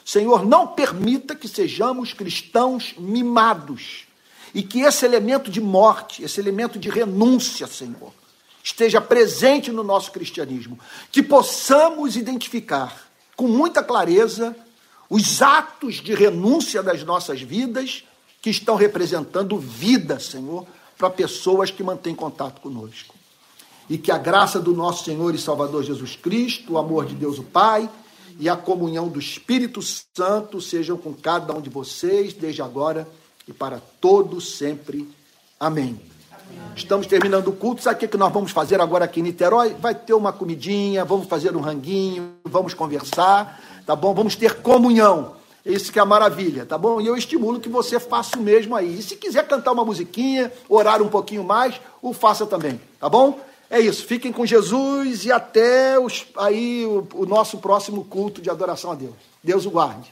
Senhor, 0.09 0.43
não 0.43 0.65
permita 0.65 1.35
que 1.35 1.47
sejamos 1.47 2.13
cristãos 2.13 2.95
mimados 2.97 4.07
e 4.55 4.63
que 4.63 4.79
esse 4.79 5.05
elemento 5.05 5.51
de 5.51 5.61
morte, 5.61 6.23
esse 6.23 6.39
elemento 6.39 6.79
de 6.79 6.89
renúncia, 6.89 7.67
Senhor, 7.67 8.11
esteja 8.63 8.99
presente 8.99 9.71
no 9.71 9.83
nosso 9.83 10.11
cristianismo. 10.11 10.79
Que 11.11 11.21
possamos 11.21 12.15
identificar 12.15 13.07
com 13.35 13.47
muita 13.47 13.83
clareza 13.83 14.55
os 15.07 15.43
atos 15.43 15.97
de 15.97 16.15
renúncia 16.15 16.81
das 16.81 17.03
nossas 17.03 17.39
vidas 17.43 18.03
que 18.41 18.49
estão 18.49 18.75
representando 18.75 19.59
vida, 19.59 20.19
Senhor, 20.19 20.65
para 20.97 21.11
pessoas 21.11 21.69
que 21.69 21.83
mantêm 21.83 22.15
contato 22.15 22.61
conosco. 22.61 23.13
E 23.87 23.95
que 23.95 24.11
a 24.11 24.17
graça 24.17 24.59
do 24.59 24.73
nosso 24.73 25.03
Senhor 25.03 25.35
e 25.35 25.37
Salvador 25.37 25.83
Jesus 25.83 26.15
Cristo, 26.15 26.73
o 26.73 26.77
amor 26.79 27.05
de 27.05 27.13
Deus 27.13 27.37
o 27.37 27.43
Pai, 27.43 27.87
e 28.39 28.47
a 28.47 28.55
comunhão 28.55 29.09
do 29.09 29.19
Espírito 29.19 29.81
Santo 29.81 30.61
sejam 30.61 30.97
com 30.97 31.13
cada 31.13 31.53
um 31.53 31.59
de 31.59 31.69
vocês, 31.69 32.33
desde 32.33 32.61
agora 32.61 33.05
e 33.45 33.51
para 33.51 33.81
todos 33.99 34.57
sempre. 34.57 35.09
Amém. 35.59 35.99
Amém. 36.31 36.71
Estamos 36.73 37.05
terminando 37.05 37.49
o 37.49 37.51
culto. 37.51 37.83
Sabe 37.83 38.05
o 38.05 38.07
que 38.07 38.17
nós 38.17 38.31
vamos 38.31 38.51
fazer 38.51 38.79
agora 38.79 39.03
aqui 39.03 39.19
em 39.19 39.23
Niterói? 39.23 39.75
Vai 39.77 39.93
ter 39.93 40.13
uma 40.13 40.31
comidinha, 40.31 41.03
vamos 41.03 41.27
fazer 41.27 41.53
um 41.53 41.59
ranguinho, 41.59 42.31
vamos 42.45 42.73
conversar, 42.73 43.61
tá 43.85 43.93
bom? 43.93 44.13
Vamos 44.13 44.37
ter 44.37 44.61
comunhão. 44.61 45.35
Isso 45.65 45.91
que 45.91 45.99
é 45.99 46.01
a 46.01 46.05
maravilha, 46.05 46.65
tá 46.65 46.77
bom? 46.77 47.01
E 47.01 47.07
eu 47.07 47.17
estimulo 47.17 47.59
que 47.59 47.67
você 47.67 47.99
faça 47.99 48.39
o 48.39 48.41
mesmo 48.41 48.73
aí. 48.73 48.99
E 48.99 49.03
se 49.03 49.17
quiser 49.17 49.45
cantar 49.49 49.73
uma 49.73 49.83
musiquinha, 49.83 50.49
orar 50.69 51.01
um 51.01 51.09
pouquinho 51.09 51.43
mais, 51.43 51.79
o 52.01 52.13
faça 52.13 52.45
também, 52.45 52.79
tá 52.97 53.09
bom? 53.09 53.37
É 53.69 53.79
isso, 53.79 54.05
fiquem 54.05 54.31
com 54.31 54.45
Jesus 54.45 55.25
e 55.25 55.31
até 55.31 55.99
os, 55.99 56.25
aí 56.35 56.85
o, 56.85 57.07
o 57.13 57.25
nosso 57.25 57.59
próximo 57.59 58.03
culto 58.03 58.41
de 58.41 58.49
adoração 58.49 58.91
a 58.91 58.95
Deus. 58.95 59.15
Deus 59.43 59.65
o 59.65 59.69
guarde. 59.69 60.11